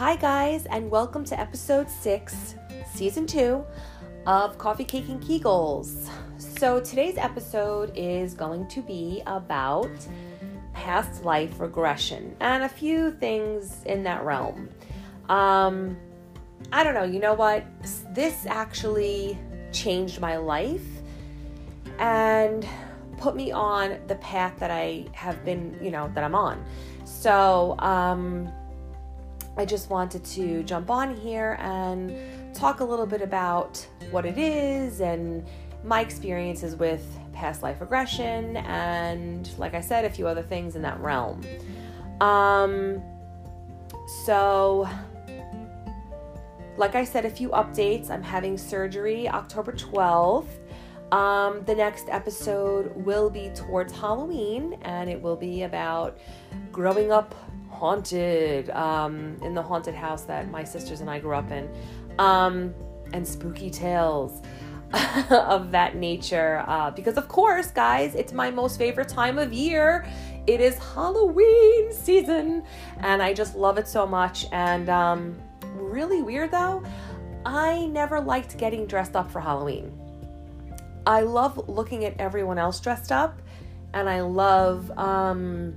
Hi, 0.00 0.16
guys, 0.16 0.64
and 0.64 0.90
welcome 0.90 1.26
to 1.26 1.38
episode 1.38 1.90
six, 1.90 2.54
season 2.94 3.26
two 3.26 3.62
of 4.26 4.56
Coffee 4.56 4.82
Cake 4.82 5.10
and 5.10 5.22
Kegels. 5.22 6.08
So, 6.38 6.80
today's 6.80 7.18
episode 7.18 7.92
is 7.94 8.32
going 8.32 8.66
to 8.68 8.80
be 8.80 9.22
about 9.26 9.90
past 10.72 11.22
life 11.22 11.60
regression 11.60 12.34
and 12.40 12.62
a 12.62 12.68
few 12.70 13.10
things 13.10 13.82
in 13.84 14.02
that 14.04 14.24
realm. 14.24 14.70
Um, 15.28 15.98
I 16.72 16.82
don't 16.82 16.94
know, 16.94 17.04
you 17.04 17.18
know 17.18 17.34
what? 17.34 17.66
This 18.14 18.46
actually 18.46 19.38
changed 19.70 20.18
my 20.18 20.38
life 20.38 20.88
and 21.98 22.66
put 23.18 23.36
me 23.36 23.52
on 23.52 23.98
the 24.06 24.14
path 24.14 24.60
that 24.60 24.70
I 24.70 25.04
have 25.12 25.44
been, 25.44 25.78
you 25.82 25.90
know, 25.90 26.10
that 26.14 26.24
I'm 26.24 26.34
on. 26.34 26.64
So, 27.04 27.76
um, 27.80 28.50
I 29.56 29.64
just 29.64 29.90
wanted 29.90 30.24
to 30.24 30.62
jump 30.62 30.90
on 30.90 31.14
here 31.14 31.56
and 31.60 32.54
talk 32.54 32.80
a 32.80 32.84
little 32.84 33.06
bit 33.06 33.20
about 33.20 33.84
what 34.10 34.24
it 34.24 34.38
is 34.38 35.00
and 35.00 35.46
my 35.84 36.00
experiences 36.00 36.76
with 36.76 37.04
past 37.32 37.62
life 37.62 37.80
regression 37.80 38.56
and, 38.58 39.50
like 39.58 39.74
I 39.74 39.80
said, 39.80 40.04
a 40.04 40.10
few 40.10 40.26
other 40.26 40.42
things 40.42 40.76
in 40.76 40.82
that 40.82 41.00
realm. 41.00 41.42
Um, 42.20 43.02
so, 44.24 44.88
like 46.76 46.94
I 46.94 47.04
said, 47.04 47.24
a 47.24 47.30
few 47.30 47.48
updates. 47.50 48.10
I'm 48.10 48.22
having 48.22 48.58
surgery 48.58 49.28
October 49.28 49.72
12th. 49.72 50.48
Um, 51.12 51.64
the 51.64 51.74
next 51.74 52.08
episode 52.08 52.94
will 52.94 53.30
be 53.30 53.50
towards 53.50 53.92
Halloween 53.92 54.78
and 54.82 55.10
it 55.10 55.20
will 55.20 55.34
be 55.34 55.64
about 55.64 56.18
growing 56.70 57.10
up 57.10 57.34
haunted 57.80 58.68
um, 58.70 59.38
in 59.42 59.54
the 59.54 59.62
haunted 59.62 59.94
house 59.94 60.24
that 60.24 60.50
my 60.50 60.62
sisters 60.62 61.00
and 61.00 61.08
I 61.08 61.18
grew 61.18 61.34
up 61.34 61.50
in, 61.50 61.68
um, 62.18 62.74
and 63.14 63.26
spooky 63.26 63.70
tales 63.70 64.42
of 65.30 65.70
that 65.70 65.96
nature. 65.96 66.62
Uh, 66.66 66.90
because, 66.90 67.16
of 67.16 67.26
course, 67.26 67.70
guys, 67.70 68.14
it's 68.14 68.34
my 68.34 68.50
most 68.50 68.76
favorite 68.76 69.08
time 69.08 69.38
of 69.38 69.52
year. 69.52 70.06
It 70.46 70.60
is 70.60 70.76
Halloween 70.76 71.90
season, 71.92 72.64
and 72.98 73.22
I 73.22 73.32
just 73.32 73.56
love 73.56 73.78
it 73.78 73.88
so 73.88 74.06
much. 74.06 74.44
And 74.52 74.90
um, 74.90 75.38
really 75.74 76.20
weird 76.20 76.50
though, 76.50 76.82
I 77.46 77.86
never 77.86 78.20
liked 78.20 78.58
getting 78.58 78.86
dressed 78.86 79.16
up 79.16 79.30
for 79.30 79.40
Halloween. 79.40 79.90
I 81.06 81.22
love 81.22 81.68
looking 81.68 82.04
at 82.04 82.14
everyone 82.20 82.58
else 82.58 82.78
dressed 82.78 83.10
up, 83.10 83.40
and 83.94 84.08
I 84.08 84.20
love 84.20 84.90
um, 84.98 85.74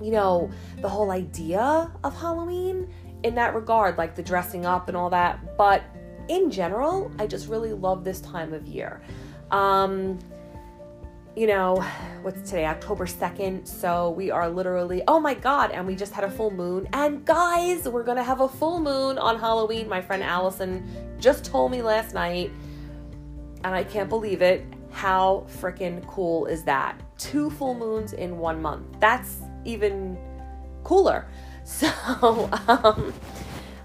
you 0.00 0.10
know, 0.10 0.50
the 0.80 0.88
whole 0.88 1.10
idea 1.10 1.90
of 2.04 2.16
Halloween 2.18 2.92
in 3.22 3.34
that 3.34 3.54
regard, 3.54 3.98
like 3.98 4.14
the 4.14 4.22
dressing 4.22 4.66
up 4.66 4.88
and 4.88 4.96
all 4.96 5.10
that. 5.10 5.56
But 5.56 5.82
in 6.28 6.50
general, 6.50 7.10
I 7.18 7.26
just 7.26 7.48
really 7.48 7.72
love 7.72 8.04
this 8.04 8.20
time 8.20 8.52
of 8.52 8.66
year. 8.66 9.02
Um, 9.50 10.18
you 11.36 11.46
know, 11.46 11.76
what's 12.22 12.50
today? 12.50 12.66
October 12.66 13.06
2nd. 13.06 13.66
So 13.66 14.10
we 14.10 14.30
are 14.30 14.48
literally, 14.48 15.02
oh 15.06 15.20
my 15.20 15.34
God, 15.34 15.70
and 15.70 15.86
we 15.86 15.94
just 15.94 16.12
had 16.12 16.24
a 16.24 16.30
full 16.30 16.50
moon. 16.50 16.88
And 16.92 17.24
guys, 17.24 17.88
we're 17.88 18.02
going 18.02 18.16
to 18.16 18.24
have 18.24 18.40
a 18.40 18.48
full 18.48 18.80
moon 18.80 19.18
on 19.18 19.38
Halloween. 19.38 19.88
My 19.88 20.00
friend 20.00 20.22
Allison 20.22 20.88
just 21.18 21.44
told 21.44 21.70
me 21.70 21.82
last 21.82 22.14
night, 22.14 22.50
and 23.64 23.74
I 23.74 23.84
can't 23.84 24.08
believe 24.08 24.42
it. 24.42 24.64
How 24.90 25.46
freaking 25.60 26.04
cool 26.08 26.46
is 26.46 26.64
that? 26.64 27.00
Two 27.16 27.48
full 27.50 27.74
moons 27.74 28.12
in 28.12 28.38
one 28.38 28.60
month. 28.60 28.86
That's 28.98 29.38
even 29.64 30.18
cooler. 30.84 31.26
So, 31.62 32.50
um, 32.66 33.12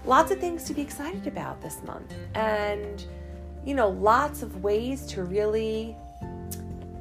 lots 0.06 0.32
of 0.32 0.40
things 0.40 0.64
to 0.64 0.74
be 0.74 0.82
excited 0.82 1.26
about 1.28 1.60
this 1.60 1.82
month. 1.84 2.12
And, 2.34 3.04
you 3.64 3.74
know, 3.74 3.90
lots 3.90 4.42
of 4.42 4.64
ways 4.64 5.06
to 5.08 5.22
really 5.22 5.94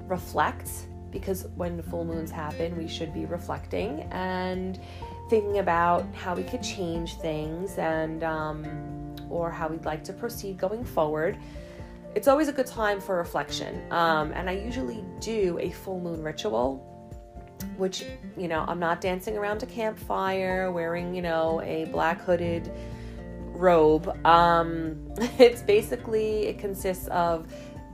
reflect 0.08 0.70
because 1.12 1.48
when 1.56 1.82
full 1.82 2.06
moons 2.06 2.30
happen, 2.30 2.78
we 2.78 2.88
should 2.88 3.14
be 3.14 3.26
reflecting 3.26 4.02
and 4.12 4.80
thinking 5.30 5.60
about 5.60 6.06
how 6.14 6.36
we 6.36 6.44
could 6.44 6.62
change 6.62 7.16
things 7.16 7.78
and, 7.78 8.24
um, 8.24 9.16
or 9.30 9.50
how 9.50 9.68
we'd 9.68 9.86
like 9.86 10.04
to 10.04 10.14
proceed 10.14 10.58
going 10.58 10.84
forward. 10.84 11.38
It's 12.16 12.28
always 12.28 12.48
a 12.48 12.54
good 12.54 12.68
time 12.68 13.02
for 13.02 13.18
reflection. 13.18 13.92
Um, 13.92 14.34
and 14.34 14.50
I 14.50 14.54
usually 14.54 15.04
do 15.20 15.58
a 15.60 15.72
full 15.72 16.00
moon 16.00 16.22
ritual 16.22 16.95
which, 17.78 18.06
you 18.38 18.48
know, 18.48 18.66
I'm 18.68 18.80
not 18.80 19.02
dancing 19.02 19.38
around 19.38 19.64
a 19.64 19.66
campfire 19.66 20.72
wearing, 20.72 21.14
you 21.14 21.22
know, 21.22 21.62
a 21.62 21.86
black 21.86 22.22
hooded 22.22 22.72
robe. 23.56 24.16
Um, 24.26 24.98
it's 25.40 25.62
basically, 25.62 26.48
it 26.48 26.60
consists 26.60 27.08
of 27.08 27.52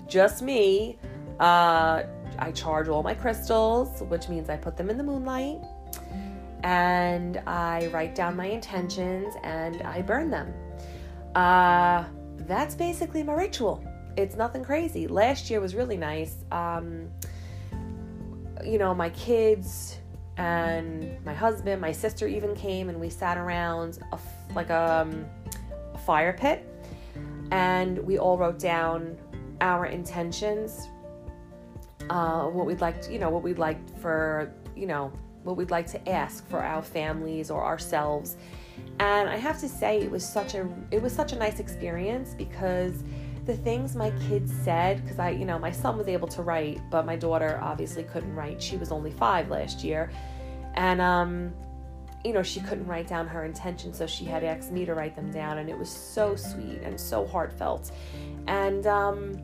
just 0.07 0.41
me. 0.41 0.97
Uh, 1.39 2.03
I 2.37 2.51
charge 2.51 2.87
all 2.87 3.03
my 3.03 3.13
crystals, 3.13 4.01
which 4.03 4.29
means 4.29 4.49
I 4.49 4.57
put 4.57 4.77
them 4.77 4.89
in 4.89 4.97
the 4.97 5.03
moonlight. 5.03 5.59
And 6.63 7.37
I 7.47 7.87
write 7.87 8.13
down 8.13 8.35
my 8.35 8.45
intentions 8.45 9.33
and 9.43 9.81
I 9.81 10.01
burn 10.01 10.29
them. 10.29 10.53
Uh, 11.35 12.05
that's 12.39 12.75
basically 12.75 13.23
my 13.23 13.33
ritual. 13.33 13.83
It's 14.17 14.35
nothing 14.35 14.63
crazy. 14.63 15.07
Last 15.07 15.49
year 15.49 15.59
was 15.59 15.73
really 15.73 15.97
nice. 15.97 16.43
Um, 16.51 17.09
you 18.63 18.77
know, 18.77 18.93
my 18.93 19.09
kids 19.11 19.97
and 20.37 21.23
my 21.25 21.33
husband, 21.33 21.81
my 21.81 21.91
sister 21.91 22.27
even 22.27 22.55
came 22.55 22.89
and 22.89 22.99
we 22.99 23.09
sat 23.09 23.37
around 23.37 23.99
a, 24.11 24.19
like 24.55 24.69
a, 24.69 25.01
um, 25.01 25.25
a 25.93 25.97
fire 25.97 26.33
pit 26.33 26.67
and 27.51 27.97
we 27.99 28.17
all 28.17 28.37
wrote 28.37 28.59
down 28.59 29.17
our 29.59 29.85
intentions, 29.85 30.87
uh, 32.09 32.43
what 32.45 32.65
we'd 32.65 32.81
like, 32.81 33.01
to, 33.01 33.13
you 33.13 33.19
know, 33.19 33.29
what 33.29 33.43
we'd 33.43 33.59
like 33.59 33.77
for, 33.99 34.51
you 34.75 34.87
know, 34.87 35.11
what 35.43 35.57
we'd 35.57 35.71
like 35.71 35.87
to 35.87 36.09
ask 36.09 36.47
for 36.49 36.63
our 36.63 36.81
families 36.81 37.51
or 37.51 37.63
ourselves. 37.63 38.37
And 38.99 39.29
I 39.29 39.37
have 39.37 39.59
to 39.59 39.69
say, 39.69 39.99
it 39.99 40.09
was 40.09 40.27
such 40.27 40.53
a 40.55 40.67
it 40.91 41.01
was 41.01 41.13
such 41.13 41.33
a 41.33 41.35
nice 41.35 41.59
experience 41.59 42.33
because 42.37 43.03
the 43.45 43.57
things 43.57 43.95
my 43.95 44.11
kids 44.27 44.53
said, 44.63 45.01
because 45.01 45.19
I, 45.19 45.31
you 45.31 45.45
know, 45.45 45.57
my 45.57 45.71
son 45.71 45.97
was 45.97 46.07
able 46.07 46.27
to 46.29 46.43
write, 46.43 46.79
but 46.89 47.05
my 47.05 47.15
daughter 47.15 47.59
obviously 47.61 48.03
couldn't 48.03 48.35
write. 48.35 48.61
She 48.61 48.77
was 48.77 48.91
only 48.91 49.11
five 49.11 49.49
last 49.49 49.83
year. 49.83 50.11
And, 50.75 51.01
um, 51.01 51.53
you 52.23 52.33
know, 52.33 52.43
she 52.43 52.59
couldn't 52.59 52.85
write 52.85 53.07
down 53.07 53.27
her 53.27 53.43
intentions, 53.45 53.97
so 53.97 54.05
she 54.05 54.25
had 54.25 54.43
asked 54.43 54.71
me 54.71 54.85
to 54.85 54.93
write 54.93 55.15
them 55.15 55.31
down. 55.31 55.57
And 55.57 55.69
it 55.69 55.77
was 55.77 55.89
so 55.89 56.35
sweet 56.35 56.81
and 56.83 56.99
so 56.99 57.25
heartfelt. 57.25 57.91
And, 58.47 58.85
um, 58.85 59.41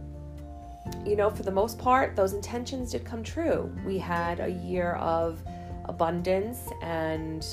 you 1.05 1.15
know, 1.15 1.29
for 1.29 1.43
the 1.43 1.51
most 1.51 1.79
part, 1.79 2.15
those 2.15 2.33
intentions 2.33 2.91
did 2.91 3.03
come 3.03 3.23
true. 3.23 3.73
We 3.85 3.97
had 3.97 4.39
a 4.39 4.49
year 4.49 4.93
of 4.93 5.43
abundance 5.85 6.69
and 6.81 7.45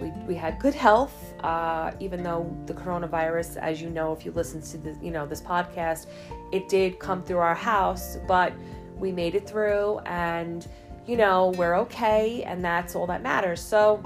we, 0.00 0.10
we 0.26 0.34
had 0.34 0.58
good 0.58 0.74
health, 0.74 1.34
uh, 1.42 1.92
even 2.00 2.22
though 2.22 2.54
the 2.66 2.74
coronavirus, 2.74 3.56
as 3.56 3.80
you 3.80 3.90
know, 3.90 4.12
if 4.12 4.24
you 4.24 4.32
listen 4.32 4.60
to 4.62 4.78
the, 4.78 4.96
you 5.02 5.10
know 5.10 5.26
this 5.26 5.40
podcast, 5.40 6.06
it 6.52 6.68
did 6.68 6.98
come 6.98 7.22
through 7.22 7.38
our 7.38 7.54
house, 7.54 8.18
but 8.28 8.52
we 8.98 9.12
made 9.12 9.34
it 9.34 9.48
through, 9.48 9.98
and 10.06 10.68
you 11.06 11.16
know 11.16 11.52
we're 11.56 11.76
okay, 11.76 12.42
and 12.42 12.64
that's 12.64 12.94
all 12.94 13.06
that 13.06 13.22
matters. 13.22 13.60
So, 13.60 14.02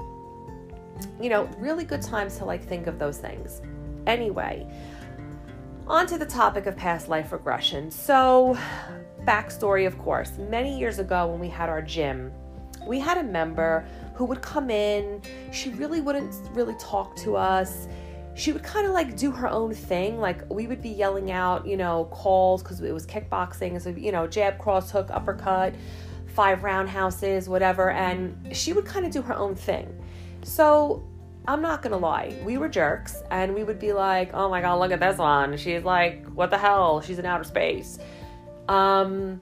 you 1.19 1.29
know, 1.29 1.43
really 1.57 1.83
good 1.83 2.01
times 2.01 2.37
to 2.37 2.45
like 2.45 2.63
think 2.63 2.87
of 2.87 2.99
those 2.99 3.17
things. 3.17 3.61
Anyway, 4.07 4.67
on 5.87 6.07
to 6.07 6.17
the 6.17 6.25
topic 6.25 6.65
of 6.67 6.77
past 6.77 7.09
life 7.09 7.31
regression. 7.31 7.91
So, 7.91 8.57
backstory, 9.25 9.85
of 9.85 9.97
course, 9.99 10.37
many 10.37 10.79
years 10.79 10.99
ago 10.99 11.27
when 11.27 11.39
we 11.39 11.49
had 11.49 11.69
our 11.69 11.81
gym, 11.81 12.31
we 12.87 12.99
had 12.99 13.17
a 13.17 13.23
member 13.23 13.85
who 14.21 14.25
would 14.25 14.43
come 14.43 14.69
in. 14.69 15.19
She 15.51 15.71
really 15.71 15.99
wouldn't 15.99 16.35
really 16.53 16.75
talk 16.75 17.15
to 17.15 17.35
us. 17.35 17.87
She 18.35 18.51
would 18.51 18.61
kind 18.61 18.85
of 18.85 18.93
like 18.93 19.17
do 19.17 19.31
her 19.31 19.49
own 19.49 19.73
thing. 19.73 20.19
Like 20.19 20.47
we 20.47 20.67
would 20.67 20.79
be 20.79 20.89
yelling 20.89 21.31
out, 21.31 21.65
you 21.65 21.75
know, 21.75 22.05
calls 22.11 22.61
because 22.61 22.79
it 22.81 22.93
was 22.93 23.07
kickboxing. 23.07 23.81
So, 23.81 23.89
you 23.89 24.11
know, 24.11 24.27
jab, 24.27 24.59
cross, 24.59 24.91
hook, 24.91 25.07
uppercut, 25.09 25.73
five 26.35 26.61
roundhouses, 26.61 27.49
whatever. 27.49 27.89
And 27.89 28.55
she 28.55 28.73
would 28.73 28.85
kind 28.85 29.07
of 29.07 29.11
do 29.11 29.23
her 29.23 29.33
own 29.33 29.55
thing. 29.55 29.91
So 30.43 31.03
I'm 31.47 31.63
not 31.63 31.81
gonna 31.81 31.97
lie, 31.97 32.37
we 32.45 32.59
were 32.59 32.69
jerks, 32.69 33.23
and 33.31 33.55
we 33.55 33.63
would 33.63 33.79
be 33.79 33.91
like, 33.91 34.35
"Oh 34.35 34.47
my 34.47 34.61
god, 34.61 34.75
look 34.75 34.91
at 34.91 34.99
this 34.99 35.17
one! 35.17 35.57
She's 35.57 35.83
like, 35.83 36.27
what 36.27 36.51
the 36.51 36.59
hell? 36.59 37.01
She's 37.01 37.17
in 37.17 37.25
outer 37.25 37.43
space." 37.43 37.97
Um, 38.69 39.41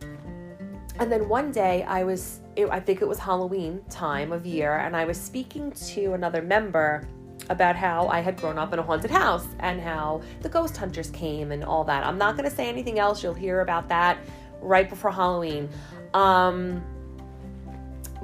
and 1.00 1.12
then 1.12 1.28
one 1.30 1.52
day 1.52 1.84
I 1.84 2.04
was, 2.04 2.42
it, 2.56 2.68
I 2.70 2.80
think 2.80 3.02
it 3.02 3.08
was 3.08 3.18
Halloween 3.18 3.82
time 3.90 4.32
of 4.32 4.46
year, 4.46 4.78
and 4.78 4.96
I 4.96 5.06
was 5.06 5.18
speaking 5.20 5.72
to 5.72 6.14
another 6.14 6.42
member 6.42 7.08
about 7.50 7.76
how 7.76 8.08
I 8.08 8.20
had 8.20 8.38
grown 8.38 8.58
up 8.60 8.74
in 8.74 8.80
a 8.80 8.84
haunted 8.84 9.10
house 9.10 9.48
and 9.60 9.82
how 9.82 10.22
the 10.42 10.50
ghost 10.50 10.78
hunters 10.78 11.10
came 11.10 11.52
and 11.52 11.64
all 11.64 11.84
that. 11.86 12.06
I'm 12.06 12.18
not 12.18 12.38
going 12.38 12.48
to 12.48 12.56
say 12.56 12.68
anything 12.68 13.00
else. 13.00 13.24
You'll 13.24 13.34
hear 13.34 13.62
about 13.62 13.90
that 13.90 14.20
right 14.62 14.88
before 14.88 15.12
Halloween. 15.12 15.70
Um, 16.14 16.84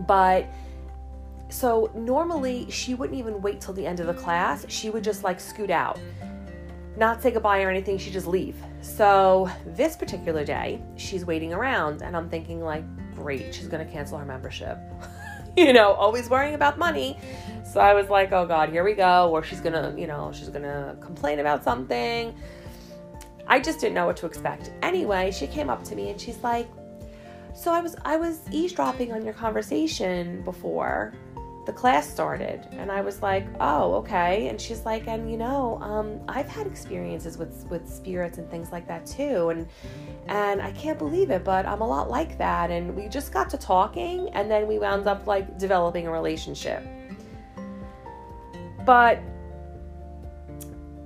but 0.06 0.46
So 1.50 1.92
normally 1.96 2.70
she 2.70 2.96
wouldn't 2.96 3.18
even 3.18 3.42
wait 3.42 3.62
till 3.62 3.74
the 3.74 3.86
end 3.86 4.00
of 4.00 4.08
the 4.08 4.14
class. 4.14 4.66
She 4.68 4.90
would 4.90 5.04
just 5.04 5.24
like 5.24 5.40
scoot 5.40 5.70
out, 5.70 5.98
not 6.98 7.22
say 7.22 7.32
goodbye 7.32 7.64
or 7.64 7.70
anything. 7.70 7.98
She'd 7.98 8.14
just 8.14 8.28
leave. 8.28 8.56
So 8.82 9.50
this 9.66 9.96
particular 9.96 10.46
day, 10.46 10.82
she's 10.96 11.26
waiting 11.26 11.54
around, 11.54 12.02
and 12.02 12.16
I'm 12.16 12.30
thinking, 12.30 12.62
like, 12.62 12.84
great, 13.16 13.54
she's 13.54 13.68
gonna 13.68 13.86
cancel 13.86 14.18
her 14.18 14.26
membership. 14.26 14.78
you 15.58 15.74
know, 15.74 15.94
always 15.94 16.30
worrying 16.30 16.56
about 16.56 16.78
money. 16.78 17.18
So 17.64 17.80
I 17.80 17.94
was 17.94 18.10
like, 18.10 18.32
oh 18.32 18.46
God, 18.46 18.70
here 18.70 18.84
we 18.84 18.94
go. 18.94 19.30
Or 19.32 19.44
she's 19.44 19.62
gonna, 19.62 19.94
you 19.98 20.08
know, 20.08 20.32
she's 20.34 20.50
gonna 20.50 20.98
complain 21.02 21.40
about 21.40 21.64
something. 21.64 22.36
I 23.48 23.60
just 23.60 23.80
didn't 23.80 23.96
know 23.96 24.06
what 24.06 24.18
to 24.18 24.26
expect. 24.26 24.72
Anyway, 24.82 25.32
she 25.32 25.48
came 25.48 25.70
up 25.70 25.84
to 25.86 25.96
me 25.96 26.10
and 26.10 26.20
she's 26.20 26.38
like, 26.38 26.68
so 27.54 27.72
I 27.72 27.80
was 27.80 27.96
I 28.04 28.18
was 28.18 28.42
eavesdropping 28.52 29.14
on 29.14 29.24
your 29.24 29.34
conversation 29.34 30.42
before 30.44 31.14
the 31.66 31.74
class 31.74 32.08
started 32.08 32.68
and 32.74 32.92
I 32.92 33.02
was 33.02 33.22
like, 33.22 33.46
"Oh, 33.60 33.96
okay." 33.96 34.50
And 34.50 34.60
she's 34.60 34.86
like, 34.86 35.08
"And 35.08 35.30
you 35.32 35.38
know, 35.38 35.80
um, 35.82 36.20
I've 36.28 36.48
had 36.48 36.68
experiences 36.68 37.38
with 37.38 37.66
with 37.70 37.90
spirits 37.90 38.38
and 38.38 38.50
things 38.50 38.72
like 38.72 38.88
that 38.88 39.06
too 39.06 39.50
and 39.50 39.68
and 40.28 40.62
I 40.62 40.72
can't 40.72 41.00
believe 41.00 41.32
it, 41.32 41.44
but 41.44 41.66
I'm 41.66 41.82
a 41.82 41.88
lot 41.88 42.10
like 42.10 42.38
that." 42.38 42.72
And 42.72 42.96
we 42.96 43.08
just 43.08 43.34
got 43.34 43.50
to 43.52 43.58
talking 43.58 44.30
and 44.30 44.50
then 44.50 44.68
we 44.68 44.80
wound 44.80 45.08
up 45.08 45.28
like 45.28 45.58
developing 45.58 46.08
a 46.08 46.12
relationship. 46.12 46.84
But 48.86 49.20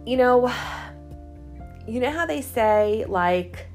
you 0.05 0.17
know, 0.17 0.51
you 1.87 1.99
know 1.99 2.11
how 2.11 2.25
they 2.25 2.41
say 2.41 3.05
like 3.07 3.67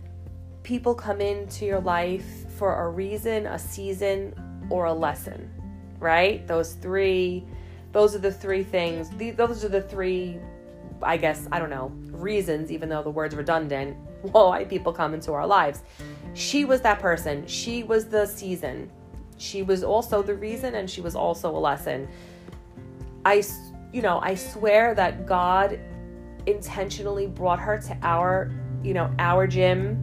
people 0.65 0.95
come 0.95 1.21
into 1.21 1.65
your 1.65 1.81
life 1.81 2.51
for 2.59 2.85
a 2.85 2.89
reason, 2.89 3.47
a 3.47 3.59
season, 3.59 4.35
or 4.71 4.87
a 4.87 4.93
lesson, 4.93 5.51
right? 5.99 6.47
Those 6.47 6.75
three, 6.75 7.45
those 7.93 8.15
are 8.15 8.19
the 8.19 8.33
three 8.33 8.63
things. 8.63 9.11
Those 9.37 9.65
are 9.65 9.69
the 9.69 9.83
three, 9.83 10.39
I 11.03 11.17
guess, 11.17 11.49
I 11.53 11.59
don't 11.59 11.71
know, 11.71 11.89
reasons, 12.11 12.71
even 12.71 12.89
though 12.89 13.03
the 13.03 13.11
word's 13.11 13.35
redundant, 13.35 13.97
why 14.23 14.65
people 14.65 14.93
come 14.93 15.15
into 15.15 15.33
our 15.33 15.47
lives. 15.47 15.83
She 16.35 16.65
was 16.65 16.81
that 16.83 17.01
person. 17.01 17.47
She 17.47 17.83
was 17.83 18.07
the 18.07 18.27
season. 18.27 18.91
She 19.37 19.63
was 19.63 19.83
also 19.85 20.23
the 20.23 20.35
reason, 20.35 20.77
and 20.77 20.89
she 20.89 21.01
was 21.01 21.15
also 21.15 21.55
a 21.55 21.59
lesson. 21.59 22.09
I, 23.25 23.43
you 23.93 24.03
know, 24.03 24.21
I 24.21 24.35
swear 24.35 24.95
that 24.95 25.27
God 25.27 25.79
intentionally 26.47 27.27
brought 27.27 27.59
her 27.59 27.79
to 27.79 27.99
our, 28.03 28.51
you 28.83 28.95
know, 28.95 29.13
our 29.19 29.47
gym 29.47 30.03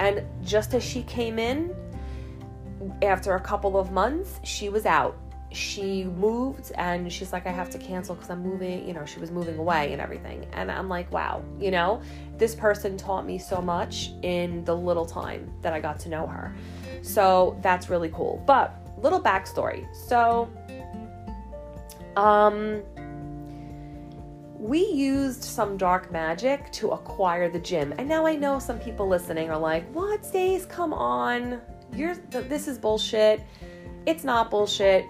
and 0.00 0.24
just 0.44 0.74
as 0.74 0.84
she 0.84 1.02
came 1.02 1.38
in, 1.38 1.74
after 3.02 3.34
a 3.34 3.40
couple 3.40 3.78
of 3.78 3.90
months, 3.92 4.40
she 4.44 4.68
was 4.68 4.86
out. 4.86 5.16
She 5.50 6.04
moved 6.04 6.72
and 6.76 7.10
she's 7.10 7.32
like, 7.32 7.46
I 7.46 7.50
have 7.50 7.70
to 7.70 7.78
cancel 7.78 8.14
because 8.14 8.30
I'm 8.30 8.42
moving. 8.42 8.86
You 8.86 8.92
know, 8.92 9.06
she 9.06 9.18
was 9.18 9.30
moving 9.30 9.58
away 9.58 9.92
and 9.92 10.00
everything. 10.00 10.46
And 10.52 10.70
I'm 10.70 10.88
like, 10.88 11.10
wow, 11.10 11.42
you 11.58 11.70
know, 11.70 12.02
this 12.36 12.54
person 12.54 12.96
taught 12.96 13.24
me 13.24 13.38
so 13.38 13.62
much 13.62 14.10
in 14.22 14.64
the 14.64 14.76
little 14.76 15.06
time 15.06 15.50
that 15.62 15.72
I 15.72 15.80
got 15.80 15.98
to 16.00 16.08
know 16.08 16.26
her. 16.26 16.54
So 17.02 17.58
that's 17.62 17.88
really 17.88 18.10
cool. 18.10 18.42
But 18.46 18.74
little 19.02 19.20
backstory. 19.20 19.86
So, 19.94 20.50
um, 22.16 22.82
we 24.58 24.84
used 24.86 25.44
some 25.44 25.76
dark 25.76 26.10
magic 26.10 26.70
to 26.72 26.90
acquire 26.90 27.48
the 27.48 27.60
gym. 27.60 27.94
And 27.96 28.08
now 28.08 28.26
I 28.26 28.34
know 28.34 28.58
some 28.58 28.78
people 28.80 29.06
listening 29.06 29.50
are 29.50 29.58
like, 29.58 29.88
"What, 29.92 30.24
Stace? 30.26 30.66
Come 30.66 30.92
on. 30.92 31.60
You're 31.92 32.14
this 32.30 32.68
is 32.68 32.78
bullshit." 32.78 33.42
It's 34.06 34.24
not 34.24 34.50
bullshit. 34.50 35.04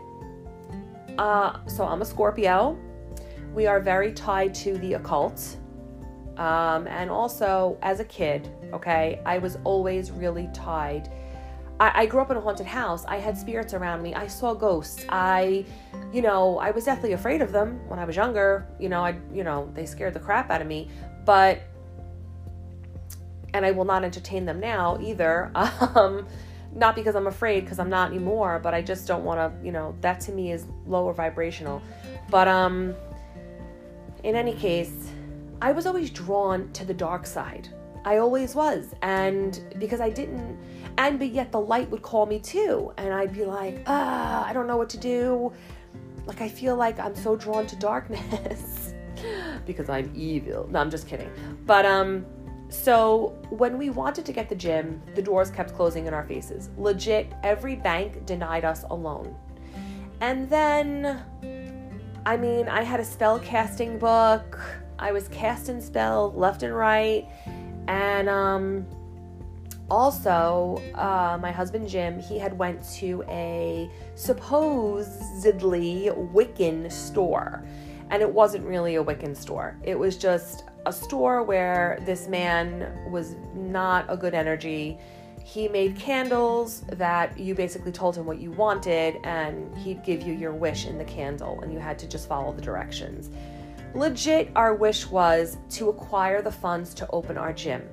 Uh, 1.18 1.58
so 1.66 1.84
I'm 1.84 2.02
a 2.02 2.04
Scorpio. 2.04 2.76
We 3.54 3.66
are 3.66 3.80
very 3.80 4.12
tied 4.12 4.54
to 4.56 4.76
the 4.78 4.94
occult. 4.94 5.56
Um, 6.36 6.86
and 6.86 7.10
also 7.10 7.78
as 7.82 8.00
a 8.00 8.04
kid, 8.04 8.48
okay, 8.72 9.20
I 9.24 9.38
was 9.38 9.58
always 9.64 10.10
really 10.10 10.48
tied 10.52 11.10
I, 11.80 12.02
I 12.02 12.06
grew 12.06 12.20
up 12.20 12.30
in 12.30 12.36
a 12.36 12.40
haunted 12.40 12.66
house. 12.66 13.04
I 13.06 13.16
had 13.16 13.36
spirits 13.36 13.74
around 13.74 14.02
me. 14.02 14.14
I 14.14 14.26
saw 14.26 14.54
ghosts. 14.54 15.04
I, 15.08 15.64
you 16.12 16.22
know, 16.22 16.58
I 16.58 16.70
was 16.70 16.84
deathly 16.84 17.12
afraid 17.12 17.42
of 17.42 17.52
them 17.52 17.80
when 17.88 17.98
I 17.98 18.04
was 18.04 18.16
younger. 18.16 18.66
You 18.78 18.88
know, 18.88 19.04
I, 19.04 19.18
you 19.32 19.44
know, 19.44 19.70
they 19.74 19.86
scared 19.86 20.14
the 20.14 20.20
crap 20.20 20.50
out 20.50 20.60
of 20.60 20.66
me. 20.66 20.90
But, 21.24 21.60
and 23.54 23.64
I 23.64 23.70
will 23.70 23.84
not 23.84 24.04
entertain 24.04 24.44
them 24.44 24.60
now 24.60 24.98
either. 25.00 25.52
Um, 25.94 26.26
not 26.74 26.94
because 26.94 27.14
I'm 27.14 27.26
afraid, 27.26 27.64
because 27.64 27.78
I'm 27.78 27.90
not 27.90 28.10
anymore, 28.10 28.60
but 28.62 28.74
I 28.74 28.82
just 28.82 29.06
don't 29.06 29.24
want 29.24 29.38
to, 29.38 29.66
you 29.66 29.72
know, 29.72 29.94
that 30.00 30.20
to 30.20 30.32
me 30.32 30.52
is 30.52 30.66
lower 30.86 31.12
vibrational. 31.12 31.82
But, 32.30 32.48
um, 32.48 32.94
in 34.22 34.34
any 34.34 34.54
case, 34.54 35.10
I 35.62 35.72
was 35.72 35.86
always 35.86 36.10
drawn 36.10 36.72
to 36.72 36.84
the 36.84 36.94
dark 36.94 37.26
side. 37.26 37.68
I 38.04 38.18
always 38.18 38.54
was. 38.54 38.94
And 39.02 39.60
because 39.78 40.00
I 40.00 40.10
didn't, 40.10 40.58
and 40.98 41.18
but 41.18 41.28
yet 41.28 41.52
the 41.52 41.60
light 41.60 41.90
would 41.90 42.02
call 42.02 42.26
me 42.26 42.38
too. 42.38 42.92
And 42.96 43.12
I'd 43.12 43.32
be 43.32 43.44
like, 43.44 43.82
ah, 43.86 44.46
I 44.46 44.52
don't 44.52 44.66
know 44.66 44.76
what 44.76 44.90
to 44.90 44.98
do. 44.98 45.52
Like, 46.26 46.40
I 46.40 46.48
feel 46.48 46.76
like 46.76 46.98
I'm 46.98 47.14
so 47.14 47.36
drawn 47.36 47.66
to 47.66 47.76
darkness 47.76 48.94
because 49.66 49.88
I'm 49.88 50.12
evil. 50.14 50.68
No, 50.70 50.80
I'm 50.80 50.90
just 50.90 51.08
kidding. 51.08 51.30
But, 51.66 51.86
um, 51.86 52.26
so 52.70 53.34
when 53.50 53.78
we 53.78 53.90
wanted 53.90 54.26
to 54.26 54.32
get 54.32 54.48
the 54.48 54.54
gym, 54.54 55.02
the 55.14 55.22
doors 55.22 55.50
kept 55.50 55.74
closing 55.74 56.06
in 56.06 56.14
our 56.14 56.24
faces. 56.24 56.68
Legit, 56.76 57.32
every 57.42 57.76
bank 57.76 58.26
denied 58.26 58.64
us 58.64 58.84
a 58.90 58.94
loan. 58.94 59.34
And 60.20 60.50
then, 60.50 61.22
I 62.26 62.36
mean, 62.36 62.68
I 62.68 62.82
had 62.82 63.00
a 63.00 63.04
spell 63.04 63.38
casting 63.38 63.98
book. 63.98 64.60
I 64.98 65.12
was 65.12 65.28
casting 65.28 65.80
spell 65.80 66.32
left 66.32 66.62
and 66.62 66.74
right. 66.74 67.26
And 67.86 68.28
um, 68.28 68.86
also, 69.90 70.82
uh, 70.94 71.38
my 71.40 71.50
husband 71.50 71.88
Jim, 71.88 72.18
he 72.18 72.38
had 72.38 72.58
went 72.58 72.86
to 72.96 73.24
a 73.28 73.90
supposedly 74.14 76.10
Wiccan 76.34 76.92
store. 76.92 77.64
And 78.10 78.20
it 78.22 78.30
wasn't 78.30 78.66
really 78.66 78.96
a 78.96 79.04
Wiccan 79.04 79.36
store. 79.36 79.76
It 79.82 79.98
was 79.98 80.16
just 80.16 80.64
a 80.88 80.92
store 80.92 81.42
where 81.42 81.98
this 82.06 82.28
man 82.28 83.10
was 83.10 83.36
not 83.54 84.06
a 84.08 84.16
good 84.16 84.32
energy. 84.32 84.98
He 85.44 85.68
made 85.68 85.98
candles 85.98 86.80
that 86.92 87.38
you 87.38 87.54
basically 87.54 87.92
told 87.92 88.16
him 88.16 88.24
what 88.24 88.40
you 88.40 88.52
wanted, 88.52 89.18
and 89.22 89.76
he'd 89.76 90.02
give 90.02 90.22
you 90.22 90.32
your 90.32 90.52
wish 90.52 90.86
in 90.86 90.96
the 90.96 91.04
candle, 91.04 91.60
and 91.60 91.70
you 91.70 91.78
had 91.78 91.98
to 91.98 92.08
just 92.08 92.26
follow 92.26 92.52
the 92.52 92.62
directions. 92.62 93.28
Legit, 93.94 94.50
our 94.56 94.74
wish 94.74 95.06
was 95.06 95.58
to 95.70 95.90
acquire 95.90 96.40
the 96.40 96.50
funds 96.50 96.94
to 96.94 97.06
open 97.10 97.36
our 97.36 97.52
gym. 97.52 97.86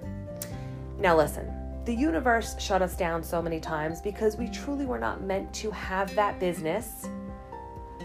Now, 0.97 1.17
listen, 1.17 1.51
the 1.83 1.93
universe 1.93 2.55
shut 2.61 2.81
us 2.81 2.95
down 2.95 3.23
so 3.23 3.41
many 3.41 3.59
times 3.59 3.99
because 3.99 4.37
we 4.37 4.47
truly 4.47 4.85
were 4.85 4.99
not 4.99 5.21
meant 5.21 5.53
to 5.55 5.69
have 5.71 6.15
that 6.15 6.39
business, 6.39 7.09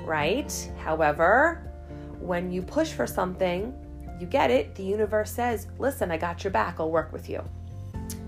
right? 0.05 0.53
However, 0.83 1.71
when 2.19 2.51
you 2.51 2.61
push 2.61 2.91
for 2.93 3.07
something, 3.07 3.73
you 4.21 4.27
get 4.27 4.51
it. 4.51 4.75
The 4.75 4.83
universe 4.83 5.31
says, 5.31 5.67
Listen, 5.79 6.11
I 6.11 6.17
got 6.17 6.45
your 6.45 6.51
back, 6.51 6.77
I'll 6.79 6.91
work 6.91 7.13
with 7.13 7.29
you. 7.29 7.43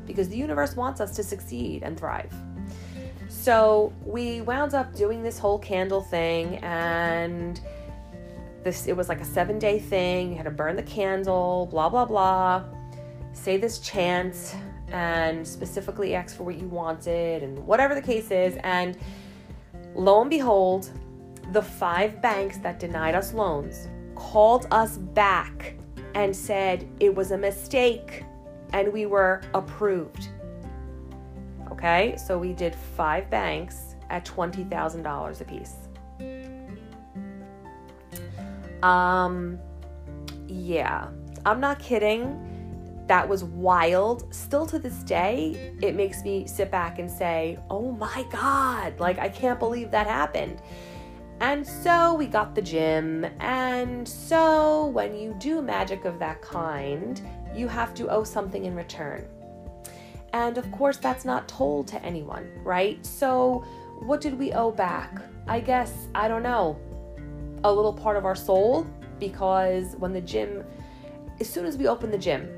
Because 0.06 0.28
the 0.28 0.36
universe 0.36 0.74
wants 0.76 1.00
us 1.00 1.14
to 1.16 1.22
succeed 1.22 1.82
and 1.82 1.98
thrive. 1.98 2.32
So 3.28 3.92
we 4.04 4.40
wound 4.40 4.74
up 4.74 4.94
doing 4.94 5.22
this 5.22 5.38
whole 5.38 5.58
candle 5.58 6.02
thing 6.02 6.58
and 6.58 7.60
this 8.62 8.86
it 8.86 8.96
was 8.96 9.08
like 9.08 9.20
a 9.20 9.24
seven 9.24 9.58
day 9.58 9.78
thing 9.78 10.30
you 10.30 10.36
had 10.36 10.44
to 10.44 10.50
burn 10.50 10.76
the 10.76 10.82
candle 10.82 11.66
blah 11.70 11.88
blah 11.88 12.04
blah 12.04 12.62
say 13.32 13.56
this 13.56 13.78
chant 13.80 14.54
and 14.88 15.46
specifically 15.46 16.14
ask 16.14 16.36
for 16.36 16.44
what 16.44 16.56
you 16.56 16.68
wanted 16.68 17.42
and 17.42 17.58
whatever 17.66 17.94
the 17.94 18.02
case 18.02 18.30
is 18.30 18.56
and 18.62 18.96
lo 19.94 20.20
and 20.20 20.30
behold 20.30 20.90
the 21.52 21.62
five 21.62 22.22
banks 22.22 22.58
that 22.58 22.78
denied 22.78 23.14
us 23.14 23.32
loans 23.32 23.88
called 24.14 24.66
us 24.70 24.98
back 24.98 25.74
and 26.14 26.34
said 26.34 26.88
it 27.00 27.14
was 27.14 27.30
a 27.30 27.38
mistake 27.38 28.24
and 28.72 28.92
we 28.92 29.06
were 29.06 29.42
approved 29.54 30.28
okay 31.70 32.16
so 32.16 32.38
we 32.38 32.52
did 32.52 32.74
five 32.74 33.28
banks 33.30 33.96
at 34.10 34.24
$20000 34.24 35.40
a 35.40 35.44
piece 35.44 35.88
um, 38.82 39.58
yeah, 40.48 41.08
I'm 41.46 41.60
not 41.60 41.78
kidding. 41.78 42.48
That 43.06 43.28
was 43.28 43.44
wild. 43.44 44.32
Still 44.34 44.66
to 44.66 44.78
this 44.78 45.02
day, 45.02 45.74
it 45.80 45.94
makes 45.94 46.22
me 46.22 46.46
sit 46.46 46.70
back 46.70 46.98
and 46.98 47.10
say, 47.10 47.58
oh 47.70 47.92
my 47.92 48.24
God, 48.30 48.98
like 48.98 49.18
I 49.18 49.28
can't 49.28 49.58
believe 49.58 49.90
that 49.92 50.06
happened. 50.06 50.60
And 51.42 51.66
so 51.66 52.14
we 52.14 52.28
got 52.28 52.54
the 52.54 52.62
gym. 52.62 53.26
And 53.40 54.08
so 54.08 54.86
when 54.86 55.16
you 55.16 55.34
do 55.40 55.60
magic 55.60 56.04
of 56.04 56.20
that 56.20 56.40
kind, 56.40 57.20
you 57.52 57.66
have 57.66 57.94
to 57.94 58.08
owe 58.08 58.22
something 58.22 58.64
in 58.64 58.76
return. 58.76 59.26
And 60.32 60.56
of 60.56 60.70
course, 60.70 60.98
that's 60.98 61.24
not 61.24 61.48
told 61.48 61.88
to 61.88 62.02
anyone, 62.04 62.48
right? 62.62 63.04
So 63.04 63.64
what 63.98 64.20
did 64.20 64.38
we 64.38 64.52
owe 64.52 64.70
back? 64.70 65.20
I 65.48 65.58
guess, 65.58 66.06
I 66.14 66.28
don't 66.28 66.44
know, 66.44 66.78
a 67.64 67.72
little 67.72 67.92
part 67.92 68.16
of 68.16 68.24
our 68.24 68.36
soul 68.36 68.86
because 69.18 69.96
when 69.96 70.12
the 70.12 70.20
gym, 70.20 70.62
as 71.40 71.50
soon 71.50 71.66
as 71.66 71.76
we 71.76 71.88
opened 71.88 72.12
the 72.12 72.18
gym, 72.18 72.56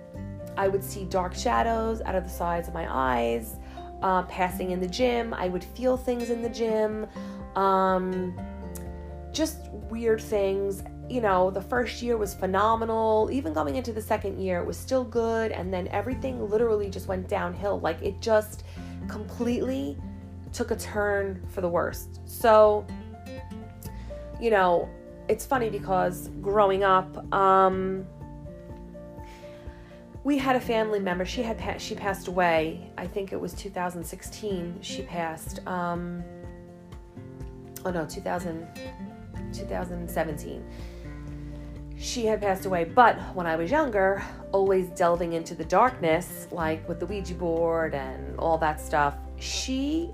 I 0.58 0.68
would 0.68 0.84
see 0.84 1.06
dark 1.06 1.34
shadows 1.34 2.02
out 2.02 2.16
of 2.16 2.24
the 2.24 2.30
sides 2.30 2.68
of 2.68 2.74
my 2.74 2.86
eyes. 2.90 3.56
Uh, 4.02 4.24
passing 4.24 4.72
in 4.72 4.80
the 4.80 4.88
gym, 4.88 5.32
I 5.32 5.48
would 5.48 5.64
feel 5.64 5.96
things 5.96 6.28
in 6.28 6.42
the 6.42 6.50
gym. 6.50 7.06
Um, 7.56 8.36
just 9.34 9.68
weird 9.72 10.20
things. 10.20 10.82
You 11.10 11.20
know, 11.20 11.50
the 11.50 11.60
first 11.60 12.00
year 12.00 12.16
was 12.16 12.32
phenomenal. 12.32 13.28
Even 13.30 13.52
going 13.52 13.76
into 13.76 13.92
the 13.92 14.00
second 14.00 14.40
year, 14.40 14.60
it 14.60 14.66
was 14.66 14.78
still 14.78 15.04
good. 15.04 15.52
And 15.52 15.72
then 15.72 15.88
everything 15.88 16.48
literally 16.48 16.88
just 16.88 17.08
went 17.08 17.28
downhill. 17.28 17.80
Like 17.80 18.00
it 18.00 18.20
just 18.20 18.64
completely 19.08 19.98
took 20.52 20.70
a 20.70 20.76
turn 20.76 21.44
for 21.48 21.60
the 21.60 21.68
worst. 21.68 22.20
So, 22.24 22.86
you 24.40 24.50
know, 24.50 24.88
it's 25.28 25.44
funny 25.44 25.68
because 25.68 26.28
growing 26.40 26.84
up, 26.84 27.32
um, 27.34 28.06
we 30.22 30.38
had 30.38 30.56
a 30.56 30.60
family 30.60 31.00
member. 31.00 31.26
She 31.26 31.42
had 31.42 31.58
pa- 31.58 31.76
she 31.76 31.94
passed 31.94 32.28
away. 32.28 32.90
I 32.96 33.06
think 33.06 33.32
it 33.32 33.40
was 33.40 33.52
2016. 33.54 34.78
She 34.80 35.02
passed. 35.02 35.66
Um, 35.66 36.24
oh 37.84 37.90
no, 37.90 38.06
2000, 38.06 38.66
2017. 39.54 40.64
She 41.96 42.26
had 42.26 42.40
passed 42.40 42.66
away, 42.66 42.84
but 42.84 43.16
when 43.34 43.46
I 43.46 43.56
was 43.56 43.70
younger, 43.70 44.22
always 44.52 44.88
delving 44.90 45.32
into 45.32 45.54
the 45.54 45.64
darkness, 45.64 46.48
like 46.50 46.86
with 46.88 47.00
the 47.00 47.06
Ouija 47.06 47.34
board 47.34 47.94
and 47.94 48.38
all 48.38 48.58
that 48.58 48.80
stuff, 48.80 49.16
she 49.38 50.10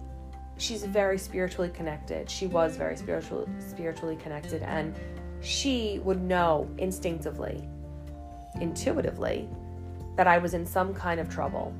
she's 0.58 0.84
very 0.84 1.18
spiritually 1.18 1.70
connected. 1.70 2.28
She 2.28 2.46
was 2.46 2.76
very 2.76 2.96
spiritual 2.96 3.48
spiritually 3.58 4.16
connected 4.16 4.62
and 4.62 4.94
she 5.40 6.00
would 6.04 6.20
know 6.20 6.68
instinctively, 6.78 7.66
intuitively 8.60 9.48
that 10.16 10.26
I 10.26 10.38
was 10.38 10.52
in 10.52 10.66
some 10.66 10.92
kind 10.92 11.18
of 11.18 11.30
trouble 11.30 11.74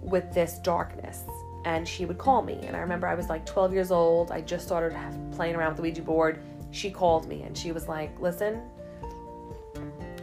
with 0.00 0.32
this 0.32 0.58
darkness. 0.58 1.24
And 1.64 1.86
she 1.86 2.04
would 2.04 2.18
call 2.18 2.42
me. 2.42 2.58
And 2.62 2.76
I 2.76 2.80
remember 2.80 3.06
I 3.06 3.14
was 3.14 3.28
like 3.28 3.46
12 3.46 3.72
years 3.72 3.90
old. 3.90 4.30
I 4.32 4.40
just 4.40 4.66
started 4.66 4.96
playing 5.32 5.54
around 5.54 5.68
with 5.68 5.76
the 5.76 5.82
Ouija 5.82 6.02
board. 6.02 6.42
She 6.70 6.90
called 6.90 7.28
me 7.28 7.42
and 7.42 7.56
she 7.56 7.72
was 7.72 7.88
like, 7.88 8.18
Listen, 8.20 8.62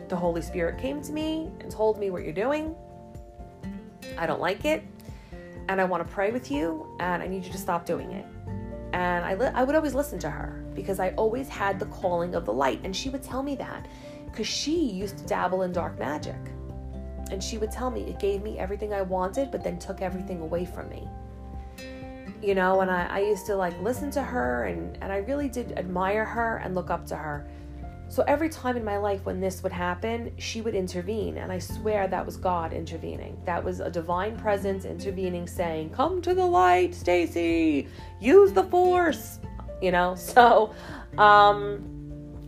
the 0.09 0.15
Holy 0.15 0.41
Spirit 0.41 0.79
came 0.79 1.01
to 1.01 1.11
me 1.11 1.49
and 1.61 1.71
told 1.71 1.99
me 1.99 2.09
what 2.09 2.23
you're 2.23 2.33
doing. 2.33 2.75
I 4.17 4.25
don't 4.25 4.41
like 4.41 4.65
it 4.65 4.83
and 5.69 5.79
I 5.79 5.83
want 5.83 6.05
to 6.05 6.13
pray 6.13 6.31
with 6.31 6.49
you, 6.49 6.87
and 6.99 7.21
I 7.21 7.27
need 7.27 7.45
you 7.45 7.51
to 7.51 7.57
stop 7.57 7.85
doing 7.85 8.11
it. 8.11 8.25
And 8.91 9.23
I, 9.23 9.35
li- 9.35 9.51
I 9.53 9.63
would 9.63 9.75
always 9.75 9.93
listen 9.93 10.17
to 10.19 10.29
her 10.29 10.65
because 10.73 10.99
I 10.99 11.11
always 11.11 11.47
had 11.47 11.79
the 11.79 11.85
calling 11.85 12.33
of 12.33 12.43
the 12.43 12.51
light, 12.51 12.81
and 12.83 12.93
she 12.93 13.09
would 13.09 13.21
tell 13.21 13.43
me 13.43 13.55
that 13.57 13.87
because 14.25 14.47
she 14.47 14.83
used 14.89 15.19
to 15.19 15.25
dabble 15.25 15.61
in 15.61 15.71
dark 15.71 15.97
magic. 15.99 16.39
And 17.29 17.43
she 17.43 17.59
would 17.59 17.71
tell 17.71 17.91
me 17.91 18.01
it 18.01 18.17
gave 18.17 18.41
me 18.41 18.57
everything 18.57 18.93
I 18.93 19.03
wanted, 19.03 19.51
but 19.51 19.63
then 19.63 19.77
took 19.77 20.01
everything 20.01 20.41
away 20.41 20.65
from 20.65 20.89
me. 20.89 21.07
You 22.41 22.55
know, 22.55 22.81
and 22.81 22.89
I, 22.89 23.05
I 23.05 23.19
used 23.19 23.45
to 23.47 23.55
like 23.55 23.79
listen 23.81 24.09
to 24.11 24.21
her, 24.21 24.65
and, 24.65 24.97
and 25.01 25.11
I 25.11 25.17
really 25.17 25.49
did 25.49 25.77
admire 25.77 26.25
her 26.25 26.57
and 26.57 26.73
look 26.75 26.89
up 26.89 27.05
to 27.07 27.15
her. 27.15 27.47
So 28.09 28.23
every 28.27 28.49
time 28.49 28.75
in 28.75 28.83
my 28.83 28.97
life 28.97 29.23
when 29.25 29.39
this 29.39 29.61
would 29.61 29.71
happen, 29.71 30.31
she 30.39 30.61
would 30.61 30.73
intervene. 30.73 31.37
And 31.37 31.51
I 31.51 31.59
swear 31.59 32.07
that 32.07 32.25
was 32.25 32.37
God 32.37 32.73
intervening. 32.73 33.39
That 33.45 33.63
was 33.63 33.81
a 33.81 33.89
divine 33.89 34.35
presence 34.35 34.83
intervening, 34.83 35.45
saying, 35.45 35.91
Come 35.91 36.19
to 36.23 36.33
the 36.33 36.45
light, 36.45 36.95
Stacy, 36.95 37.87
use 38.19 38.51
the 38.51 38.63
force. 38.63 39.39
You 39.81 39.91
know? 39.91 40.15
So, 40.29 40.73
um, 41.17 41.83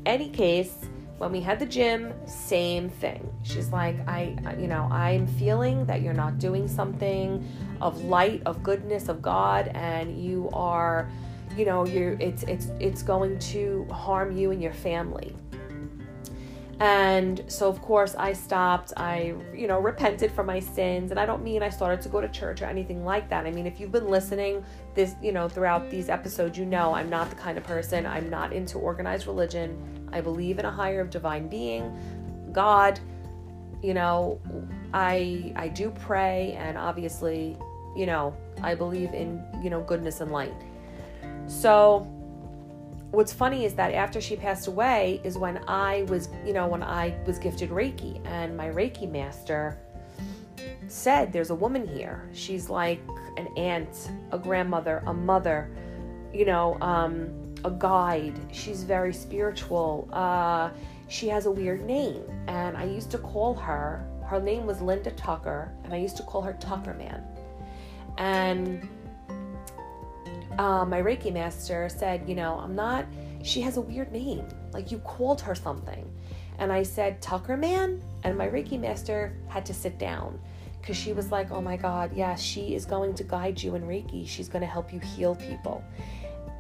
any 0.06 0.30
case, 0.30 0.74
when 1.20 1.32
we 1.32 1.42
had 1.42 1.60
the 1.60 1.68
gym, 1.68 2.14
same 2.26 2.90
thing. 2.90 3.32
She's 3.44 3.70
like, 3.70 3.96
I, 4.08 4.36
you 4.60 4.66
know, 4.66 4.88
I'm 4.92 5.28
feeling 5.28 5.86
that 5.86 6.02
you're 6.02 6.16
not 6.16 6.40
doing 6.40 6.68
something 6.68 7.48
of 7.82 8.04
light, 8.04 8.42
of 8.46 8.64
goodness, 8.64 9.10
of 9.10 9.22
God, 9.22 9.70
and 9.74 10.24
you 10.24 10.50
are, 10.54 11.10
you 11.58 11.66
know, 11.66 11.86
you're, 11.86 12.14
it's, 12.20 12.44
it's, 12.44 12.68
it's 12.80 13.04
going 13.04 13.40
to 13.40 13.86
harm 13.92 14.36
you 14.38 14.52
and 14.52 14.62
your 14.62 14.74
family. 14.74 15.36
And 16.82 17.44
so, 17.46 17.70
of 17.70 17.80
course, 17.80 18.16
I 18.16 18.34
stopped. 18.34 18.92
I, 18.98 19.36
you 19.54 19.68
know, 19.68 19.80
repented 19.80 20.32
for 20.32 20.44
my 20.44 20.60
sins. 20.60 21.12
And 21.12 21.20
I 21.20 21.28
don't 21.28 21.44
mean 21.44 21.62
I 21.62 21.70
started 21.70 22.02
to 22.02 22.10
go 22.10 22.20
to 22.22 22.28
church 22.28 22.64
or 22.64 22.66
anything 22.66 23.06
like 23.06 23.30
that. 23.30 23.46
I 23.46 23.52
mean, 23.52 23.68
if 23.68 23.80
you've 23.80 23.92
been 23.92 24.08
listening 24.08 24.66
this, 24.96 25.14
you 25.22 25.32
know, 25.32 25.48
throughout 25.48 25.92
these 25.92 26.10
episodes, 26.10 26.58
you 26.58 26.66
know 26.66 26.96
I'm 26.96 27.08
not 27.08 27.30
the 27.30 27.36
kind 27.36 27.60
of 27.60 27.64
person, 27.66 28.08
I'm 28.08 28.32
not 28.32 28.52
into 28.52 28.80
organized 28.80 29.28
religion. 29.28 30.10
I 30.12 30.22
believe 30.22 30.58
in 30.58 30.66
a 30.66 30.72
higher 30.72 31.06
divine 31.06 31.48
being, 31.50 31.96
God. 32.52 33.00
You 33.84 33.94
know, 33.94 34.42
I 34.92 35.54
I 35.56 35.68
do 35.68 35.92
pray 35.92 36.54
and 36.58 36.80
obviously, 36.80 37.58
you 37.96 38.06
know, 38.06 38.36
I 38.62 38.76
believe 38.76 39.14
in, 39.14 39.44
you 39.64 39.70
know, 39.70 39.82
goodness 39.82 40.22
and 40.22 40.32
light. 40.32 40.54
So, 41.48 42.08
what's 43.12 43.34
funny 43.34 43.66
is 43.66 43.74
that 43.76 43.94
after 43.94 44.22
she 44.22 44.36
passed 44.36 44.68
away 44.68 45.20
is 45.24 45.38
when 45.38 45.58
I 45.68 46.04
was, 46.04 46.30
you 46.46 46.54
know, 46.54 46.68
when 46.68 46.84
I 46.84 47.16
was 47.26 47.38
gifted 47.38 47.70
Reiki 47.70 48.26
and 48.26 48.56
my 48.56 48.68
Reiki 48.68 49.10
master 49.10 49.78
said 50.88 51.32
there's 51.32 51.50
a 51.50 51.56
woman 51.56 51.88
here. 51.88 52.30
She's 52.34 52.70
like 52.70 53.02
an 53.38 53.48
aunt, 53.58 54.12
a 54.32 54.38
grandmother, 54.38 55.04
a 55.06 55.14
mother, 55.14 55.70
you 56.34 56.46
know, 56.46 56.78
um, 56.82 57.30
a 57.64 57.72
guide. 57.72 58.40
She's 58.52 58.84
very 58.84 59.14
spiritual. 59.14 60.10
Uh, 60.12 60.70
she 61.08 61.28
has 61.28 61.46
a 61.46 61.52
weird 61.52 61.86
name. 61.86 62.24
And 62.48 62.78
I 62.78 62.86
used 62.86 63.12
to 63.12 63.18
call 63.18 63.54
her, 63.56 64.06
her 64.26 64.40
name 64.40 64.66
was 64.66 64.82
Linda 64.82 65.12
Tucker, 65.12 65.72
and 65.84 65.94
I 65.94 65.98
used 65.98 66.18
to 66.18 66.24
call 66.24 66.42
her 66.42 66.54
Tucker 66.54 66.94
Man. 66.94 67.24
And 68.18 68.88
uh, 70.58 70.86
my 70.86 71.02
Reiki 71.02 71.34
master 71.34 71.90
said, 71.90 72.28
you 72.28 72.36
know, 72.36 72.60
I'm 72.60 72.76
not, 72.76 73.06
she 73.44 73.62
has 73.62 73.78
a 73.78 73.82
weird 73.82 74.12
name. 74.12 74.48
Like 74.74 74.92
you 74.92 75.00
called 75.00 75.42
her 75.42 75.56
something. 75.56 76.10
And 76.60 76.72
I 76.72 76.84
said, 76.84 77.22
Tucker 77.22 77.58
Man? 77.58 78.02
And 78.24 78.38
my 78.38 78.48
Reiki 78.48 78.80
master 78.80 79.36
had 79.48 79.66
to 79.66 79.74
sit 79.74 79.98
down 79.98 80.40
because 80.80 80.98
she 80.98 81.14
was 81.14 81.32
like, 81.32 81.52
oh 81.52 81.62
my 81.62 81.78
God, 81.78 82.12
yeah, 82.16 82.36
she 82.36 82.76
is 82.76 82.86
going 82.86 83.14
to 83.16 83.24
guide 83.24 83.62
you 83.62 83.76
in 83.76 83.84
Reiki. 83.84 84.28
She's 84.28 84.50
going 84.50 84.62
to 84.62 84.68
help 84.68 84.92
you 84.94 85.00
heal 85.00 85.36
people. 85.36 85.84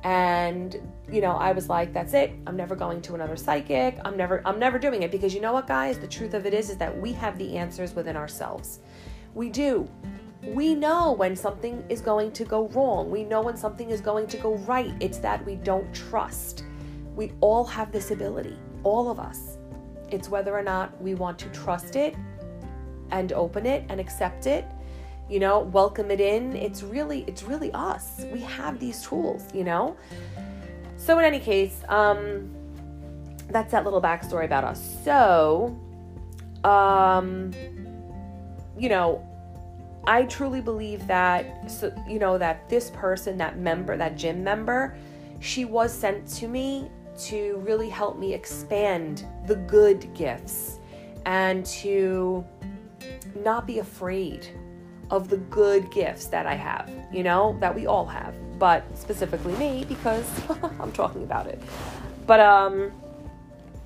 And, 0.04 0.78
you 1.12 1.22
know, 1.22 1.34
I 1.34 1.52
was 1.52 1.70
like, 1.70 1.94
that's 1.94 2.14
it. 2.14 2.32
I'm 2.48 2.56
never 2.56 2.76
going 2.76 3.02
to 3.04 3.14
another 3.14 3.36
psychic. 3.36 4.00
I'm 4.04 4.18
never, 4.18 4.42
I'm 4.46 4.58
never 4.58 4.80
doing 4.80 5.04
it 5.04 5.12
because 5.12 5.34
you 5.36 5.42
know 5.42 5.54
what, 5.54 5.68
guys? 5.68 6.00
The 6.00 6.08
truth 6.08 6.34
of 6.34 6.46
it 6.48 6.54
is, 6.54 6.72
is 6.72 6.78
that 6.78 6.96
we 7.00 7.14
have 7.14 7.38
the 7.38 7.58
answers 7.58 7.94
within 7.94 8.18
ourselves. 8.18 8.80
We 9.36 9.50
do 9.50 9.88
we 10.44 10.74
know 10.74 11.12
when 11.12 11.36
something 11.36 11.84
is 11.90 12.02
going 12.02 12.32
to 12.34 12.44
go 12.44 12.68
wrong. 12.70 13.12
We 13.12 13.24
know 13.24 13.42
when 13.42 13.58
something 13.58 13.90
is 13.92 14.02
going 14.02 14.28
to 14.28 14.38
go 14.38 14.56
right. 14.56 14.94
It's 15.00 15.20
that 15.20 15.46
we 15.46 15.56
don't 15.56 15.94
trust. 15.94 16.64
We 17.16 17.34
all 17.42 17.64
have 17.66 17.92
this 17.92 18.12
ability, 18.12 18.58
all 18.84 19.12
of 19.12 19.20
us. 19.20 19.58
It's 20.10 20.30
whether 20.30 20.58
or 20.58 20.64
not 20.64 21.00
we 21.02 21.14
want 21.14 21.38
to 21.40 21.50
trust 21.50 21.96
it 21.96 22.16
and 23.12 23.32
open 23.34 23.66
it 23.66 23.86
and 23.90 24.00
accept 24.00 24.48
it, 24.48 24.66
you 25.30 25.40
know, 25.40 25.60
welcome 25.60 26.10
it 26.10 26.20
in. 26.20 26.56
It's 26.56 26.82
really 26.82 27.24
it's 27.28 27.44
really 27.44 27.72
us. 27.74 28.26
We 28.32 28.40
have 28.42 28.80
these 28.80 29.04
tools, 29.04 29.44
you 29.54 29.64
know? 29.64 29.96
So 30.98 31.20
in 31.20 31.26
any 31.26 31.40
case, 31.40 31.84
um 31.88 32.50
that's 33.50 33.72
that 33.72 33.84
little 33.84 34.02
backstory 34.02 34.46
about 34.46 34.64
us. 34.64 34.98
So 35.04 35.78
um 36.64 37.52
you 38.78 38.90
know, 38.90 39.28
I 40.06 40.24
truly 40.24 40.62
believe 40.62 41.06
that, 41.08 41.70
so, 41.70 41.94
you 42.08 42.20
know, 42.20 42.38
that 42.38 42.68
this 42.70 42.90
person, 42.92 43.38
that 43.38 43.58
member, 43.58 43.96
that 43.98 44.18
gym 44.18 44.44
member, 44.44 44.96
she 45.40 45.66
was 45.66 45.94
sent 45.94 46.28
to 46.36 46.48
me 46.48 46.90
to 47.20 47.58
really 47.58 47.90
help 47.90 48.18
me 48.18 48.34
expand 48.34 49.26
the 49.46 49.56
good 49.56 50.12
gifts 50.14 50.80
and 51.26 51.66
to 51.66 52.44
not 53.44 53.68
be 53.68 53.80
afraid 53.80 54.48
of 55.12 55.30
the 55.30 55.38
good 55.38 55.92
gifts 55.92 56.26
that 56.28 56.48
I 56.48 56.56
have, 56.56 56.90
you 57.12 57.22
know, 57.22 57.58
that 57.60 57.76
we 57.76 57.86
all 57.86 58.06
have, 58.06 58.34
but 58.58 58.84
specifically 58.98 59.54
me 59.58 59.86
because 59.88 60.26
I'm 60.80 60.92
talking 60.94 61.24
about 61.24 61.48
it. 61.48 61.62
But 62.26 62.40
um 62.40 62.92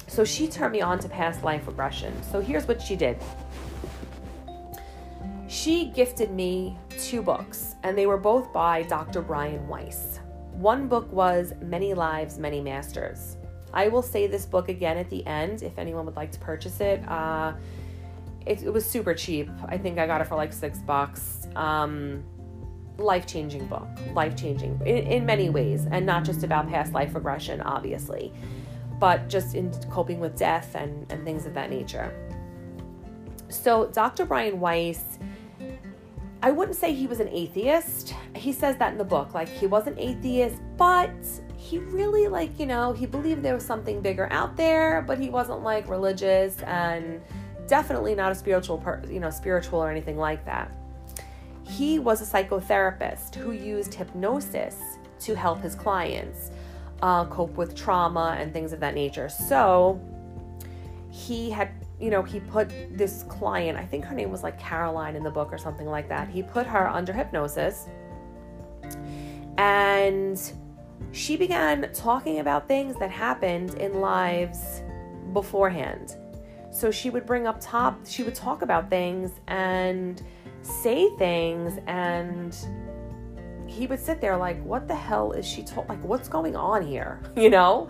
so 0.07 0.23
she 0.23 0.47
turned 0.47 0.71
me 0.71 0.81
on 0.81 0.99
to 0.99 1.09
past 1.09 1.43
life 1.43 1.65
regression. 1.67 2.13
So 2.31 2.39
here's 2.39 2.67
what 2.67 2.81
she 2.81 2.95
did 2.95 3.17
she 5.55 5.85
gifted 5.85 6.31
me 6.31 6.77
two 6.99 7.21
books, 7.21 7.75
and 7.83 7.97
they 7.97 8.07
were 8.07 8.17
both 8.17 8.51
by 8.51 8.83
Dr. 8.83 9.21
Brian 9.21 9.65
Weiss. 9.69 10.19
One 10.51 10.89
book 10.89 11.09
was 11.13 11.53
Many 11.61 11.93
Lives, 11.93 12.37
Many 12.37 12.59
Masters. 12.59 13.37
I 13.73 13.87
will 13.87 14.01
say 14.01 14.27
this 14.27 14.45
book 14.45 14.67
again 14.67 14.97
at 14.97 15.09
the 15.09 15.25
end 15.25 15.63
if 15.63 15.79
anyone 15.79 16.05
would 16.05 16.17
like 16.17 16.31
to 16.33 16.39
purchase 16.39 16.81
it. 16.81 17.07
Uh, 17.07 17.53
it, 18.45 18.63
it, 18.63 18.69
was 18.69 18.85
super 18.85 19.13
cheap. 19.13 19.49
I 19.67 19.77
think 19.77 19.97
I 19.97 20.05
got 20.05 20.19
it 20.19 20.25
for 20.25 20.35
like 20.35 20.51
six 20.51 20.79
bucks. 20.79 21.47
Um, 21.55 22.23
life 22.97 23.25
changing 23.25 23.65
book, 23.67 23.87
life 24.13 24.35
changing 24.35 24.79
in, 24.85 25.07
in 25.07 25.25
many 25.25 25.49
ways, 25.49 25.87
and 25.89 26.05
not 26.05 26.25
just 26.25 26.43
about 26.43 26.67
past 26.67 26.91
life 26.91 27.15
regression, 27.15 27.61
obviously, 27.61 28.33
but 28.99 29.29
just 29.29 29.55
in 29.55 29.71
coping 29.89 30.19
with 30.19 30.37
death 30.37 30.75
and, 30.75 31.09
and 31.09 31.23
things 31.23 31.45
of 31.45 31.53
that 31.53 31.69
nature. 31.69 32.13
So, 33.49 33.87
Dr. 33.87 34.25
Brian 34.25 34.59
Weiss, 34.59 35.17
I 36.45 36.51
wouldn't 36.51 36.77
say 36.77 36.93
he 36.93 37.07
was 37.07 37.19
an 37.19 37.29
atheist. 37.29 38.13
He 38.35 38.53
says 38.53 38.77
that 38.77 38.91
in 38.91 38.99
the 38.99 39.03
book. 39.03 39.33
Like, 39.33 39.49
he 39.49 39.65
was 39.65 39.87
an 39.87 39.97
atheist, 39.97 40.61
but 40.77 41.09
he 41.57 41.79
really, 41.79 42.27
like, 42.27 42.59
you 42.59 42.67
know, 42.67 42.93
he 42.93 43.07
believed 43.07 43.41
there 43.41 43.55
was 43.55 43.65
something 43.65 43.99
bigger 43.99 44.31
out 44.31 44.55
there, 44.55 45.01
but 45.01 45.17
he 45.17 45.31
wasn't 45.31 45.63
like 45.63 45.89
religious 45.89 46.61
and 46.61 47.19
definitely 47.65 48.13
not 48.13 48.31
a 48.31 48.35
spiritual, 48.35 48.79
you 49.09 49.19
know, 49.19 49.31
spiritual 49.31 49.79
or 49.79 49.89
anything 49.89 50.19
like 50.19 50.45
that. 50.45 50.71
He 51.63 51.97
was 51.97 52.21
a 52.21 52.43
psychotherapist 52.43 53.33
who 53.33 53.51
used 53.51 53.95
hypnosis 53.95 54.99
to 55.21 55.35
help 55.35 55.61
his 55.61 55.73
clients 55.73 56.51
uh, 57.01 57.25
cope 57.25 57.57
with 57.57 57.73
trauma 57.75 58.37
and 58.39 58.53
things 58.53 58.71
of 58.71 58.79
that 58.81 58.93
nature. 58.93 59.29
So 59.29 59.99
he 61.09 61.49
had, 61.49 61.71
you 61.99 62.09
know, 62.09 62.21
he 62.21 62.39
put 62.39 62.69
this 62.97 63.23
client, 63.23 63.77
I 63.77 63.85
think 63.85 64.05
her 64.05 64.15
name 64.15 64.31
was 64.31 64.43
like 64.43 64.59
Caroline 64.59 65.15
in 65.15 65.23
the 65.23 65.31
book 65.31 65.49
or 65.51 65.57
something 65.57 65.87
like 65.87 66.09
that. 66.09 66.27
He 66.27 66.43
put 66.43 66.65
her 66.67 66.87
under 66.89 67.13
hypnosis 67.13 67.87
and 69.57 70.39
she 71.11 71.37
began 71.37 71.89
talking 71.93 72.39
about 72.39 72.67
things 72.67 72.97
that 72.99 73.09
happened 73.09 73.75
in 73.75 74.01
lives 74.01 74.83
beforehand. 75.33 76.17
So 76.71 76.91
she 76.91 77.09
would 77.09 77.25
bring 77.25 77.47
up 77.47 77.57
top, 77.61 78.05
she 78.05 78.23
would 78.23 78.35
talk 78.35 78.61
about 78.61 78.89
things 78.89 79.31
and 79.47 80.21
say 80.61 81.09
things 81.17 81.79
and 81.87 82.57
he 83.67 83.87
would 83.87 83.99
sit 83.99 84.21
there 84.21 84.37
like 84.37 84.61
what 84.63 84.87
the 84.87 84.95
hell 84.95 85.31
is 85.31 85.45
she 85.45 85.63
told 85.63 85.87
like 85.89 86.03
what's 86.03 86.27
going 86.27 86.55
on 86.55 86.85
here 86.85 87.19
you 87.35 87.49
know 87.49 87.89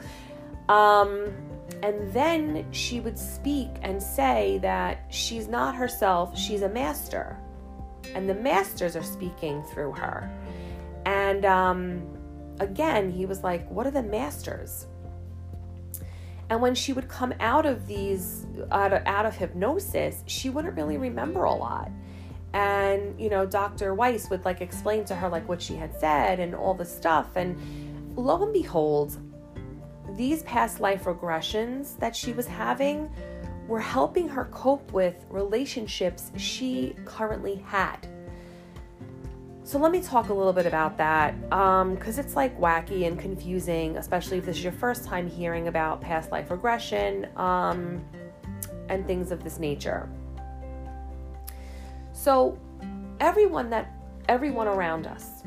um 0.70 1.32
and 1.82 2.12
then 2.14 2.66
she 2.72 3.00
would 3.00 3.18
speak 3.18 3.70
and 3.82 4.02
say 4.02 4.60
that 4.62 5.06
she's 5.10 5.48
not 5.48 5.76
herself 5.76 6.38
she's 6.38 6.62
a 6.62 6.70
master. 6.70 7.38
And 8.14 8.30
the 8.30 8.36
masters 8.36 8.96
are 8.96 9.04
speaking 9.04 9.64
through 9.64 9.94
her. 9.94 10.32
And 11.06 11.46
um 11.46 12.08
again 12.60 13.12
he 13.12 13.26
was 13.26 13.44
like 13.44 13.70
what 13.70 13.88
are 13.88 13.92
the 13.92 14.04
masters? 14.04 14.88
And 16.50 16.62
when 16.62 16.76
she 16.76 16.94
would 16.94 17.08
come 17.08 17.34
out 17.40 17.66
of 17.66 17.88
these 17.88 18.46
out 18.72 18.94
of, 18.94 19.02
out 19.06 19.26
of 19.26 19.36
hypnosis 19.36 20.24
she 20.28 20.50
wouldn't 20.50 20.76
really 20.76 20.98
remember 20.98 21.44
a 21.44 21.54
lot. 21.54 21.92
And 22.54 23.20
you 23.20 23.30
know 23.30 23.46
dr 23.46 23.94
weiss 23.96 24.30
would 24.30 24.46
like 24.46 24.62
explain 24.62 25.04
to 25.06 25.16
her 25.16 25.30
like 25.30 25.48
what 25.50 25.62
she 25.62 25.76
had 25.76 26.00
said 26.00 26.40
and 26.40 26.54
all 26.56 26.74
the 26.74 26.86
stuff. 26.86 27.36
And 27.36 28.16
lo 28.16 28.42
and 28.44 28.54
behold 28.54 29.18
these 30.16 30.44
past 30.44 30.80
life 30.80 31.04
regressions 31.04 31.98
that 32.00 32.16
she 32.16 32.32
was 32.34 32.48
having 32.48 33.10
were 33.68 33.80
helping 33.80 34.28
her 34.30 34.46
cope 34.46 34.92
with 34.92 35.26
relationships 35.30 36.32
she 36.38 36.96
currently 37.06 37.56
had. 37.68 38.08
So 39.64 39.80
let 39.80 39.92
me 39.92 40.00
talk 40.00 40.30
a 40.30 40.34
little 40.34 40.54
bit 40.54 40.68
about 40.68 40.96
that 41.00 41.40
because 41.50 42.20
um, 42.20 42.24
it's 42.24 42.36
like 42.36 42.60
wacky 42.60 43.08
and 43.08 43.18
confusing 43.20 43.98
especially 43.98 44.38
if 44.38 44.46
this 44.46 44.58
is 44.58 44.64
your 44.64 44.72
first 44.72 45.04
time 45.04 45.28
hearing 45.28 45.68
about 45.68 46.02
past 46.02 46.32
life 46.32 46.52
regression 46.52 47.28
um, 47.36 48.06
and 48.90 49.08
things 49.08 49.32
of 49.32 49.44
this 49.44 49.58
nature. 49.58 50.08
So, 52.14 52.58
everyone 53.20 53.70
that 53.72 53.92
everyone 54.30 54.68
around 54.68 55.08
us, 55.08 55.44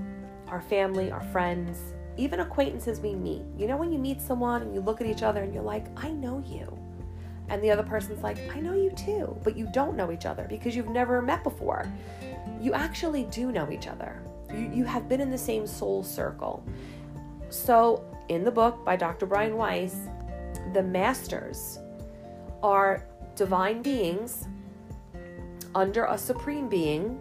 our 0.48 0.60
family, 0.60 1.10
our 1.12 1.22
friends, 1.32 1.94
even 2.18 2.40
acquaintances 2.40 3.00
we 3.00 3.14
meet. 3.14 3.42
You 3.56 3.66
know 3.66 3.76
when 3.76 3.92
you 3.92 3.98
meet 3.98 4.20
someone 4.20 4.62
and 4.62 4.74
you 4.74 4.80
look 4.80 5.00
at 5.00 5.06
each 5.06 5.22
other 5.22 5.42
and 5.42 5.54
you're 5.54 5.62
like, 5.62 5.86
"I 5.96 6.10
know 6.10 6.42
you." 6.44 6.76
And 7.48 7.62
the 7.62 7.70
other 7.70 7.82
person's 7.82 8.22
like, 8.22 8.38
"I 8.54 8.60
know 8.60 8.74
you 8.74 8.90
too," 8.90 9.36
but 9.44 9.56
you 9.56 9.66
don't 9.72 9.96
know 9.96 10.10
each 10.12 10.26
other 10.26 10.46
because 10.48 10.76
you've 10.76 10.90
never 10.90 11.22
met 11.22 11.42
before. 11.42 11.86
You 12.60 12.74
actually 12.74 13.24
do 13.24 13.50
know 13.52 13.70
each 13.70 13.86
other. 13.86 14.20
You 14.50 14.70
you 14.78 14.84
have 14.84 15.08
been 15.08 15.20
in 15.20 15.30
the 15.30 15.38
same 15.38 15.66
soul 15.66 16.02
circle. 16.02 16.62
So, 17.50 18.04
in 18.28 18.44
the 18.44 18.50
book 18.50 18.84
by 18.84 18.96
Dr. 18.96 19.24
Brian 19.24 19.56
Weiss, 19.56 19.96
the 20.74 20.82
masters 20.82 21.78
are 22.62 23.06
divine 23.36 23.80
beings 23.82 24.46
under 25.74 26.04
a 26.04 26.18
supreme 26.18 26.68
being 26.68 27.20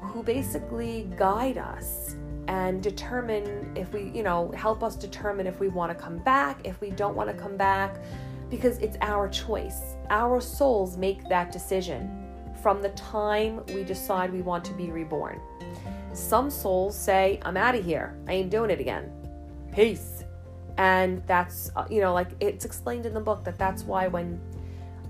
who 0.00 0.22
basically 0.22 1.08
guide 1.16 1.56
us 1.58 2.05
and 2.48 2.82
determine 2.82 3.72
if 3.76 3.92
we, 3.92 4.10
you 4.14 4.22
know, 4.22 4.50
help 4.52 4.82
us 4.82 4.96
determine 4.96 5.46
if 5.46 5.60
we 5.60 5.68
want 5.68 5.96
to 5.96 6.02
come 6.02 6.18
back, 6.18 6.60
if 6.64 6.80
we 6.80 6.90
don't 6.90 7.16
want 7.16 7.28
to 7.28 7.34
come 7.34 7.56
back, 7.56 7.96
because 8.50 8.78
it's 8.78 8.96
our 9.00 9.28
choice. 9.28 9.96
Our 10.10 10.40
souls 10.40 10.96
make 10.96 11.28
that 11.28 11.50
decision 11.50 12.26
from 12.62 12.82
the 12.82 12.90
time 12.90 13.64
we 13.68 13.84
decide 13.84 14.32
we 14.32 14.42
want 14.42 14.64
to 14.66 14.72
be 14.74 14.90
reborn. 14.90 15.40
Some 16.12 16.50
souls 16.50 16.96
say, 16.96 17.40
I'm 17.42 17.56
out 17.56 17.74
of 17.74 17.84
here. 17.84 18.16
I 18.26 18.32
ain't 18.32 18.50
doing 18.50 18.70
it 18.70 18.80
again. 18.80 19.10
Peace. 19.72 20.24
And 20.78 21.22
that's, 21.26 21.70
uh, 21.76 21.86
you 21.90 22.00
know, 22.00 22.12
like 22.12 22.30
it's 22.40 22.64
explained 22.64 23.06
in 23.06 23.14
the 23.14 23.20
book 23.20 23.44
that 23.44 23.58
that's 23.58 23.82
why 23.82 24.08
when 24.08 24.40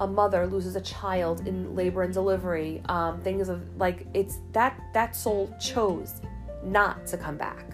a 0.01 0.07
mother 0.07 0.47
loses 0.47 0.77
a 0.77 0.81
child 0.81 1.47
in 1.47 1.75
labor 1.75 2.03
and 2.03 2.13
delivery 2.13 2.83
um, 2.89 3.21
things 3.23 3.49
of 3.49 3.63
like 3.79 4.07
it's 4.15 4.39
that 4.53 4.79
that 4.93 5.17
soul 5.17 5.55
chose 5.61 6.21
not 6.65 7.07
to 7.07 7.17
come 7.17 7.37
back 7.37 7.65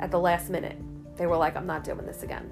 at 0.00 0.10
the 0.10 0.18
last 0.18 0.50
minute 0.50 0.76
they 1.16 1.26
were 1.26 1.36
like 1.36 1.56
i'm 1.56 1.66
not 1.66 1.84
doing 1.84 2.04
this 2.06 2.22
again 2.22 2.50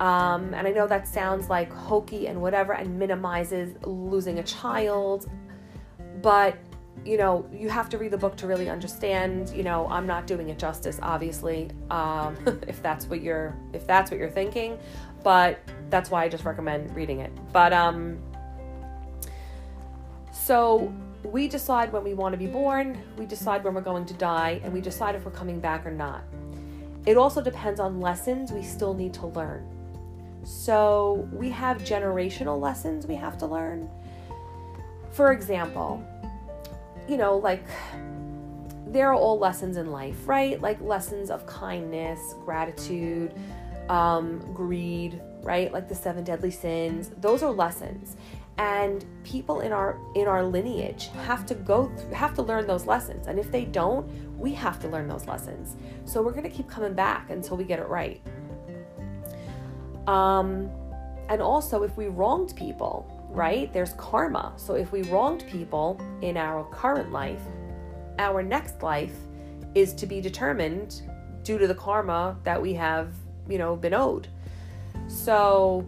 um, 0.00 0.54
and 0.54 0.66
i 0.66 0.70
know 0.70 0.86
that 0.86 1.06
sounds 1.06 1.48
like 1.48 1.72
hokey 1.72 2.26
and 2.28 2.40
whatever 2.40 2.72
and 2.72 2.98
minimizes 2.98 3.74
losing 3.84 4.38
a 4.38 4.42
child 4.42 5.30
but 6.22 6.56
you 7.04 7.16
know 7.16 7.48
you 7.52 7.68
have 7.68 7.88
to 7.88 7.96
read 7.96 8.10
the 8.10 8.18
book 8.18 8.36
to 8.36 8.46
really 8.46 8.68
understand 8.68 9.50
you 9.50 9.62
know 9.62 9.86
i'm 9.88 10.06
not 10.06 10.26
doing 10.26 10.48
it 10.48 10.58
justice 10.58 10.98
obviously 11.02 11.70
um, 11.90 12.36
if 12.66 12.82
that's 12.82 13.06
what 13.06 13.22
you're 13.22 13.56
if 13.72 13.86
that's 13.86 14.10
what 14.10 14.18
you're 14.18 14.28
thinking 14.28 14.78
but 15.22 15.60
that's 15.90 16.10
why 16.10 16.24
I 16.24 16.28
just 16.28 16.44
recommend 16.44 16.94
reading 16.94 17.20
it. 17.20 17.32
But 17.52 17.72
um 17.72 18.18
so 20.32 20.92
we 21.24 21.48
decide 21.48 21.92
when 21.92 22.04
we 22.04 22.14
want 22.14 22.32
to 22.32 22.38
be 22.38 22.46
born, 22.46 23.00
we 23.16 23.26
decide 23.26 23.64
when 23.64 23.74
we're 23.74 23.80
going 23.80 24.06
to 24.06 24.14
die, 24.14 24.60
and 24.62 24.72
we 24.72 24.80
decide 24.80 25.14
if 25.14 25.24
we're 25.24 25.30
coming 25.30 25.60
back 25.60 25.84
or 25.86 25.90
not. 25.90 26.22
It 27.06 27.16
also 27.16 27.40
depends 27.40 27.80
on 27.80 28.00
lessons 28.00 28.52
we 28.52 28.62
still 28.62 28.94
need 28.94 29.14
to 29.14 29.26
learn. 29.26 29.66
So 30.44 31.28
we 31.32 31.50
have 31.50 31.78
generational 31.78 32.60
lessons 32.60 33.06
we 33.06 33.14
have 33.16 33.36
to 33.38 33.46
learn. 33.46 33.88
For 35.10 35.32
example, 35.32 36.02
you 37.08 37.16
know, 37.16 37.38
like 37.38 37.64
there 38.86 39.08
are 39.08 39.14
all 39.14 39.38
lessons 39.38 39.76
in 39.76 39.90
life, 39.90 40.16
right? 40.26 40.60
Like 40.60 40.80
lessons 40.80 41.30
of 41.30 41.46
kindness, 41.46 42.34
gratitude, 42.44 43.34
um, 43.88 44.38
greed, 44.54 45.20
right? 45.42 45.72
Like 45.72 45.88
the 45.88 45.94
seven 45.94 46.24
deadly 46.24 46.50
sins. 46.50 47.10
Those 47.18 47.42
are 47.42 47.50
lessons. 47.50 48.16
And 48.58 49.04
people 49.22 49.60
in 49.60 49.72
our 49.72 49.98
in 50.14 50.26
our 50.26 50.44
lineage 50.44 51.10
have 51.24 51.46
to 51.46 51.54
go 51.54 51.86
through, 51.96 52.12
have 52.12 52.34
to 52.34 52.42
learn 52.42 52.66
those 52.66 52.86
lessons. 52.86 53.28
And 53.28 53.38
if 53.38 53.52
they 53.52 53.64
don't, 53.64 54.08
we 54.36 54.52
have 54.54 54.80
to 54.80 54.88
learn 54.88 55.06
those 55.08 55.26
lessons. 55.26 55.76
So 56.04 56.22
we're 56.22 56.32
going 56.32 56.50
to 56.50 56.50
keep 56.50 56.68
coming 56.68 56.94
back 56.94 57.30
until 57.30 57.56
we 57.56 57.64
get 57.64 57.78
it 57.78 57.88
right. 57.88 58.20
Um 60.08 60.70
and 61.28 61.42
also 61.42 61.82
if 61.82 61.96
we 61.96 62.08
wronged 62.08 62.56
people, 62.56 63.28
right? 63.30 63.72
There's 63.72 63.92
karma. 63.92 64.54
So 64.56 64.74
if 64.74 64.90
we 64.90 65.02
wronged 65.02 65.44
people 65.46 66.00
in 66.22 66.36
our 66.36 66.64
current 66.70 67.12
life, 67.12 67.42
our 68.18 68.42
next 68.42 68.82
life 68.82 69.14
is 69.74 69.92
to 69.94 70.06
be 70.06 70.20
determined 70.20 71.02
due 71.44 71.58
to 71.58 71.66
the 71.68 71.74
karma 71.74 72.36
that 72.42 72.60
we 72.60 72.72
have 72.74 73.12
you 73.48 73.58
know, 73.58 73.74
been 73.74 73.94
owed. 73.94 74.28
So, 75.08 75.86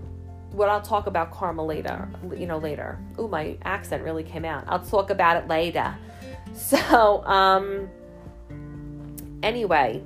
what 0.53 0.69
I'll 0.69 0.83
talk 0.83 1.07
about 1.07 1.31
karma 1.31 1.65
later, 1.65 2.09
you 2.37 2.47
know, 2.47 2.59
later. 2.59 2.99
Oh, 3.19 3.29
my 3.29 3.57
accent 3.65 4.03
really 4.03 4.25
came 4.25 4.45
out. 4.45 4.65
I'll 4.67 4.85
talk 4.85 5.11
about 5.11 5.37
it 5.37 5.49
later. 5.49 5.97
So, 6.53 7.25
um, 7.27 7.89
anyway, 9.41 10.03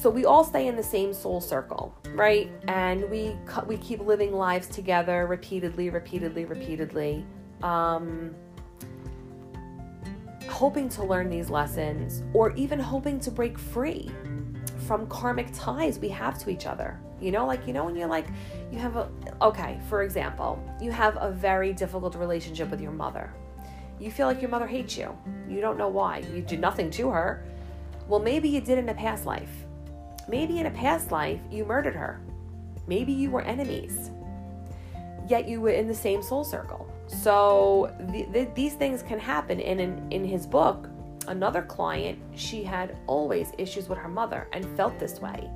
so 0.00 0.08
we 0.08 0.24
all 0.24 0.44
stay 0.44 0.66
in 0.66 0.76
the 0.76 0.82
same 0.82 1.12
soul 1.12 1.42
circle, 1.42 1.94
right? 2.14 2.50
And 2.68 3.08
we 3.10 3.36
we 3.66 3.76
keep 3.76 4.00
living 4.00 4.32
lives 4.32 4.66
together 4.68 5.26
repeatedly, 5.26 5.90
repeatedly, 5.90 6.46
repeatedly, 6.46 7.26
um, 7.62 8.34
hoping 10.48 10.88
to 10.88 11.04
learn 11.04 11.28
these 11.28 11.50
lessons, 11.50 12.22
or 12.32 12.56
even 12.56 12.78
hoping 12.78 13.20
to 13.20 13.30
break 13.30 13.58
free 13.58 14.10
from 14.90 15.06
karmic 15.06 15.46
ties 15.54 16.00
we 16.00 16.08
have 16.08 16.36
to 16.36 16.50
each 16.50 16.66
other. 16.66 16.98
You 17.20 17.30
know, 17.30 17.46
like, 17.46 17.64
you 17.64 17.72
know, 17.72 17.84
when 17.84 17.94
you're 17.94 18.08
like, 18.08 18.26
you 18.72 18.78
have 18.80 18.96
a, 18.96 19.08
okay, 19.40 19.78
for 19.88 20.02
example, 20.02 20.60
you 20.80 20.90
have 20.90 21.16
a 21.20 21.30
very 21.30 21.72
difficult 21.72 22.16
relationship 22.16 22.72
with 22.72 22.80
your 22.80 22.90
mother 22.90 23.32
You 24.00 24.10
feel 24.10 24.26
like 24.26 24.40
your 24.42 24.50
mother 24.50 24.66
hates 24.66 24.96
you. 24.96 25.16
You 25.48 25.60
don't 25.60 25.78
know 25.78 25.86
why. 25.86 26.24
You 26.34 26.42
did 26.42 26.58
nothing 26.58 26.90
to 26.98 27.08
her. 27.10 27.44
Well, 28.08 28.18
maybe 28.18 28.48
you 28.48 28.60
did 28.60 28.78
in 28.78 28.88
a 28.88 28.94
past 28.94 29.26
life. 29.26 29.52
Maybe 30.26 30.58
in 30.58 30.66
a 30.66 30.72
past 30.72 31.12
life 31.12 31.38
you 31.52 31.64
murdered 31.64 31.94
her. 31.94 32.20
Maybe 32.88 33.12
you 33.12 33.30
were 33.30 33.42
enemies. 33.42 34.10
Yet 35.28 35.46
you 35.46 35.60
were 35.60 35.70
in 35.70 35.86
the 35.86 35.94
same 35.94 36.20
soul 36.20 36.42
circle. 36.42 36.92
So 37.06 37.94
the, 38.10 38.24
the, 38.32 38.48
these 38.56 38.74
things 38.74 39.04
can 39.04 39.20
happen. 39.20 39.60
And 39.60 39.80
in, 39.80 40.10
in 40.10 40.24
his 40.24 40.48
book, 40.48 40.88
another 41.28 41.62
client, 41.62 42.18
she 42.34 42.62
had 42.62 42.96
always 43.06 43.52
issues 43.58 43.88
with 43.88 43.98
her 43.98 44.08
mother 44.08 44.48
and 44.52 44.64
felt 44.76 44.98
this 44.98 45.20
way. 45.20 45.48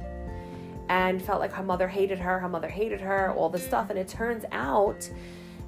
And 0.88 1.22
felt 1.22 1.40
like 1.40 1.52
her 1.52 1.62
mother 1.62 1.88
hated 1.88 2.18
her, 2.18 2.38
her 2.38 2.48
mother 2.48 2.68
hated 2.68 3.00
her, 3.00 3.32
all 3.32 3.48
this 3.48 3.64
stuff. 3.64 3.90
And 3.90 3.98
it 3.98 4.08
turns 4.08 4.44
out 4.52 5.08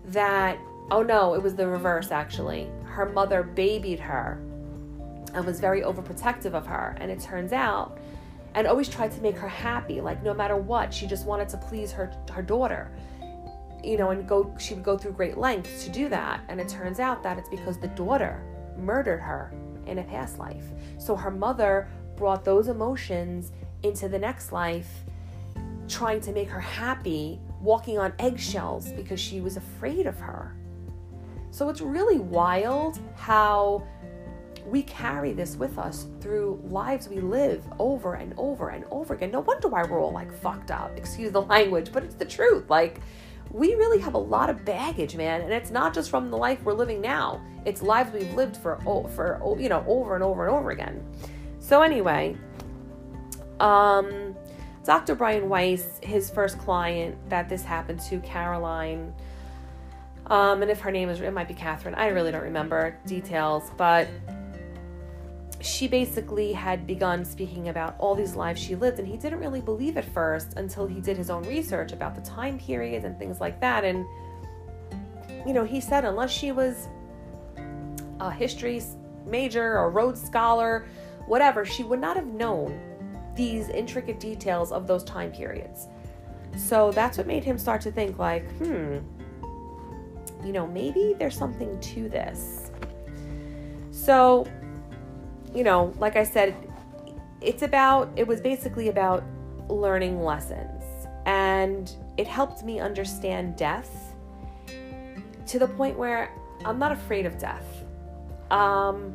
that, 0.09 0.59
oh 0.91 1.03
no, 1.03 1.35
it 1.35 1.43
was 1.43 1.55
the 1.55 1.67
reverse 1.67 2.11
actually. 2.11 2.69
Her 2.85 3.07
mother 3.07 3.43
babied 3.43 4.01
her 4.01 4.39
and 5.35 5.45
was 5.45 5.61
very 5.61 5.83
overprotective 5.83 6.55
of 6.55 6.67
her. 6.67 6.97
And 7.01 7.11
it 7.11 7.21
turns 7.21 7.53
out, 7.53 7.99
and 8.55 8.67
always 8.67 8.89
tried 8.89 9.13
to 9.13 9.21
make 9.21 9.37
her 9.37 9.49
happy, 9.49 10.01
like 10.01 10.23
no 10.23 10.33
matter 10.33 10.57
what, 10.57 10.93
she 10.93 11.07
just 11.07 11.27
wanted 11.27 11.49
to 11.51 11.59
please 11.59 11.93
her 11.93 12.11
her 12.33 12.43
daughter. 12.43 12.91
You 13.85 13.99
know, 13.99 14.11
and 14.11 14.27
go 14.27 14.55
she 14.59 14.75
would 14.75 14.83
go 14.83 14.97
through 14.97 15.13
great 15.13 15.37
lengths 15.37 15.85
to 15.85 15.91
do 15.91 16.09
that. 16.09 16.41
And 16.49 16.61
it 16.61 16.69
turns 16.69 16.99
out 16.99 17.23
that 17.23 17.39
it's 17.39 17.51
because 17.51 17.79
the 17.79 17.89
daughter 17.89 18.43
murdered 18.79 19.21
her 19.21 19.53
in 19.87 19.99
a 19.99 20.05
past 20.05 20.39
life. 20.39 20.65
So 20.99 21.17
her 21.17 21.31
mother 21.31 21.89
brought 22.17 22.45
those 22.45 22.69
emotions 22.69 23.53
into 23.83 24.09
the 24.09 24.19
next 24.19 24.53
life, 24.53 24.89
trying 25.89 26.21
to 26.23 26.33
make 26.33 26.49
her 26.49 26.61
happy, 26.61 27.41
walking 27.61 27.99
on 27.99 28.13
eggshells 28.19 28.93
because 28.93 29.21
she 29.21 29.41
was 29.41 29.57
afraid 29.57 30.07
of 30.07 30.19
her. 30.19 30.55
So 31.51 31.69
it's 31.69 31.81
really 31.81 32.19
wild 32.19 32.99
how 33.17 33.87
we 34.67 34.83
carry 34.83 35.33
this 35.33 35.57
with 35.57 35.79
us 35.79 36.07
through 36.21 36.61
lives 36.65 37.09
we 37.09 37.21
live 37.21 37.65
over 37.79 38.15
and 38.15 38.35
over 38.37 38.71
and 38.71 38.85
over 38.91 39.15
again. 39.15 39.31
No 39.31 39.41
wonder 39.41 39.69
why 39.69 39.85
we're 39.85 40.01
all 40.01 40.13
like 40.13 40.33
fucked 40.33 40.71
up. 40.71 40.97
Excuse 40.97 41.31
the 41.33 41.43
language, 41.57 41.91
but 41.93 42.03
it's 42.03 42.17
the 42.17 42.25
truth. 42.25 42.69
Like, 42.69 43.01
we 43.57 43.75
really 43.75 43.99
have 44.01 44.13
a 44.13 44.19
lot 44.19 44.51
of 44.51 44.67
baggage, 44.67 45.17
man, 45.17 45.41
and 45.41 45.51
it's 45.51 45.71
not 45.71 45.95
just 45.95 46.11
from 46.11 46.31
the 46.31 46.37
life 46.37 46.63
we're 46.63 46.75
living 46.75 47.01
now. 47.01 47.41
It's 47.65 47.81
lives 47.81 48.13
we've 48.13 48.33
lived 48.35 48.59
for 48.59 48.79
for 49.15 49.57
you 49.59 49.71
know 49.71 49.83
over 49.89 50.15
and 50.15 50.23
over 50.23 50.47
and 50.47 50.55
over 50.55 50.73
again. 50.73 51.03
So 51.59 51.81
anyway, 51.81 52.37
um, 53.59 54.37
Dr. 54.85 55.15
Brian 55.15 55.49
Weiss, 55.49 55.99
his 56.03 56.29
first 56.29 56.59
client 56.59 57.17
that 57.31 57.49
this 57.49 57.63
happened 57.63 58.01
to, 58.01 58.21
Caroline. 58.21 59.15
Um, 60.27 60.61
and 60.61 60.71
if 60.71 60.81
her 60.81 60.91
name 60.91 61.09
is, 61.09 61.23
it 61.23 61.33
might 61.33 61.49
be 61.49 61.55
Catherine. 61.55 61.95
I 61.95 62.09
really 62.09 62.33
don't 62.33 62.43
remember 62.43 62.99
details, 63.07 63.71
but 63.79 64.07
she 65.67 65.89
basically 65.89 66.53
had 66.53 66.87
begun 66.87 67.25
speaking 67.25 67.69
about 67.69 67.97
all 67.99 68.15
these 68.15 68.37
lives 68.37 68.61
she 68.61 68.77
lived, 68.77 68.99
and 68.99 69.07
he 69.07 69.17
didn't 69.17 69.41
really 69.41 69.61
believe 69.61 69.97
at 69.97 70.05
first 70.05 70.55
until 70.57 70.87
he 70.87 71.01
did 71.01 71.17
his 71.17 71.31
own 71.31 71.43
research 71.45 71.93
about 71.93 72.15
the 72.15 72.21
time 72.23 72.59
periods 72.59 73.05
and 73.05 73.19
things 73.19 73.41
like 73.41 73.61
that. 73.61 73.85
And, 73.85 74.07
you 75.47 75.53
know, 75.53 75.65
he 75.65 75.81
said 75.81 76.05
unless 76.05 76.31
she 76.31 76.53
was 76.53 76.89
a 78.21 78.31
history 78.31 78.83
major 79.27 79.79
or 79.79 79.91
Rhodes 79.91 80.23
Scholar, 80.23 80.87
whatever, 81.27 81.65
she 81.65 81.85
would 81.85 82.01
not 82.01 82.17
have 82.17 82.27
known 82.27 82.81
these 83.35 83.69
intricate 83.69 84.21
details 84.21 84.73
of 84.73 84.87
those 84.87 85.05
time 85.05 85.33
periods. 85.33 85.89
So 86.57 86.91
that's 86.93 87.19
what 87.19 87.27
made 87.27 87.45
him 87.45 87.59
start 87.59 87.81
to 87.83 87.91
think, 87.91 88.19
like, 88.19 88.49
hmm, 88.59 88.99
you 90.45 90.53
know, 90.53 90.67
maybe 90.67 91.15
there's 91.19 91.37
something 91.37 91.79
to 91.81 92.09
this. 92.09 92.71
So 93.91 94.47
you 95.57 95.65
know, 95.65 95.95
like 95.99 96.17
I 96.17 96.23
said, 96.23 96.55
it's 97.41 97.63
about, 97.63 98.13
it 98.15 98.27
was 98.27 98.43
basically 98.43 98.91
about 98.91 99.25
learning 99.69 100.23
lessons. 100.23 100.85
And 101.25 101.91
it 102.19 102.27
helped 102.27 102.63
me 102.63 102.79
understand 102.79 103.57
death 103.57 104.15
to 105.47 105.59
the 105.59 105.67
point 105.67 105.99
where 105.99 106.31
I'm 106.65 106.79
not 106.79 106.93
afraid 106.93 107.25
of 107.25 107.39
death. 107.39 107.65
Um, 108.51 109.15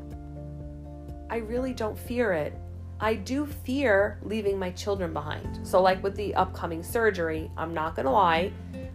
I 1.30 1.38
really 1.38 1.73
don't 1.73 1.97
fear 1.97 2.34
it. 2.34 2.54
I 2.99 3.15
do 3.15 3.45
fear 3.45 4.19
leaving 4.23 4.58
my 4.58 4.71
children 4.71 5.13
behind. 5.13 5.65
So, 5.65 5.82
like 5.82 6.01
with 6.04 6.15
the 6.15 6.36
upcoming 6.36 6.84
surgery, 6.84 7.49
I'm 7.56 7.73
not 7.73 7.95
gonna 7.95 8.12
lie, 8.12 8.51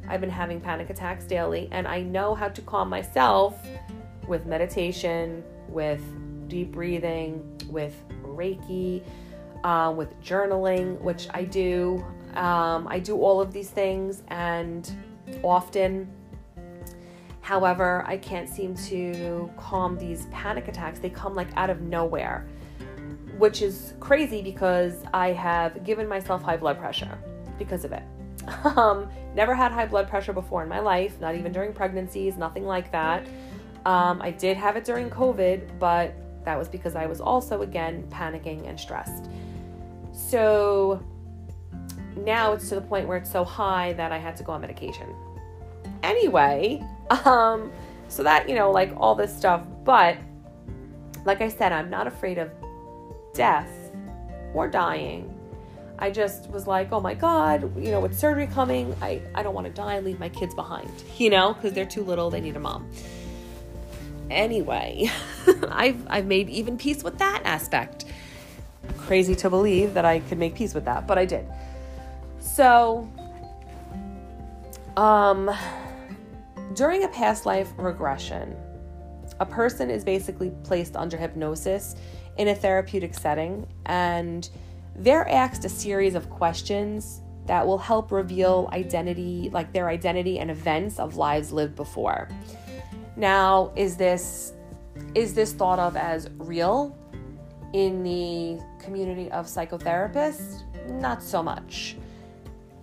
I've 0.09 0.21
been 0.21 0.31
having 0.31 0.61
panic 0.61 0.91
attacks 0.91 1.25
daily, 1.25 1.69
and 1.73 1.89
I 1.89 2.03
know 2.03 2.35
how 2.35 2.49
to 2.49 2.63
calm 2.63 2.89
myself 2.89 3.67
with 4.29 4.47
meditation, 4.47 5.43
with 5.69 6.03
deep 6.49 6.73
breathing, 6.73 7.59
with 7.69 7.95
Reiki, 8.23 9.03
uh, 9.65 9.93
with 9.97 10.19
journaling, 10.23 11.01
which 11.01 11.29
I 11.33 11.45
do. 11.45 12.05
Um, 12.35 12.87
I 12.89 12.99
do 12.99 13.17
all 13.17 13.41
of 13.41 13.53
these 13.53 13.71
things 13.71 14.23
and 14.29 14.91
often. 15.43 16.09
However, 17.41 18.05
I 18.07 18.17
can't 18.17 18.49
seem 18.49 18.75
to 18.87 19.51
calm 19.57 19.97
these 19.97 20.27
panic 20.27 20.69
attacks. 20.69 20.99
They 20.99 21.11
come 21.11 21.35
like 21.35 21.49
out 21.57 21.71
of 21.71 21.81
nowhere, 21.81 22.47
which 23.39 23.63
is 23.63 23.95
crazy 24.01 24.43
because 24.43 25.05
I 25.15 25.33
have 25.33 25.85
given 25.85 26.09
myself 26.09 26.43
high 26.43 26.57
blood 26.57 26.79
pressure 26.79 27.19
because 27.59 27.85
of 27.85 27.93
it. 27.93 28.03
Um, 28.65 29.09
never 29.35 29.57
had 29.57 29.73
high 29.73 29.87
blood 29.87 30.09
pressure 30.09 30.33
before 30.33 30.63
in 30.63 30.69
my 30.69 30.79
life, 30.79 31.21
not 31.21 31.35
even 31.35 31.51
during 31.51 31.73
pregnancies, 31.73 32.37
nothing 32.37 32.65
like 32.65 32.93
that. 32.93 33.27
Um, 33.85 34.21
I 34.23 34.31
did 34.31 34.57
have 34.57 34.77
it 34.77 34.85
during 34.85 35.11
COVID, 35.11 35.79
but 35.81 36.15
that 36.47 36.57
was 36.57 36.69
because 36.69 36.95
I 36.95 37.07
was 37.07 37.21
also, 37.21 37.63
again, 37.63 38.07
panicking 38.09 38.69
and 38.69 38.79
stressed. 38.79 39.29
So 40.13 41.05
now 42.17 42.53
it's 42.53 42.69
to 42.71 42.77
the 42.77 42.81
point 42.81 43.07
where 43.09 43.19
it's 43.19 43.31
so 43.31 43.45
high 43.45 43.93
that 43.95 44.13
I 44.13 44.19
had 44.19 44.37
to 44.37 44.45
go 44.45 44.53
on 44.53 44.61
medication. 44.61 45.13
Anyway, 46.05 46.83
um, 47.25 47.73
so 48.09 48.23
that, 48.23 48.49
you 48.49 48.55
know, 48.55 48.71
like 48.71 48.93
all 48.97 49.17
this 49.17 49.37
stuff. 49.37 49.67
But 49.85 50.17
like 51.25 51.41
I 51.41 51.49
said, 51.49 51.73
I'm 51.73 51.91
not 51.91 52.07
afraid 52.07 52.39
of 52.39 52.49
death 53.35 53.71
or 54.55 54.69
dying. 54.69 55.33
I 55.99 56.13
just 56.13 56.49
was 56.51 56.69
like, 56.69 56.93
oh 56.93 57.01
my 57.01 57.15
God, 57.15 57.77
you 57.77 57.91
know, 57.91 57.99
with 57.99 58.17
surgery 58.17 58.47
coming, 58.47 58.95
I, 59.03 59.21
I 59.35 59.43
don't 59.43 59.55
want 59.55 59.67
to 59.67 59.73
die 59.73 59.97
and 59.97 60.07
leave 60.07 60.21
my 60.21 60.29
kids 60.29 60.55
behind, 60.55 60.91
you 61.19 61.29
know, 61.29 61.55
because 61.55 61.73
they're 61.73 61.85
too 61.85 62.05
little, 62.05 62.31
they 62.31 62.41
need 62.41 62.55
a 62.55 62.61
mom 62.61 62.89
anyway. 64.31 65.11
I've 65.71 66.07
I've 66.09 66.27
made 66.27 66.49
even 66.49 66.77
peace 66.79 67.03
with 67.03 67.19
that 67.19 67.43
aspect. 67.45 68.05
Crazy 68.99 69.35
to 69.37 69.51
believe 69.51 69.95
that 69.95 70.05
I 70.05 70.21
could 70.21 70.39
make 70.39 70.55
peace 70.55 70.75
with 70.75 70.85
that, 70.85 71.07
but 71.07 71.19
I 71.19 71.25
did. 71.25 71.47
So 72.41 73.09
um 74.97 75.51
during 76.75 77.05
a 77.05 77.09
past 77.09 77.47
life 77.47 77.73
regression, 77.77 78.57
a 79.41 79.47
person 79.47 79.91
is 79.91 80.05
basically 80.05 80.51
placed 80.65 80.97
under 80.97 81.17
hypnosis 81.17 81.97
in 82.39 82.49
a 82.49 82.55
therapeutic 82.55 83.15
setting 83.15 83.67
and 83.87 84.51
they're 84.95 85.29
asked 85.29 85.65
a 85.65 85.69
series 85.69 86.15
of 86.15 86.31
questions 86.31 87.21
that 87.47 87.67
will 87.67 87.79
help 87.79 88.11
reveal 88.11 88.69
identity, 88.73 89.51
like 89.53 89.73
their 89.73 89.89
identity 89.89 90.39
and 90.39 90.51
events 90.51 90.99
of 90.99 91.17
lives 91.17 91.53
lived 91.53 91.77
before. 91.77 92.29
Now, 93.17 93.73
is 93.77 93.97
this 93.97 94.53
is 95.15 95.35
this 95.35 95.53
thought 95.53 95.79
of 95.79 95.97
as 95.97 96.29
real 96.39 96.97
in 97.73 98.03
the 98.03 98.61
community 98.79 99.31
of 99.31 99.47
psychotherapists? 99.47 100.63
Not 101.01 101.23
so 101.23 101.43
much. 101.43 101.97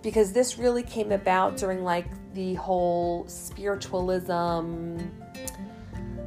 Because 0.02 0.32
this 0.32 0.58
really 0.58 0.82
came 0.82 1.12
about 1.12 1.56
during 1.56 1.82
like 1.82 2.06
the 2.34 2.54
whole 2.54 3.26
spiritualism 3.26 4.98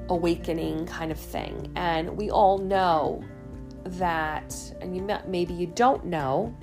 awakening 0.09 0.85
kind 0.87 1.11
of 1.11 1.19
thing. 1.19 1.71
And 1.75 2.17
we 2.17 2.31
all 2.31 2.57
know 2.57 3.23
that 3.83 4.55
and 4.81 4.95
you 4.95 5.07
maybe 5.27 5.53
you 5.53 5.67
don't 5.67 6.05
know 6.05 6.55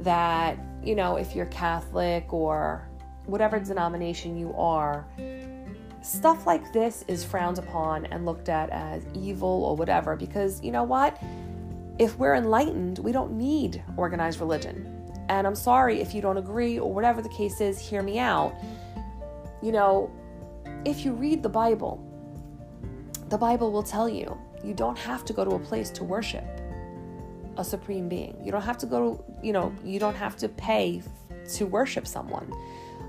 that, 0.00 0.58
you 0.82 0.94
know, 0.94 1.16
if 1.16 1.34
you're 1.34 1.46
Catholic 1.46 2.32
or 2.32 2.88
whatever 3.26 3.58
denomination 3.58 4.38
you 4.38 4.54
are, 4.54 5.06
stuff 6.08 6.46
like 6.46 6.72
this 6.72 7.04
is 7.06 7.22
frowned 7.22 7.58
upon 7.58 8.06
and 8.06 8.24
looked 8.24 8.48
at 8.48 8.70
as 8.70 9.04
evil 9.14 9.64
or 9.64 9.76
whatever 9.76 10.16
because 10.16 10.62
you 10.62 10.72
know 10.72 10.84
what? 10.84 11.20
If 11.98 12.18
we're 12.18 12.34
enlightened, 12.34 12.98
we 13.00 13.12
don't 13.12 13.32
need 13.32 13.82
organized 13.96 14.40
religion. 14.40 14.94
And 15.28 15.46
I'm 15.46 15.54
sorry 15.54 16.00
if 16.00 16.14
you 16.14 16.22
don't 16.22 16.38
agree 16.38 16.78
or 16.78 16.92
whatever 16.92 17.20
the 17.20 17.28
case 17.28 17.60
is, 17.60 17.78
hear 17.78 18.02
me 18.02 18.18
out. 18.18 18.54
You 19.62 19.72
know, 19.72 20.10
if 20.84 21.04
you 21.04 21.12
read 21.12 21.42
the 21.42 21.48
Bible, 21.48 22.02
the 23.28 23.36
Bible 23.36 23.70
will 23.70 23.82
tell 23.82 24.08
you 24.08 24.38
you 24.64 24.72
don't 24.74 24.98
have 24.98 25.24
to 25.26 25.32
go 25.32 25.44
to 25.44 25.50
a 25.50 25.58
place 25.58 25.90
to 25.90 26.04
worship 26.04 26.44
a 27.58 27.64
supreme 27.64 28.08
being. 28.08 28.36
You 28.42 28.52
don't 28.52 28.62
have 28.62 28.78
to 28.78 28.86
go 28.86 29.22
you 29.42 29.52
know, 29.52 29.74
you 29.84 29.98
don't 29.98 30.16
have 30.16 30.36
to 30.38 30.48
pay 30.48 31.02
to 31.54 31.66
worship 31.66 32.06
someone. 32.06 32.50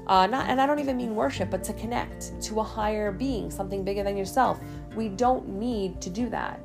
Uh, 0.09 0.25
not, 0.25 0.49
and 0.49 0.59
I 0.59 0.65
don't 0.65 0.79
even 0.79 0.97
mean 0.97 1.15
worship, 1.15 1.51
but 1.51 1.63
to 1.65 1.73
connect 1.73 2.41
to 2.41 2.59
a 2.59 2.63
higher 2.63 3.11
being, 3.11 3.51
something 3.51 3.83
bigger 3.83 4.03
than 4.03 4.17
yourself. 4.17 4.59
We 4.95 5.07
don't 5.07 5.47
need 5.47 6.01
to 6.01 6.09
do 6.09 6.29
that. 6.29 6.59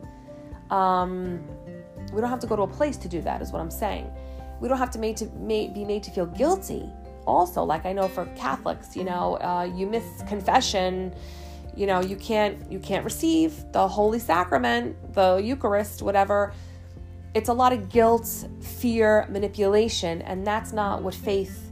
Um, 0.70 1.46
we 2.14 2.22
don't 2.22 2.30
have 2.30 2.40
to 2.40 2.46
go 2.46 2.56
to 2.56 2.62
a 2.62 2.66
place 2.66 2.96
to 2.96 3.08
do 3.08 3.20
that, 3.20 3.42
is 3.42 3.52
what 3.52 3.60
I'm 3.60 3.70
saying. 3.70 4.10
We 4.60 4.68
don't 4.68 4.78
have 4.78 4.90
to, 4.92 4.98
made 4.98 5.18
to 5.18 5.26
made, 5.36 5.74
be 5.74 5.84
made 5.84 6.02
to 6.04 6.10
feel 6.10 6.24
guilty. 6.24 6.88
Also, 7.26 7.62
like 7.62 7.84
I 7.84 7.92
know 7.92 8.08
for 8.08 8.24
Catholics, 8.34 8.96
you 8.96 9.04
know, 9.04 9.34
uh, 9.42 9.70
you 9.74 9.86
miss 9.86 10.04
confession, 10.26 11.14
you 11.76 11.86
know, 11.86 12.00
you 12.00 12.16
can't 12.16 12.70
you 12.72 12.78
can't 12.78 13.04
receive 13.04 13.62
the 13.72 13.86
Holy 13.86 14.20
Sacrament, 14.20 14.96
the 15.12 15.36
Eucharist, 15.36 16.00
whatever. 16.00 16.54
It's 17.34 17.50
a 17.50 17.52
lot 17.52 17.74
of 17.74 17.90
guilt, 17.90 18.48
fear, 18.62 19.26
manipulation, 19.28 20.22
and 20.22 20.46
that's 20.46 20.72
not 20.72 21.02
what 21.02 21.14
faith 21.14 21.63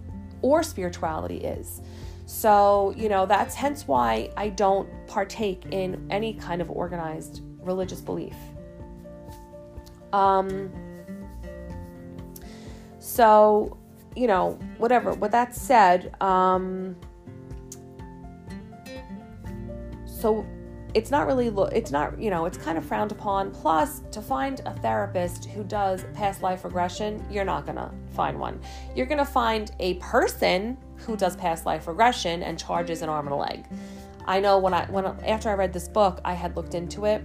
or 0.43 0.63
spirituality 0.63 1.39
is. 1.39 1.81
So, 2.27 2.95
you 2.97 3.09
know, 3.09 3.27
that's 3.27 3.55
hence 3.55 3.87
why 3.87 4.31
I 4.37 4.49
don't 4.51 4.89
partake 5.07 5.67
in 5.71 6.07
any 6.11 6.35
kind 6.35 6.63
of 6.63 6.71
organized 6.71 7.43
religious 7.61 8.01
belief. 8.01 8.37
Um, 10.13 10.71
so, 12.99 13.77
you 14.15 14.27
know, 14.27 14.59
whatever. 14.79 15.15
With 15.15 15.33
that 15.33 15.55
said, 15.55 16.15
um, 16.23 16.97
so 20.05 20.47
it's 20.95 21.11
not 21.11 21.27
really 21.27 21.49
it's 21.75 21.91
not 21.91 22.21
you 22.21 22.31
know 22.31 22.45
it's 22.45 22.59
kind 22.59 22.77
of 22.77 22.85
frowned 22.85 23.13
upon. 23.13 23.51
Plus 23.51 24.03
to 24.11 24.21
find 24.21 24.61
a 24.67 24.75
therapist 24.81 25.47
who 25.47 25.65
does 25.65 26.05
past 26.15 26.43
life 26.43 26.65
regression 26.65 27.25
you're 27.31 27.45
not 27.45 27.67
gonna 27.67 27.91
find 28.15 28.39
one. 28.39 28.61
You're 28.95 29.07
gonna 29.07 29.25
find 29.25 29.71
a 29.81 29.95
person 29.95 30.77
who 30.97 31.17
does 31.17 31.37
past 31.37 31.67
life 31.67 31.87
regression 31.87 32.43
and 32.43 32.59
charges 32.59 33.03
an 33.03 33.09
arm 33.09 33.27
and 33.27 33.35
a 33.35 33.39
leg. 33.39 33.65
I 34.27 34.41
know 34.41 34.59
when 34.59 34.75
i 34.75 34.85
when 34.87 35.07
after 35.27 35.51
i 35.51 35.55
read 35.55 35.73
this 35.73 35.89
book 35.89 36.21
i 36.25 36.35
had 36.35 36.57
looked 36.57 36.75
into 36.75 37.07
it 37.07 37.23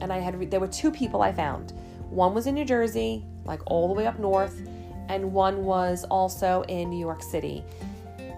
and 0.00 0.12
i 0.12 0.18
had 0.18 0.50
there 0.50 0.60
were 0.60 0.68
two 0.68 0.90
people 0.90 1.22
i 1.22 1.32
found. 1.32 1.72
One 2.10 2.34
was 2.34 2.46
in 2.46 2.54
new 2.54 2.64
jersey 2.64 3.24
like 3.44 3.60
all 3.66 3.88
the 3.88 3.94
way 3.94 4.06
up 4.06 4.18
north 4.18 4.68
and 5.08 5.32
one 5.32 5.64
was 5.64 6.04
also 6.04 6.64
in 6.68 6.90
new 6.90 7.00
york 7.00 7.22
city. 7.22 7.64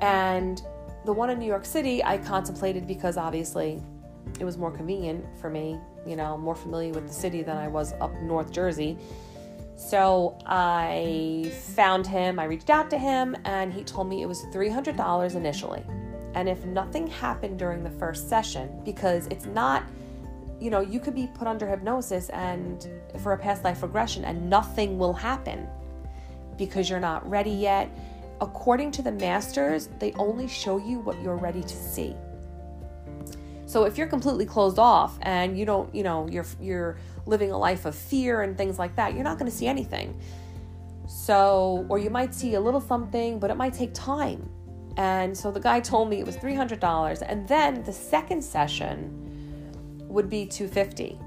And 0.01 0.63
the 1.05 1.13
one 1.13 1.31
in 1.31 1.39
new 1.39 1.47
york 1.47 1.65
city 1.65 2.05
i 2.05 2.19
contemplated 2.19 2.87
because 2.87 3.17
obviously 3.17 3.83
it 4.39 4.45
was 4.45 4.57
more 4.57 4.71
convenient 4.71 5.25
for 5.41 5.51
me, 5.51 5.79
you 6.07 6.17
know, 6.17 6.37
more 6.39 6.55
familiar 6.55 6.93
with 6.93 7.07
the 7.07 7.13
city 7.13 7.43
than 7.43 7.57
I 7.57 7.69
was 7.69 7.93
up 8.01 8.13
North 8.23 8.53
Jersey. 8.53 8.99
So 9.77 10.37
I 10.45 11.53
found 11.77 12.07
him, 12.07 12.39
I 12.39 12.45
reached 12.45 12.69
out 12.69 12.91
to 12.91 12.99
him, 12.99 13.37
and 13.45 13.73
he 13.73 13.85
told 13.85 14.09
me 14.09 14.23
it 14.23 14.27
was 14.27 14.45
$300 14.47 15.35
initially. 15.37 15.85
And 16.35 16.49
if 16.49 16.65
nothing 16.65 17.07
happened 17.07 17.59
during 17.59 17.85
the 17.85 17.91
first 17.91 18.29
session, 18.29 18.81
because 18.85 19.29
it's 19.29 19.47
not, 19.47 19.85
you 20.61 20.71
know, 20.71 20.81
you 20.81 20.99
could 20.99 21.15
be 21.15 21.29
put 21.35 21.47
under 21.47 21.67
hypnosis 21.67 22.29
and 22.31 22.89
for 23.21 23.33
a 23.33 23.39
past 23.39 23.65
life 23.65 23.83
regression 23.83 24.25
and 24.25 24.51
nothing 24.51 24.99
will 24.99 25.13
happen 25.13 25.69
because 26.57 26.91
you're 26.91 27.01
not 27.01 27.29
ready 27.29 27.51
yet. 27.51 27.89
According 28.41 28.91
to 28.93 29.03
the 29.03 29.13
masters, 29.13 29.89
they 29.99 30.13
only 30.15 30.49
show 30.49 30.77
you 30.77 30.99
what 31.01 31.21
you're 31.23 31.37
ready 31.37 31.63
to 31.63 31.77
see. 31.77 32.15
So 33.69 33.85
if 33.85 33.99
you're 33.99 34.07
completely 34.07 34.47
closed 34.47 34.79
off 34.79 35.19
and 35.21 35.59
you 35.59 35.67
don't, 35.67 35.95
you 35.95 36.03
know, 36.03 36.27
you're 36.27 36.47
you're 36.59 36.97
living 37.27 37.53
a 37.53 37.59
life 37.59 37.85
of 37.85 37.95
fear 37.95 38.41
and 38.41 38.57
things 38.57 38.79
like 38.79 38.97
that, 38.97 39.13
you're 39.13 39.23
not 39.23 39.39
going 39.39 39.51
to 39.51 39.55
see 39.55 39.67
anything. 39.67 40.19
So, 41.07 41.85
or 41.91 41.99
you 41.99 42.09
might 42.09 42.35
see 42.35 42.55
a 42.55 42.61
little 42.61 42.81
something, 42.81 43.39
but 43.39 43.51
it 43.51 43.59
might 43.59 43.75
take 43.75 43.93
time. 43.93 44.49
And 44.97 45.37
so 45.37 45.51
the 45.51 45.61
guy 45.61 45.81
told 45.81 46.09
me 46.09 46.19
it 46.19 46.25
was 46.25 46.39
$300 46.39 47.23
and 47.29 47.47
then 47.47 47.83
the 47.85 47.93
second 47.93 48.43
session 48.43 49.69
would 50.09 50.31
be 50.31 50.47
250. 50.47 51.21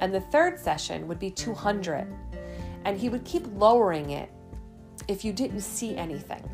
And 0.00 0.14
the 0.14 0.22
third 0.22 0.58
session 0.58 1.06
would 1.06 1.18
be 1.18 1.30
200. 1.30 2.08
And 2.86 2.98
he 2.98 3.10
would 3.10 3.26
keep 3.26 3.46
lowering 3.56 4.10
it 4.10 4.30
if 5.06 5.22
you 5.22 5.34
didn't 5.34 5.60
see 5.60 5.96
anything. 5.98 6.48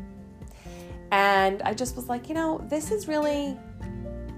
And 1.11 1.61
I 1.61 1.73
just 1.73 1.95
was 1.95 2.09
like, 2.09 2.27
you 2.27 2.35
know, 2.35 2.65
this 2.69 2.91
is 2.91 3.07
really 3.07 3.57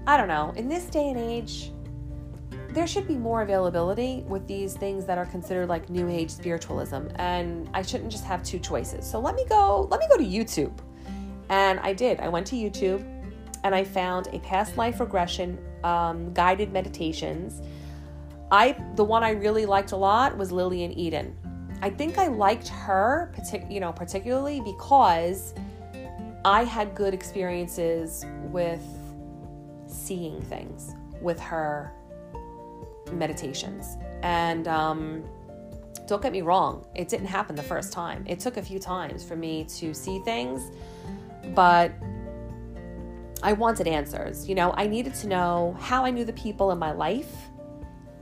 I 0.08 0.16
don't 0.16 0.28
know, 0.28 0.54
in 0.56 0.70
this 0.70 0.86
day 0.86 1.10
and 1.10 1.18
age, 1.18 1.70
there 2.70 2.86
should 2.86 3.06
be 3.06 3.14
more 3.14 3.42
availability 3.42 4.24
with 4.26 4.46
these 4.46 4.72
things 4.72 5.04
that 5.04 5.18
are 5.18 5.26
considered 5.26 5.68
like 5.68 5.90
new 5.90 6.08
age 6.08 6.30
spiritualism 6.30 7.08
and 7.16 7.68
I 7.74 7.82
shouldn't 7.82 8.10
just 8.10 8.24
have 8.24 8.42
two 8.42 8.58
choices. 8.58 9.04
So 9.06 9.20
let 9.20 9.34
me 9.34 9.44
go 9.50 9.86
let 9.90 10.00
me 10.00 10.06
go 10.08 10.16
to 10.16 10.24
YouTube. 10.24 10.72
And 11.50 11.78
I 11.80 11.92
did. 11.92 12.20
I 12.20 12.28
went 12.28 12.46
to 12.46 12.56
YouTube 12.56 13.04
and 13.64 13.74
I 13.74 13.84
found 13.84 14.28
a 14.32 14.38
past 14.38 14.78
life 14.78 14.98
regression 14.98 15.58
um, 15.84 16.32
guided 16.32 16.72
meditations. 16.72 17.60
I 18.50 18.82
the 18.94 19.04
one 19.04 19.22
I 19.22 19.32
really 19.32 19.66
liked 19.66 19.92
a 19.92 19.96
lot 19.96 20.38
was 20.38 20.50
Lilian 20.50 20.90
Eden. 20.98 21.36
I 21.82 21.90
think 21.90 22.16
I 22.16 22.28
liked 22.28 22.68
her, 22.68 23.30
partic- 23.36 23.70
you 23.70 23.78
know, 23.78 23.92
particularly 23.92 24.62
because 24.62 25.52
I 26.46 26.64
had 26.64 26.94
good 26.94 27.12
experiences 27.12 28.24
with 28.44 28.82
seeing 29.98 30.40
things 30.42 30.94
with 31.20 31.40
her 31.40 31.92
meditations. 33.12 33.96
And 34.22 34.68
um, 34.68 35.24
don't 36.06 36.22
get 36.22 36.32
me 36.32 36.42
wrong, 36.42 36.86
it 36.94 37.08
didn't 37.08 37.26
happen 37.26 37.54
the 37.56 37.62
first 37.62 37.92
time. 37.92 38.24
It 38.26 38.40
took 38.40 38.56
a 38.56 38.62
few 38.62 38.78
times 38.78 39.24
for 39.24 39.36
me 39.36 39.64
to 39.64 39.94
see 39.94 40.20
things, 40.20 40.70
but 41.54 41.92
I 43.42 43.52
wanted 43.52 43.86
answers. 43.86 44.48
You 44.48 44.54
know, 44.54 44.72
I 44.76 44.86
needed 44.86 45.14
to 45.16 45.28
know 45.28 45.76
how 45.78 46.04
I 46.04 46.10
knew 46.10 46.24
the 46.24 46.32
people 46.32 46.70
in 46.72 46.78
my 46.78 46.92
life, 46.92 47.32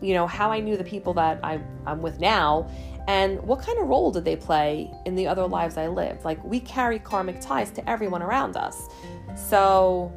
you 0.01 0.15
know, 0.15 0.27
how 0.27 0.51
I 0.51 0.61
knew 0.61 0.77
the 0.77 0.85
people 0.85 1.15
that 1.15 1.41
I, 1.43 1.61
I'm 1.87 2.03
with 2.03 2.21
now, 2.21 2.69
and 3.09 3.41
what 3.43 3.61
kind 3.61 3.79
of 3.79 3.87
role 3.87 4.11
did 4.11 4.25
they 4.25 4.37
play 4.37 4.91
in 5.07 5.15
the 5.15 5.27
other 5.29 5.47
lives 5.47 5.77
I 5.77 5.87
lived. 5.87 6.25
Like, 6.25 6.43
we 6.45 6.61
carry 6.61 6.99
karmic 6.99 7.41
ties 7.41 7.71
to 7.73 7.89
everyone 7.89 8.23
around 8.23 8.57
us. 8.57 8.89
So, 9.37 10.13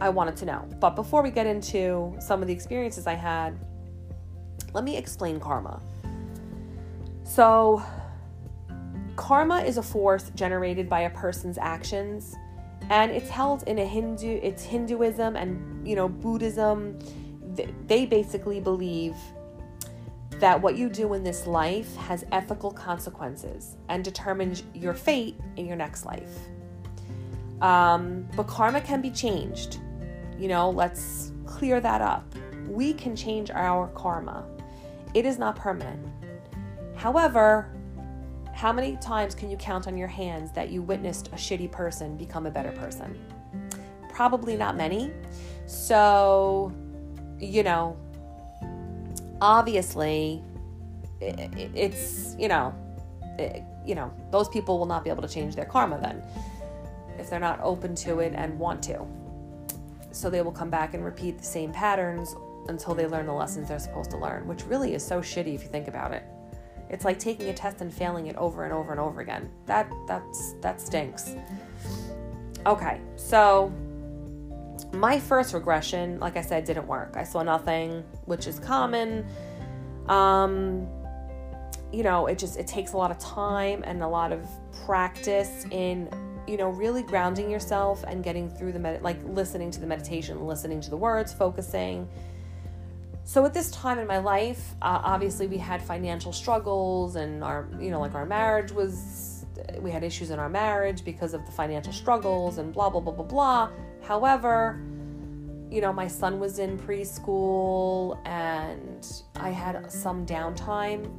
I 0.00 0.08
wanted 0.08 0.36
to 0.38 0.44
know. 0.46 0.68
But 0.80 0.90
before 0.90 1.22
we 1.22 1.30
get 1.30 1.46
into 1.46 2.16
some 2.20 2.42
of 2.42 2.48
the 2.48 2.54
experiences 2.54 3.06
I 3.06 3.14
had, 3.14 3.58
let 4.72 4.84
me 4.84 4.96
explain 4.96 5.40
karma. 5.40 5.80
So, 7.24 7.82
karma 9.16 9.60
is 9.60 9.76
a 9.76 9.82
force 9.82 10.30
generated 10.34 10.88
by 10.88 11.00
a 11.00 11.10
person's 11.10 11.58
actions, 11.58 12.36
and 12.90 13.10
it's 13.10 13.28
held 13.28 13.64
in 13.64 13.78
a 13.78 13.84
Hindu, 13.84 14.40
it's 14.42 14.62
Hinduism 14.62 15.36
and, 15.36 15.86
you 15.86 15.96
know, 15.96 16.08
Buddhism. 16.08 16.98
They 17.86 18.06
basically 18.06 18.60
believe 18.60 19.16
that 20.38 20.60
what 20.60 20.76
you 20.76 20.88
do 20.88 21.14
in 21.14 21.24
this 21.24 21.46
life 21.46 21.96
has 21.96 22.24
ethical 22.30 22.70
consequences 22.70 23.76
and 23.88 24.04
determines 24.04 24.62
your 24.72 24.94
fate 24.94 25.36
in 25.56 25.66
your 25.66 25.76
next 25.76 26.06
life. 26.06 26.38
Um, 27.60 28.28
but 28.36 28.46
karma 28.46 28.80
can 28.80 29.02
be 29.02 29.10
changed. 29.10 29.80
You 30.38 30.48
know, 30.48 30.70
let's 30.70 31.32
clear 31.46 31.80
that 31.80 32.00
up. 32.00 32.24
We 32.68 32.92
can 32.92 33.16
change 33.16 33.50
our 33.50 33.88
karma, 33.88 34.44
it 35.14 35.26
is 35.26 35.38
not 35.38 35.56
permanent. 35.56 36.06
However, 36.96 37.70
how 38.52 38.72
many 38.72 38.96
times 38.96 39.34
can 39.34 39.50
you 39.50 39.56
count 39.56 39.86
on 39.86 39.96
your 39.96 40.08
hands 40.08 40.50
that 40.52 40.70
you 40.70 40.82
witnessed 40.82 41.28
a 41.28 41.36
shitty 41.36 41.70
person 41.70 42.16
become 42.16 42.44
a 42.44 42.50
better 42.50 42.72
person? 42.72 43.16
Probably 44.10 44.56
not 44.56 44.76
many. 44.76 45.12
So, 45.66 46.72
you 47.38 47.62
know, 47.62 47.96
obviously, 49.40 50.42
it's, 51.20 52.34
you 52.38 52.48
know, 52.48 52.74
you 53.86 53.94
know, 53.94 54.12
those 54.32 54.48
people 54.48 54.78
will 54.78 54.86
not 54.86 55.04
be 55.04 55.10
able 55.10 55.22
to 55.22 55.28
change 55.28 55.54
their 55.54 55.64
karma 55.64 55.98
then 56.00 56.22
if 57.18 57.30
they're 57.30 57.40
not 57.40 57.60
open 57.62 57.94
to 57.94 58.18
it 58.18 58.32
and 58.34 58.58
want 58.58 58.82
to. 58.84 59.06
So 60.18 60.28
they 60.28 60.42
will 60.42 60.50
come 60.50 60.68
back 60.68 60.94
and 60.94 61.04
repeat 61.04 61.38
the 61.38 61.44
same 61.44 61.72
patterns 61.72 62.34
until 62.68 62.92
they 62.92 63.06
learn 63.06 63.26
the 63.26 63.32
lessons 63.32 63.68
they're 63.68 63.78
supposed 63.78 64.10
to 64.10 64.16
learn, 64.16 64.48
which 64.48 64.64
really 64.66 64.94
is 64.94 65.06
so 65.06 65.20
shitty 65.20 65.54
if 65.54 65.62
you 65.62 65.68
think 65.68 65.86
about 65.86 66.12
it. 66.12 66.24
It's 66.90 67.04
like 67.04 67.20
taking 67.20 67.50
a 67.50 67.54
test 67.54 67.82
and 67.82 67.94
failing 67.94 68.26
it 68.26 68.34
over 68.34 68.64
and 68.64 68.72
over 68.72 68.90
and 68.90 68.98
over 68.98 69.20
again. 69.20 69.48
That 69.66 69.88
that's 70.08 70.54
that 70.60 70.80
stinks. 70.80 71.36
Okay, 72.66 73.00
so 73.14 73.72
my 74.92 75.20
first 75.20 75.54
regression, 75.54 76.18
like 76.18 76.36
I 76.36 76.42
said, 76.42 76.64
didn't 76.64 76.88
work. 76.88 77.14
I 77.16 77.22
saw 77.22 77.44
nothing, 77.44 78.02
which 78.24 78.48
is 78.48 78.58
common. 78.58 79.24
Um, 80.08 80.88
you 81.92 82.02
know, 82.02 82.26
it 82.26 82.38
just 82.38 82.58
it 82.58 82.66
takes 82.66 82.92
a 82.92 82.96
lot 82.96 83.12
of 83.12 83.20
time 83.20 83.84
and 83.86 84.02
a 84.02 84.08
lot 84.08 84.32
of 84.32 84.48
practice 84.84 85.64
in 85.70 86.08
you 86.48 86.56
know, 86.56 86.70
really 86.70 87.02
grounding 87.02 87.50
yourself 87.50 88.02
and 88.06 88.24
getting 88.24 88.48
through 88.48 88.72
the 88.72 88.78
med- 88.78 89.02
like 89.02 89.18
listening 89.24 89.70
to 89.72 89.80
the 89.80 89.86
meditation, 89.86 90.46
listening 90.46 90.80
to 90.80 90.90
the 90.90 90.96
words, 90.96 91.32
focusing. 91.32 92.08
So 93.24 93.44
at 93.44 93.52
this 93.52 93.70
time 93.70 93.98
in 93.98 94.06
my 94.06 94.18
life, 94.18 94.74
uh, 94.80 95.00
obviously 95.04 95.46
we 95.46 95.58
had 95.58 95.82
financial 95.82 96.32
struggles, 96.32 97.16
and 97.16 97.44
our, 97.44 97.68
you 97.78 97.90
know, 97.90 98.00
like 98.00 98.14
our 98.14 98.24
marriage 98.24 98.72
was 98.72 99.44
we 99.80 99.90
had 99.90 100.02
issues 100.02 100.30
in 100.30 100.38
our 100.38 100.48
marriage 100.48 101.04
because 101.04 101.34
of 101.34 101.44
the 101.44 101.52
financial 101.52 101.92
struggles 101.92 102.58
and 102.58 102.72
blah, 102.72 102.88
blah, 102.88 103.00
blah, 103.00 103.12
blah, 103.12 103.24
blah. 103.24 103.70
However, 104.02 104.80
you 105.70 105.80
know, 105.80 105.92
my 105.92 106.08
son 106.08 106.40
was 106.40 106.58
in 106.58 106.78
preschool 106.78 108.18
and 108.26 109.06
I 109.36 109.50
had 109.50 109.90
some 109.90 110.24
downtime, 110.24 111.10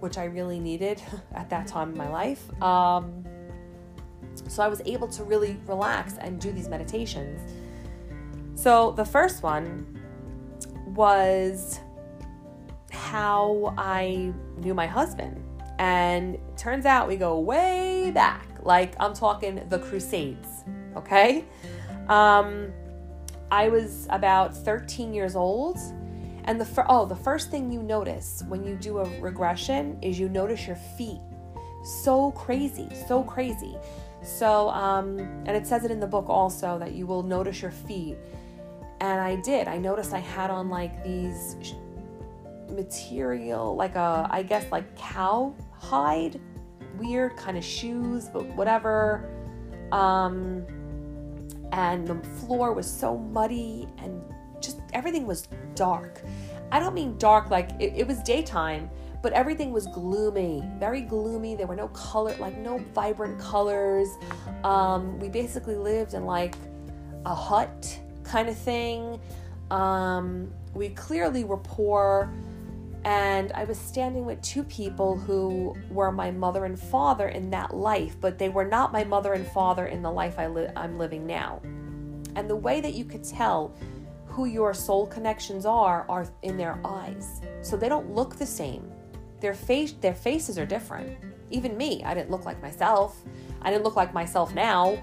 which 0.00 0.18
I 0.18 0.24
really 0.24 0.58
needed 0.58 1.00
at 1.34 1.48
that 1.50 1.66
time 1.66 1.92
in 1.92 1.96
my 1.96 2.08
life. 2.08 2.62
Um, 2.62 3.24
so 4.48 4.62
I 4.62 4.68
was 4.68 4.80
able 4.86 5.08
to 5.08 5.24
really 5.24 5.58
relax 5.66 6.14
and 6.18 6.40
do 6.40 6.52
these 6.52 6.68
meditations. 6.68 7.40
So 8.54 8.92
the 8.92 9.04
first 9.04 9.42
one 9.42 9.86
was 10.86 11.80
how 12.90 13.74
I 13.78 14.32
knew 14.56 14.74
my 14.74 14.86
husband. 14.86 15.44
And 15.78 16.38
turns 16.56 16.84
out 16.86 17.06
we 17.06 17.16
go 17.16 17.38
way 17.38 18.10
back. 18.12 18.46
Like 18.62 18.94
I'm 18.98 19.14
talking 19.14 19.62
the 19.68 19.78
Crusades, 19.78 20.64
okay? 20.96 21.44
Um, 22.08 22.72
I 23.50 23.68
was 23.68 24.06
about 24.10 24.56
13 24.56 25.14
years 25.14 25.36
old. 25.36 25.78
And 26.44 26.60
the 26.60 26.64
fir- 26.64 26.86
oh, 26.88 27.04
the 27.06 27.16
first 27.16 27.50
thing 27.50 27.70
you 27.70 27.82
notice 27.82 28.42
when 28.48 28.64
you 28.64 28.74
do 28.74 28.98
a 28.98 29.20
regression 29.20 29.98
is 30.02 30.18
you 30.18 30.28
notice 30.28 30.66
your 30.66 30.76
feet. 30.96 31.20
So 32.02 32.32
crazy, 32.32 32.88
so 33.06 33.22
crazy. 33.22 33.76
So, 34.22 34.68
um, 34.70 35.18
and 35.18 35.50
it 35.50 35.66
says 35.66 35.84
it 35.84 35.90
in 35.90 36.00
the 36.00 36.06
book 36.06 36.28
also 36.28 36.78
that 36.78 36.92
you 36.92 37.06
will 37.06 37.22
notice 37.22 37.62
your 37.62 37.70
feet. 37.70 38.16
And 39.00 39.20
I 39.20 39.36
did. 39.36 39.68
I 39.68 39.78
noticed 39.78 40.12
I 40.12 40.18
had 40.18 40.50
on 40.50 40.68
like 40.68 41.04
these 41.04 41.56
material, 42.70 43.76
like 43.76 43.94
a, 43.94 44.26
I 44.30 44.42
guess 44.42 44.70
like 44.72 44.96
cow 44.96 45.54
hide, 45.72 46.40
weird 46.98 47.36
kind 47.36 47.56
of 47.56 47.64
shoes, 47.64 48.28
but 48.32 48.44
whatever. 48.56 49.30
Um, 49.92 50.66
and 51.72 52.06
the 52.06 52.16
floor 52.40 52.72
was 52.72 52.90
so 52.90 53.16
muddy 53.16 53.88
and 53.98 54.22
just 54.60 54.80
everything 54.92 55.26
was 55.26 55.48
dark. 55.74 56.22
I 56.72 56.80
don't 56.80 56.94
mean 56.94 57.16
dark 57.18 57.50
like 57.50 57.70
it, 57.78 57.92
it 57.96 58.06
was 58.06 58.18
daytime, 58.22 58.90
but 59.22 59.32
everything 59.32 59.72
was 59.72 59.86
gloomy, 59.88 60.62
very 60.78 61.00
gloomy. 61.00 61.54
There 61.54 61.66
were 61.66 61.76
no 61.76 61.88
color, 61.88 62.36
like 62.38 62.56
no 62.56 62.78
vibrant 62.94 63.38
colors. 63.38 64.08
Um, 64.64 65.18
we 65.18 65.28
basically 65.28 65.76
lived 65.76 66.14
in 66.14 66.24
like 66.24 66.54
a 67.24 67.34
hut 67.34 67.98
kind 68.22 68.48
of 68.48 68.56
thing. 68.56 69.20
Um, 69.70 70.52
we 70.74 70.90
clearly 70.90 71.44
were 71.44 71.56
poor, 71.58 72.32
and 73.04 73.52
I 73.52 73.64
was 73.64 73.78
standing 73.78 74.24
with 74.24 74.40
two 74.42 74.62
people 74.64 75.16
who 75.16 75.76
were 75.90 76.12
my 76.12 76.30
mother 76.30 76.64
and 76.64 76.78
father 76.78 77.28
in 77.28 77.50
that 77.50 77.74
life, 77.74 78.16
but 78.20 78.38
they 78.38 78.48
were 78.48 78.64
not 78.64 78.92
my 78.92 79.04
mother 79.04 79.32
and 79.32 79.46
father 79.48 79.86
in 79.86 80.02
the 80.02 80.10
life 80.10 80.38
I 80.38 80.46
li- 80.46 80.68
I'm 80.76 80.98
living 80.98 81.26
now. 81.26 81.60
And 82.36 82.48
the 82.48 82.56
way 82.56 82.80
that 82.80 82.94
you 82.94 83.04
could 83.04 83.24
tell 83.24 83.74
who 84.26 84.44
your 84.44 84.72
soul 84.72 85.06
connections 85.06 85.66
are 85.66 86.06
are 86.08 86.28
in 86.42 86.56
their 86.56 86.78
eyes. 86.84 87.40
So 87.62 87.76
they 87.76 87.88
don't 87.88 88.14
look 88.14 88.36
the 88.36 88.46
same. 88.46 88.88
Their 89.40 89.54
face 89.54 89.92
their 89.92 90.14
faces 90.14 90.58
are 90.58 90.66
different. 90.66 91.16
Even 91.50 91.76
me, 91.76 92.02
I 92.04 92.14
didn't 92.14 92.30
look 92.30 92.44
like 92.44 92.60
myself. 92.60 93.16
I 93.62 93.70
didn't 93.70 93.84
look 93.84 93.96
like 93.96 94.12
myself 94.12 94.54
now. 94.54 94.98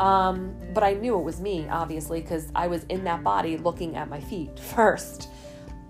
Um, 0.00 0.54
but 0.72 0.82
I 0.82 0.94
knew 0.94 1.18
it 1.18 1.22
was 1.22 1.40
me, 1.40 1.68
obviously, 1.68 2.20
because 2.20 2.50
I 2.54 2.66
was 2.66 2.84
in 2.84 3.04
that 3.04 3.22
body 3.22 3.56
looking 3.56 3.96
at 3.96 4.08
my 4.08 4.20
feet 4.20 4.58
first. 4.74 5.28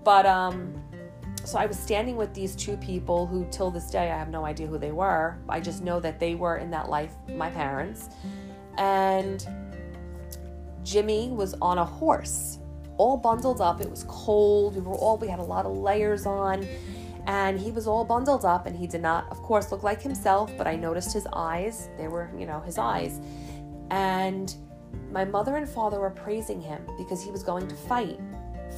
But 0.05 0.27
um, 0.27 0.75
so 1.45 1.59
I 1.59 1.67
was 1.67 1.79
standing 1.79 2.17
with 2.17 2.35
these 2.35 2.55
two 2.55 2.77
people 2.77 3.27
who, 3.27 3.47
till 3.51 3.71
this 3.71 3.91
day, 3.91 4.11
I 4.11 4.19
have 4.19 4.29
no 4.29 4.45
idea 4.45 4.67
who 4.67 4.79
they 4.79 4.93
were. 4.93 5.39
I 5.49 5.61
just 5.61 5.83
know 5.83 6.01
that 6.01 6.21
they 6.21 6.35
were 6.35 6.59
in 6.59 6.71
that 6.71 6.89
life 6.89 7.13
my 7.29 7.51
parents. 7.51 8.11
And 8.79 9.47
Jimmy 10.85 11.31
was 11.31 11.55
on 11.61 11.79
a 11.79 11.85
horse, 11.85 12.59
all 12.97 13.17
bundled 13.17 13.61
up. 13.61 13.81
It 13.81 13.91
was 13.91 14.05
cold. 14.09 14.77
We 14.77 14.83
were 14.83 14.95
all, 14.95 15.19
we 15.19 15.29
had 15.29 15.41
a 15.41 15.45
lot 15.45 15.67
of 15.67 15.77
layers 15.77 16.27
on 16.27 16.67
and 17.27 17.59
he 17.59 17.71
was 17.71 17.87
all 17.87 18.05
bundled 18.05 18.45
up 18.45 18.67
and 18.67 18.77
he 18.77 18.87
did 18.87 19.01
not 19.01 19.31
of 19.31 19.41
course 19.43 19.71
look 19.71 19.83
like 19.83 20.03
himself 20.03 20.51
but 20.59 20.67
i 20.67 20.75
noticed 20.75 21.13
his 21.13 21.27
eyes. 21.33 21.89
They 21.97 22.09
were 22.09 22.31
you 22.37 22.47
know 22.47 22.61
his 22.61 22.79
eyes. 22.79 23.21
And 23.91 24.55
my 25.11 25.25
mother 25.25 25.57
and 25.57 25.69
father 25.69 26.01
were 26.01 26.11
praising 26.11 26.61
him 26.61 26.83
because 26.97 27.23
he 27.23 27.31
was 27.31 27.43
going 27.43 27.69
to 27.69 27.75
fight 27.75 28.19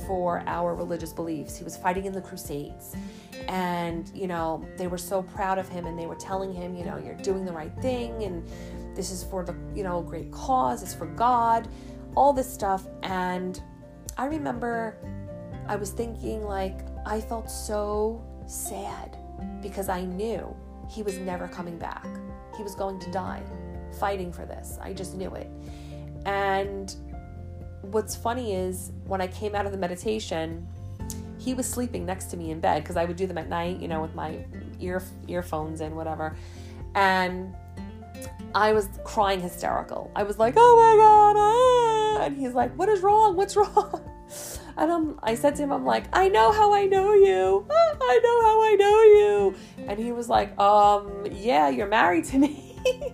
for 0.07 0.43
our 0.47 0.75
religious 0.75 1.13
beliefs. 1.13 1.57
He 1.57 1.63
was 1.63 1.77
fighting 1.77 2.07
in 2.07 2.13
the 2.13 2.21
crusades. 2.21 2.97
And 3.49 4.11
you 4.15 4.27
know 4.27 4.67
they 4.77 4.87
were 4.87 4.99
so 4.99 5.23
proud 5.23 5.59
of 5.59 5.69
him 5.69 5.87
and 5.87 5.99
they 5.99 6.07
were 6.07 6.17
telling 6.17 6.53
him 6.53 6.75
you 6.75 6.85
know 6.85 6.99
you're 6.99 7.15
doing 7.17 7.45
the 7.45 7.53
right 7.53 7.75
thing 7.81 8.25
and 8.25 8.47
this 8.97 9.11
is 9.11 9.25
for 9.25 9.45
the 9.45 9.55
you 9.75 9.83
know 9.83 10.03
great 10.03 10.31
cause. 10.33 10.83
It's 10.83 10.95
for 10.95 11.07
god. 11.07 11.69
All 12.17 12.33
this 12.33 12.53
stuff. 12.53 12.87
And 13.03 13.63
i 14.17 14.27
remember 14.27 14.97
i 15.67 15.75
was 15.75 15.91
thinking 15.91 16.45
like 16.45 16.81
i 17.05 17.21
felt 17.21 17.51
so 17.51 18.23
sad 18.47 19.17
because 19.63 19.89
I 19.89 20.05
knew 20.05 20.55
he 20.89 21.03
was 21.03 21.19
never 21.19 21.49
coming 21.49 21.79
back. 21.79 22.07
He 22.57 22.63
was 22.63 22.75
going 22.75 22.99
to 23.01 23.11
die 23.11 23.43
fighting 23.99 24.33
for 24.33 24.45
this. 24.45 24.79
I 24.81 24.93
just 24.93 25.15
knew 25.15 25.35
it. 25.35 25.49
And 26.27 26.95
what's 27.83 28.17
funny 28.17 28.55
is 28.55 28.93
when 29.07 29.21
I 29.21 29.27
came 29.27 29.55
out 29.55 29.67
of 29.67 29.73
the 29.73 29.79
meditation, 29.79 30.67
he 31.39 31.55
was 31.55 31.69
sleeping 31.69 32.07
next 32.07 32.27
to 32.27 32.37
me 32.37 32.51
in 32.51 32.61
bed 32.61 32.83
because 32.83 32.97
I 32.97 33.05
would 33.05 33.17
do 33.17 33.27
them 33.27 33.39
at 33.39 33.49
night, 33.49 33.81
you 33.81 33.89
know, 33.89 34.01
with 34.01 34.15
my 34.15 34.45
ear 34.81 35.03
earphones 35.29 35.81
and 35.81 35.95
whatever. 35.95 36.37
And 36.95 37.55
I 38.55 38.73
was 38.73 38.89
crying 39.05 39.41
hysterical. 39.41 40.11
I 40.17 40.23
was 40.23 40.39
like, 40.39 40.55
"Oh 40.57 40.77
my 40.77 40.97
god!" 41.03 41.37
Ah! 41.39 42.27
And 42.27 42.37
he's 42.39 42.55
like, 42.55 42.75
"What 42.77 42.89
is 42.89 43.01
wrong? 43.01 43.37
What's 43.37 43.57
wrong?" 43.57 44.03
And 44.77 44.93
I'm, 44.93 45.21
I 45.23 45.35
said 45.35 45.55
to 45.57 45.63
him, 45.63 45.73
I'm 45.73 45.85
like, 45.85 46.07
I 46.13 46.29
know 46.29 46.51
how 46.51 46.73
I 46.73 46.87
know 46.87 47.15
you. 47.15 47.67
I 47.71 48.21
know 48.23 48.43
how 48.43 48.63
I 48.63 48.75
know 48.75 49.03
you. 49.03 49.55
And 49.89 49.99
he 49.99 50.13
was 50.13 50.29
like, 50.29 50.59
um, 50.59 51.27
yeah, 51.31 51.69
you're 51.69 51.87
married 51.87 52.25
to 52.27 52.39
me. 52.39 52.77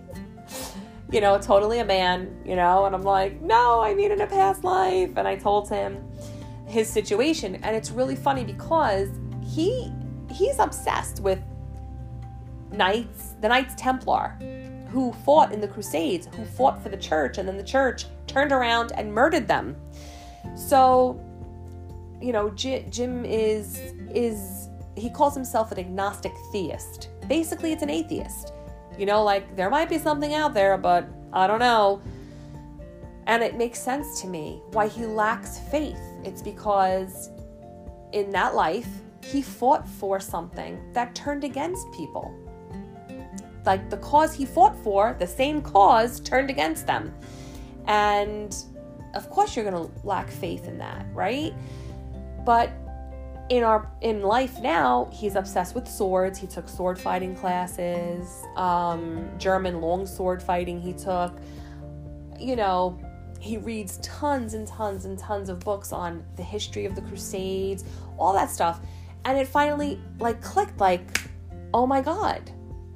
you 1.11 1.21
know, 1.21 1.37
totally 1.37 1.79
a 1.79 1.85
man, 1.85 2.35
you 2.45 2.55
know. 2.55 2.85
And 2.85 2.95
I'm 2.95 3.03
like, 3.03 3.41
no, 3.41 3.81
I 3.81 3.93
mean 3.93 4.11
in 4.11 4.21
a 4.21 4.27
past 4.27 4.63
life. 4.63 5.11
And 5.17 5.27
I 5.27 5.35
told 5.35 5.69
him 5.69 6.03
his 6.65 6.89
situation. 6.89 7.55
And 7.55 7.75
it's 7.75 7.91
really 7.91 8.15
funny 8.15 8.43
because 8.43 9.09
he 9.43 9.91
he's 10.31 10.59
obsessed 10.59 11.19
with 11.19 11.39
knights, 12.71 13.35
the 13.41 13.49
Knights 13.49 13.75
Templar, 13.75 14.29
who 14.89 15.11
fought 15.25 15.51
in 15.51 15.59
the 15.59 15.67
Crusades, 15.67 16.27
who 16.35 16.45
fought 16.45 16.81
for 16.81 16.89
the 16.89 16.97
church, 16.97 17.37
and 17.37 17.47
then 17.47 17.57
the 17.57 17.63
church 17.63 18.05
turned 18.27 18.51
around 18.51 18.93
and 18.93 19.13
murdered 19.13 19.47
them. 19.47 19.75
So 20.55 21.19
you 22.21 22.31
know, 22.31 22.49
Jim 22.51 23.25
is 23.25 23.77
is 24.13 24.69
he 24.95 25.09
calls 25.09 25.33
himself 25.33 25.71
an 25.71 25.79
agnostic 25.79 26.33
theist. 26.51 27.09
Basically, 27.27 27.71
it's 27.71 27.83
an 27.83 27.89
atheist. 27.89 28.53
You 28.97 29.05
know, 29.05 29.23
like 29.23 29.55
there 29.55 29.69
might 29.69 29.89
be 29.89 29.97
something 29.97 30.33
out 30.33 30.53
there, 30.53 30.77
but 30.77 31.07
I 31.33 31.47
don't 31.47 31.59
know. 31.59 32.01
And 33.27 33.41
it 33.41 33.55
makes 33.55 33.79
sense 33.79 34.21
to 34.21 34.27
me 34.27 34.61
why 34.71 34.87
he 34.87 35.05
lacks 35.05 35.59
faith. 35.71 35.99
It's 36.23 36.41
because 36.41 37.29
in 38.11 38.29
that 38.31 38.55
life, 38.55 38.87
he 39.23 39.41
fought 39.41 39.87
for 39.87 40.19
something 40.19 40.91
that 40.93 41.15
turned 41.15 41.43
against 41.43 41.91
people. 41.93 42.33
Like 43.65 43.89
the 43.89 43.97
cause 43.97 44.33
he 44.33 44.45
fought 44.45 44.75
for, 44.83 45.15
the 45.19 45.27
same 45.27 45.61
cause 45.61 46.19
turned 46.19 46.49
against 46.49 46.87
them. 46.87 47.13
And 47.85 48.55
of 49.13 49.29
course, 49.29 49.55
you're 49.55 49.69
going 49.69 49.87
to 49.87 49.91
lack 50.05 50.29
faith 50.29 50.67
in 50.67 50.77
that, 50.79 51.05
right? 51.13 51.53
But 52.45 52.71
in 53.49 53.63
our 53.63 53.91
in 54.01 54.21
life 54.21 54.61
now, 54.61 55.09
he's 55.11 55.35
obsessed 55.35 55.75
with 55.75 55.87
swords. 55.87 56.39
He 56.39 56.47
took 56.47 56.69
sword 56.69 56.97
fighting 56.97 57.35
classes, 57.35 58.45
um, 58.55 59.29
German 59.37 59.81
long 59.81 60.05
sword 60.05 60.41
fighting. 60.41 60.79
He 60.79 60.93
took, 60.93 61.37
you 62.39 62.55
know, 62.55 62.99
he 63.39 63.57
reads 63.57 63.97
tons 63.97 64.53
and 64.53 64.67
tons 64.67 65.05
and 65.05 65.19
tons 65.19 65.49
of 65.49 65.59
books 65.59 65.91
on 65.91 66.23
the 66.37 66.43
history 66.43 66.85
of 66.85 66.95
the 66.95 67.01
Crusades, 67.01 67.83
all 68.17 68.33
that 68.33 68.49
stuff, 68.49 68.79
and 69.25 69.37
it 69.37 69.47
finally 69.47 69.99
like 70.19 70.41
clicked. 70.41 70.79
Like, 70.79 71.01
oh 71.73 71.85
my 71.85 72.01
God, 72.01 72.51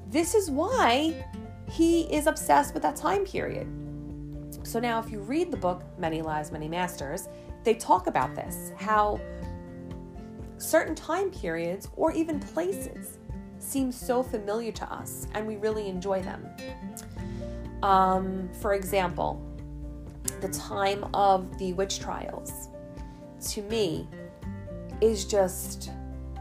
this 0.08 0.36
is 0.36 0.50
why 0.50 1.26
he 1.70 2.04
is 2.04 2.28
obsessed 2.28 2.74
with 2.74 2.84
that 2.84 2.96
time 2.96 3.26
period. 3.26 3.68
So 4.64 4.80
now, 4.80 5.00
if 5.00 5.12
you 5.12 5.20
read 5.20 5.52
the 5.52 5.58
book 5.58 5.84
Many 5.98 6.22
Lives, 6.22 6.52
Many 6.52 6.68
Masters, 6.68 7.28
they 7.66 7.74
talk 7.74 8.08
about 8.08 8.34
this 8.36 8.72
how 8.78 9.20
certain 10.58 10.96
time 10.96 11.30
periods 11.32 11.90
or 11.98 12.14
even 12.14 12.40
places 12.40 13.18
seem 13.60 13.92
so 13.92 14.24
familiar 14.24 14.72
to 14.72 14.94
us 14.94 15.28
and 15.34 15.46
we 15.46 15.58
really 15.58 15.90
enjoy 15.90 16.22
them. 16.22 16.48
Um, 17.84 18.50
for 18.62 18.74
example, 18.74 19.42
the 20.42 20.48
time 20.50 21.06
of 21.14 21.58
the 21.58 21.74
witch 21.74 22.00
trials 22.00 22.70
to 23.50 23.62
me 23.64 24.08
is 25.02 25.26
just, 25.26 25.92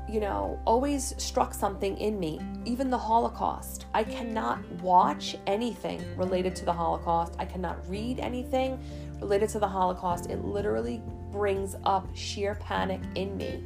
you 0.09 0.21
know, 0.21 0.61
always 0.65 1.15
struck 1.23 1.53
something 1.55 1.97
in 1.99 2.21
me, 2.21 2.41
even 2.65 2.89
the 2.89 2.99
Holocaust. 2.99 3.87
I 3.95 4.05
cannot 4.05 4.65
watch 4.81 5.37
anything 5.47 6.03
related 6.17 6.55
to 6.57 6.65
the 6.65 6.73
Holocaust. 6.73 7.35
I 7.39 7.45
cannot 7.45 7.89
read 7.89 8.21
anything 8.21 8.79
related 9.21 9.49
to 9.51 9.59
the 9.59 9.69
Holocaust. 9.69 10.31
It 10.31 10.45
literally 10.45 11.03
brings 11.31 11.77
up 11.85 12.07
sheer 12.15 12.55
panic 12.57 13.01
in 13.15 13.37
me. 13.37 13.63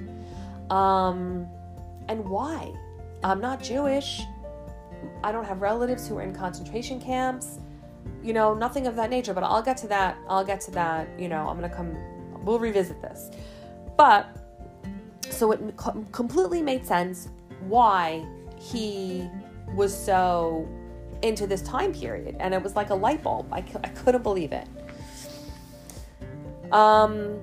Um, 0.71 1.47
and 2.09 2.25
why? 2.25 2.73
I'm 3.23 3.41
not 3.41 3.63
Jewish. 3.63 4.23
I 5.23 5.33
don't 5.33 5.45
have 5.45 5.61
relatives 5.61 6.09
who 6.09 6.19
are 6.19 6.23
in 6.23 6.35
concentration 6.35 7.01
camps. 7.01 7.59
You 8.23 8.33
know, 8.33 8.55
nothing 8.55 8.87
of 8.87 8.97
that 8.97 9.11
nature, 9.11 9.35
but 9.35 9.45
I'll 9.45 9.63
get 9.63 9.77
to 9.79 9.89
that. 9.89 10.19
I'll 10.29 10.45
get 10.45 10.61
to 10.63 10.71
that. 10.73 11.09
You 11.19 11.29
know, 11.29 11.49
I'm 11.49 11.59
going 11.59 11.69
to 11.69 11.77
come, 11.77 11.97
we'll 12.45 12.59
revisit 12.59 13.01
this. 13.01 13.31
But 13.97 14.35
so 15.31 15.53
it 15.53 15.61
completely 16.13 16.63
made 16.63 16.87
sense 16.87 17.29
why 17.61 18.25
he 18.59 19.29
was 19.75 19.97
so 19.97 20.69
into 21.23 21.47
this 21.47 21.63
time 21.63 21.93
period 21.93 22.37
and 22.39 22.55
it 22.55 22.63
was 22.63 22.77
like 22.77 22.91
a 22.91 22.95
light 22.95 23.23
bulb 23.23 23.47
i, 23.53 23.59
I 23.59 23.89
couldn't 23.89 24.23
believe 24.23 24.53
it 24.53 24.67
um 26.73 27.41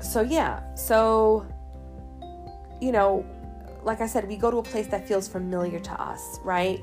so 0.00 0.20
yeah 0.20 0.74
so 0.74 1.46
you 2.80 2.92
know 2.92 3.24
like 3.82 4.00
i 4.00 4.06
said 4.06 4.26
we 4.28 4.36
go 4.36 4.50
to 4.50 4.58
a 4.58 4.62
place 4.62 4.86
that 4.86 5.06
feels 5.06 5.28
familiar 5.28 5.78
to 5.78 5.92
us 6.00 6.38
right 6.44 6.82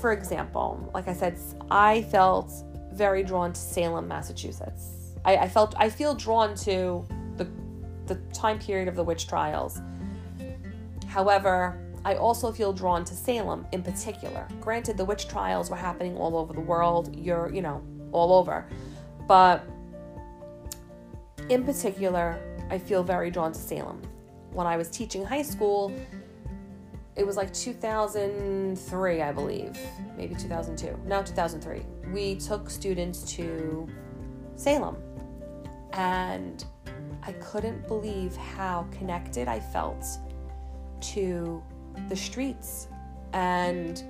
for 0.00 0.12
example 0.12 0.90
like 0.94 1.08
i 1.08 1.12
said 1.12 1.36
i 1.70 2.02
felt 2.02 2.52
very 2.92 3.22
drawn 3.22 3.52
to 3.52 3.60
salem 3.60 4.08
massachusetts 4.08 5.14
i, 5.24 5.36
I 5.36 5.48
felt 5.48 5.74
i 5.78 5.88
feel 5.88 6.14
drawn 6.14 6.54
to 6.56 7.06
the 7.36 7.46
the 8.08 8.16
time 8.32 8.58
period 8.58 8.88
of 8.88 8.96
the 8.96 9.04
witch 9.04 9.28
trials. 9.28 9.80
However, 11.06 11.78
I 12.04 12.14
also 12.16 12.50
feel 12.50 12.72
drawn 12.72 13.04
to 13.04 13.14
Salem 13.14 13.66
in 13.72 13.82
particular. 13.82 14.48
Granted, 14.60 14.96
the 14.96 15.04
witch 15.04 15.28
trials 15.28 15.70
were 15.70 15.76
happening 15.76 16.16
all 16.16 16.36
over 16.36 16.52
the 16.52 16.60
world, 16.60 17.14
you're, 17.14 17.52
you 17.52 17.62
know, 17.62 17.82
all 18.12 18.32
over. 18.32 18.66
But 19.26 19.66
in 21.48 21.64
particular, 21.64 22.40
I 22.70 22.78
feel 22.78 23.02
very 23.02 23.30
drawn 23.30 23.52
to 23.52 23.58
Salem. 23.58 24.02
When 24.52 24.66
I 24.66 24.76
was 24.76 24.88
teaching 24.88 25.24
high 25.24 25.42
school, 25.42 25.92
it 27.16 27.26
was 27.26 27.36
like 27.36 27.52
2003, 27.52 29.22
I 29.22 29.32
believe, 29.32 29.78
maybe 30.16 30.34
2002. 30.34 30.98
No, 31.06 31.22
2003. 31.22 31.82
We 32.12 32.36
took 32.36 32.70
students 32.70 33.22
to 33.32 33.88
Salem. 34.56 34.96
And 35.92 36.64
I 37.22 37.32
couldn't 37.32 37.88
believe 37.88 38.36
how 38.36 38.86
connected 38.92 39.48
I 39.48 39.58
felt 39.58 40.04
to 41.00 41.62
the 42.08 42.16
streets 42.16 42.88
and 43.32 44.02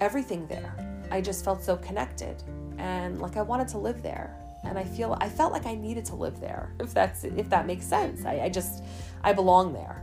everything 0.00 0.46
there. 0.46 0.74
I 1.10 1.20
just 1.20 1.44
felt 1.44 1.62
so 1.62 1.76
connected 1.76 2.42
and 2.78 3.20
like 3.20 3.36
I 3.36 3.42
wanted 3.42 3.68
to 3.68 3.78
live 3.78 4.02
there. 4.02 4.43
And 4.64 4.78
I 4.78 4.84
feel 4.84 5.16
I 5.20 5.28
felt 5.28 5.52
like 5.52 5.66
I 5.66 5.74
needed 5.74 6.04
to 6.06 6.14
live 6.14 6.40
there, 6.40 6.72
if 6.80 6.94
that's 6.94 7.24
if 7.24 7.48
that 7.50 7.66
makes 7.66 7.84
sense. 7.84 8.24
I, 8.24 8.40
I 8.40 8.48
just 8.48 8.82
I 9.22 9.32
belong 9.32 9.72
there. 9.72 10.02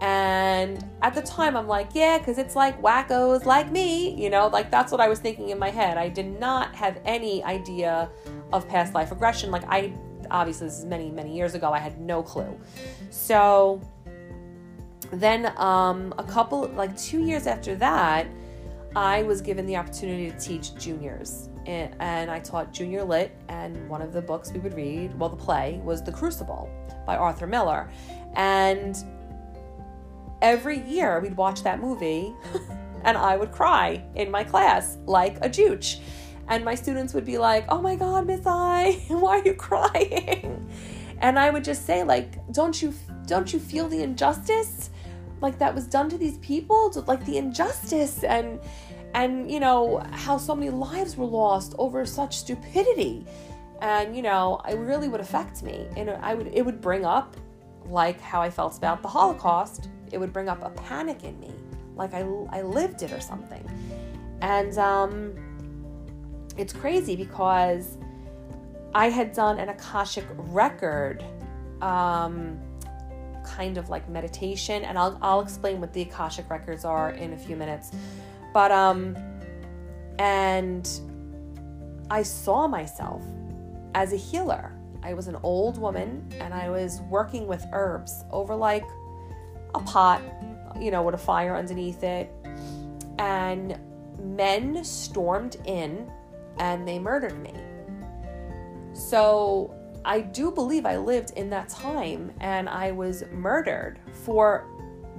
And 0.00 0.84
at 1.02 1.12
the 1.14 1.22
time, 1.22 1.56
I'm 1.56 1.66
like, 1.66 1.88
yeah, 1.92 2.18
because 2.18 2.38
it's 2.38 2.54
like 2.54 2.80
wackos 2.80 3.44
like 3.44 3.72
me, 3.72 4.14
you 4.14 4.30
know, 4.30 4.46
like 4.46 4.70
that's 4.70 4.92
what 4.92 5.00
I 5.00 5.08
was 5.08 5.18
thinking 5.18 5.48
in 5.48 5.58
my 5.58 5.70
head. 5.70 5.98
I 5.98 6.08
did 6.08 6.38
not 6.38 6.72
have 6.76 7.00
any 7.04 7.42
idea 7.42 8.08
of 8.52 8.68
past 8.68 8.94
life 8.94 9.10
regression. 9.10 9.50
Like, 9.50 9.64
I 9.68 9.92
obviously 10.30 10.66
this 10.66 10.78
is 10.78 10.84
many 10.84 11.10
many 11.10 11.34
years 11.34 11.54
ago 11.54 11.72
i 11.72 11.78
had 11.78 12.00
no 12.00 12.22
clue 12.22 12.58
so 13.10 13.80
then 15.10 15.52
um, 15.56 16.12
a 16.18 16.24
couple 16.24 16.66
like 16.68 16.96
two 16.98 17.20
years 17.20 17.46
after 17.46 17.74
that 17.76 18.26
i 18.94 19.22
was 19.22 19.40
given 19.40 19.66
the 19.66 19.76
opportunity 19.76 20.30
to 20.30 20.38
teach 20.38 20.74
juniors 20.74 21.47
and, 21.68 21.94
and 22.00 22.30
i 22.30 22.38
taught 22.40 22.72
junior 22.72 23.04
lit 23.04 23.36
and 23.48 23.88
one 23.88 24.02
of 24.02 24.12
the 24.12 24.22
books 24.22 24.50
we 24.52 24.58
would 24.58 24.74
read 24.74 25.16
well 25.18 25.28
the 25.28 25.36
play 25.36 25.80
was 25.84 26.02
the 26.02 26.12
crucible 26.12 26.68
by 27.06 27.16
arthur 27.16 27.46
miller 27.46 27.88
and 28.34 29.04
every 30.42 30.80
year 30.88 31.20
we'd 31.20 31.36
watch 31.36 31.62
that 31.62 31.80
movie 31.80 32.34
and 33.04 33.16
i 33.16 33.36
would 33.36 33.52
cry 33.52 34.02
in 34.16 34.30
my 34.30 34.42
class 34.42 34.98
like 35.06 35.36
a 35.44 35.48
jooch 35.48 36.00
and 36.48 36.64
my 36.64 36.74
students 36.74 37.14
would 37.14 37.24
be 37.24 37.38
like, 37.38 37.66
"Oh 37.68 37.80
my 37.80 37.94
God, 37.94 38.26
Miss 38.26 38.46
I, 38.46 39.02
why 39.08 39.38
are 39.38 39.44
you 39.44 39.54
crying?" 39.54 40.68
And 41.20 41.38
I 41.38 41.50
would 41.50 41.64
just 41.64 41.86
say, 41.86 42.02
like, 42.02 42.40
"Don't 42.52 42.80
you 42.80 42.92
don't 43.26 43.52
you 43.52 43.58
feel 43.58 43.88
the 43.88 44.02
injustice, 44.02 44.90
like 45.40 45.58
that 45.58 45.74
was 45.74 45.86
done 45.86 46.08
to 46.08 46.18
these 46.18 46.38
people, 46.38 46.90
like 47.06 47.24
the 47.24 47.38
injustice 47.38 48.24
and." 48.24 48.60
And 49.14 49.50
you 49.50 49.60
know 49.60 49.98
how 50.12 50.36
so 50.36 50.54
many 50.54 50.70
lives 50.70 51.16
were 51.16 51.26
lost 51.26 51.74
over 51.78 52.04
such 52.04 52.36
stupidity. 52.36 53.26
And 53.80 54.16
you 54.16 54.22
know 54.22 54.60
it 54.68 54.76
really 54.76 55.08
would 55.08 55.20
affect 55.20 55.62
me. 55.62 55.86
And 55.96 56.10
i 56.10 56.34
would 56.34 56.48
it 56.48 56.62
would 56.62 56.80
bring 56.80 57.04
up 57.04 57.36
like 57.86 58.20
how 58.20 58.42
i 58.42 58.50
felt 58.50 58.76
about 58.76 59.02
the 59.02 59.08
holocaust. 59.08 59.88
It 60.12 60.18
would 60.18 60.32
bring 60.32 60.48
up 60.48 60.62
a 60.62 60.70
panic 60.70 61.24
in 61.24 61.38
me 61.40 61.52
like 61.96 62.14
i, 62.14 62.20
I 62.50 62.62
lived 62.62 63.02
it 63.02 63.12
or 63.12 63.20
something. 63.20 63.64
And 64.40 64.76
um 64.78 65.34
it's 66.58 66.72
crazy 66.72 67.14
because 67.14 67.98
I 68.94 69.10
had 69.10 69.32
done 69.32 69.58
an 69.58 69.68
Akashic 69.68 70.24
record 70.36 71.24
um, 71.80 72.58
kind 73.44 73.78
of 73.78 73.88
like 73.88 74.08
meditation, 74.08 74.84
and 74.84 74.98
I'll, 74.98 75.18
I'll 75.22 75.40
explain 75.40 75.80
what 75.80 75.92
the 75.92 76.02
Akashic 76.02 76.50
records 76.50 76.84
are 76.84 77.10
in 77.10 77.32
a 77.32 77.38
few 77.38 77.54
minutes. 77.54 77.92
But, 78.52 78.72
um, 78.72 79.16
and 80.18 80.88
I 82.10 82.22
saw 82.22 82.66
myself 82.66 83.22
as 83.94 84.12
a 84.12 84.16
healer. 84.16 84.72
I 85.02 85.14
was 85.14 85.28
an 85.28 85.36
old 85.42 85.78
woman 85.78 86.28
and 86.40 86.52
I 86.52 86.70
was 86.70 87.00
working 87.02 87.46
with 87.46 87.64
herbs 87.72 88.24
over 88.30 88.54
like 88.54 88.84
a 89.74 89.80
pot, 89.80 90.22
you 90.80 90.90
know, 90.90 91.02
with 91.02 91.14
a 91.14 91.18
fire 91.18 91.56
underneath 91.56 92.02
it. 92.02 92.30
And 93.18 93.78
men 94.18 94.84
stormed 94.84 95.56
in 95.66 96.10
and 96.58 96.86
they 96.86 96.98
murdered 96.98 97.40
me. 97.40 97.54
So 98.92 99.74
I 100.04 100.20
do 100.20 100.50
believe 100.50 100.86
I 100.86 100.96
lived 100.96 101.32
in 101.36 101.50
that 101.50 101.68
time 101.68 102.32
and 102.40 102.68
I 102.68 102.92
was 102.92 103.24
murdered 103.32 104.00
for 104.24 104.66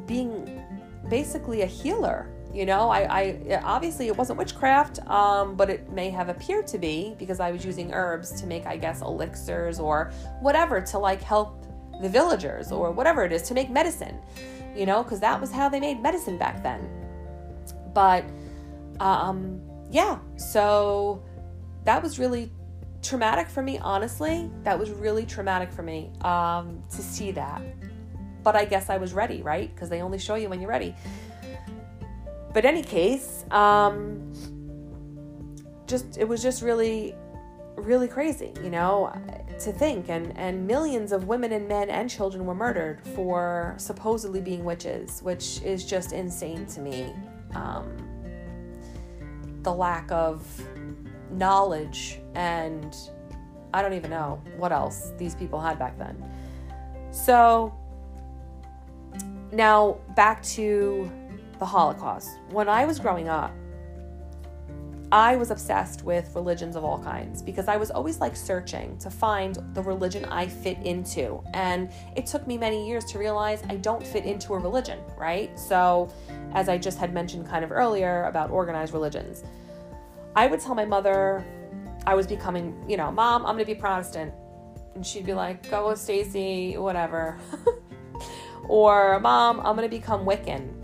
being 0.06 0.64
basically 1.10 1.62
a 1.62 1.66
healer. 1.66 2.30
You 2.54 2.66
know, 2.66 2.89
I, 2.89 3.02
I 3.02 3.62
obviously 3.64 4.08
it 4.08 4.18
wasn't 4.18 4.39
witchcraft, 4.39 5.00
um, 5.08 5.56
but 5.56 5.70
it 5.70 5.91
may 5.91 6.10
have 6.10 6.30
appeared 6.30 6.66
to 6.68 6.80
be 6.80 7.16
because 7.20 7.39
I 7.39 7.52
was 7.52 7.64
using 7.64 7.93
herbs 7.93 8.41
to 8.41 8.47
make, 8.47 8.66
I 8.66 8.76
guess, 8.76 9.02
elixirs 9.02 9.80
or 9.80 10.12
whatever 10.41 10.82
to 10.82 10.97
like 10.97 11.22
help 11.22 11.66
the 12.02 12.10
villagers 12.10 12.72
or 12.72 12.91
whatever 12.91 13.24
it 13.24 13.32
is 13.32 13.43
to 13.43 13.54
make 13.54 13.70
medicine. 13.70 14.20
You 14.76 14.86
know, 14.86 15.04
because 15.04 15.20
that 15.20 15.39
was 15.39 15.52
how 15.52 15.70
they 15.70 15.80
made 15.80 16.02
medicine 16.02 16.38
back 16.38 16.64
then. 16.64 16.89
But 17.93 18.26
um, 19.00 19.62
yeah, 19.91 20.20
so 20.36 21.24
that 21.86 22.02
was 22.02 22.20
really 22.20 22.52
traumatic 23.02 23.47
for 23.47 23.62
me, 23.62 23.78
honestly. 23.80 24.50
That 24.64 24.78
was 24.78 24.89
really 24.89 25.26
traumatic 25.26 25.72
for 25.72 25.84
me 25.84 26.12
um, 26.22 26.84
to 26.91 27.02
see 27.02 27.32
that. 27.32 27.62
But 28.43 28.56
I 28.56 28.66
guess 28.66 28.89
I 28.89 28.97
was 28.97 29.14
ready, 29.14 29.41
right? 29.41 29.74
Because 29.74 29.89
they 29.89 30.02
only 30.02 30.18
show 30.18 30.36
you 30.36 30.50
when 30.50 30.62
you're 30.62 30.70
ready. 30.70 30.95
But 32.54 32.66
any 32.66 32.82
case, 32.82 33.45
um, 33.52 34.34
just 35.88 36.18
it 36.18 36.28
was 36.28 36.41
just 36.41 36.62
really, 36.62 37.16
really 37.76 38.08
crazy, 38.08 38.54
you 38.64 38.70
know, 38.70 39.14
to 39.60 39.72
think. 39.72 40.10
And 40.10 40.38
and 40.38 40.66
millions 40.66 41.12
of 41.12 41.26
women 41.26 41.52
and 41.52 41.68
men 41.68 41.89
and 41.89 42.10
children 42.10 42.45
were 42.45 42.56
murdered 42.56 43.02
for 43.16 43.76
supposedly 43.78 44.41
being 44.41 44.64
witches, 44.64 45.22
which 45.22 45.62
is 45.62 45.86
just 45.86 46.12
insane 46.12 46.66
to 46.68 46.80
me. 46.82 47.14
Um, 47.54 47.97
the 49.64 49.74
lack 49.74 50.10
of 50.12 50.45
knowledge 51.32 52.20
and 52.34 52.95
I 53.74 53.82
don't 53.82 53.93
even 53.93 54.10
know 54.10 54.41
what 54.58 54.72
else 54.72 55.12
these 55.18 55.36
people 55.36 55.60
had 55.60 55.78
back 55.78 55.97
then. 55.97 56.24
So 57.12 57.74
now 59.52 59.97
back 60.16 60.41
to 60.43 61.12
the 61.60 61.66
Holocaust. 61.66 62.39
When 62.49 62.68
I 62.70 62.86
was 62.86 62.99
growing 62.99 63.30
up, 63.30 63.53
I 65.12 65.36
was 65.38 65.49
obsessed 65.49 66.03
with 66.03 66.32
religions 66.36 66.76
of 66.76 66.84
all 66.84 66.99
kinds 66.99 67.41
because 67.41 67.68
I 67.68 67.78
was 67.78 67.89
always 67.89 68.20
like 68.20 68.36
searching 68.36 68.95
to 68.99 69.10
find 69.10 69.57
the 69.74 69.82
religion 69.82 70.24
I 70.26 70.47
fit 70.47 70.78
into. 70.84 71.43
And 71.53 71.91
it 72.16 72.28
took 72.28 72.45
me 72.45 72.60
many 72.60 72.88
years 72.88 73.05
to 73.05 73.18
realize 73.18 73.64
I 73.70 73.78
don't 73.78 74.05
fit 74.05 74.26
into 74.26 74.53
a 74.53 74.60
religion, 74.60 74.99
right? 75.18 75.57
So, 75.60 76.14
as 76.53 76.70
I 76.70 76.78
just 76.78 76.99
had 76.99 77.12
mentioned 77.12 77.47
kind 77.47 77.66
of 77.66 77.72
earlier 77.72 78.26
about 78.26 78.51
organized 78.51 78.93
religions, 78.93 79.43
I 80.36 80.45
would 80.45 80.60
tell 80.60 80.76
my 80.76 80.86
mother 80.86 81.43
I 82.05 82.14
was 82.14 82.28
becoming, 82.28 82.76
you 82.88 82.95
know, 82.95 83.12
mom, 83.12 83.47
I'm 83.47 83.55
going 83.55 83.66
to 83.66 83.74
be 83.74 83.80
Protestant. 83.80 84.32
And 84.93 85.03
she'd 85.03 85.26
be 85.26 85.34
like, 85.34 85.70
go 85.72 85.93
Stacy, 85.95 86.78
whatever. 86.78 87.39
or 88.68 89.20
mom, 89.20 89.60
I'm 89.62 89.76
going 89.76 89.89
to 89.89 89.95
become 89.95 90.24
Wiccan. 90.24 90.79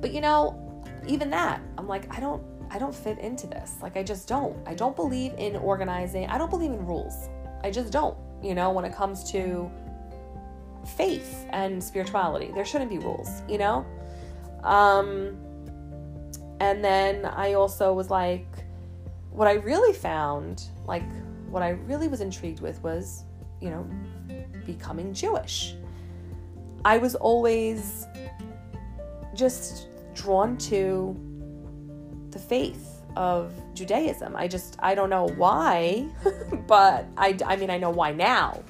But 0.00 0.12
you 0.12 0.20
know, 0.20 0.84
even 1.06 1.30
that, 1.30 1.60
I'm 1.76 1.88
like, 1.88 2.14
I 2.16 2.20
don't 2.20 2.42
I 2.70 2.78
don't 2.78 2.94
fit 2.94 3.18
into 3.18 3.46
this. 3.46 3.76
Like 3.82 3.96
I 3.96 4.02
just 4.02 4.28
don't. 4.28 4.56
I 4.66 4.74
don't 4.74 4.94
believe 4.94 5.32
in 5.38 5.56
organizing. 5.56 6.26
I 6.26 6.38
don't 6.38 6.50
believe 6.50 6.70
in 6.70 6.84
rules. 6.84 7.28
I 7.64 7.70
just 7.70 7.92
don't, 7.92 8.16
you 8.42 8.54
know, 8.54 8.70
when 8.70 8.84
it 8.84 8.94
comes 8.94 9.30
to 9.32 9.70
faith 10.96 11.46
and 11.50 11.82
spirituality. 11.82 12.50
There 12.54 12.64
shouldn't 12.64 12.90
be 12.90 12.98
rules, 12.98 13.42
you 13.48 13.58
know? 13.58 13.86
Um 14.64 15.36
and 16.60 16.84
then 16.84 17.24
I 17.24 17.54
also 17.54 17.92
was 17.92 18.10
like 18.10 18.46
what 19.30 19.48
I 19.48 19.54
really 19.54 19.92
found, 19.92 20.64
like 20.86 21.04
what 21.48 21.62
I 21.62 21.70
really 21.70 22.08
was 22.08 22.20
intrigued 22.20 22.60
with 22.60 22.82
was, 22.82 23.24
you 23.60 23.70
know, 23.70 23.88
becoming 24.66 25.14
Jewish. 25.14 25.74
I 26.84 26.98
was 26.98 27.14
always 27.14 28.06
just 29.34 29.87
drawn 30.18 30.56
to 30.58 31.16
the 32.30 32.38
faith 32.38 33.02
of 33.16 33.52
Judaism. 33.74 34.34
I 34.36 34.48
just, 34.48 34.76
I 34.80 34.94
don't 34.94 35.10
know 35.10 35.28
why, 35.28 36.08
but 36.66 37.06
I, 37.16 37.36
I 37.46 37.56
mean, 37.56 37.70
I 37.70 37.78
know 37.78 37.90
why 37.90 38.12
now. 38.12 38.62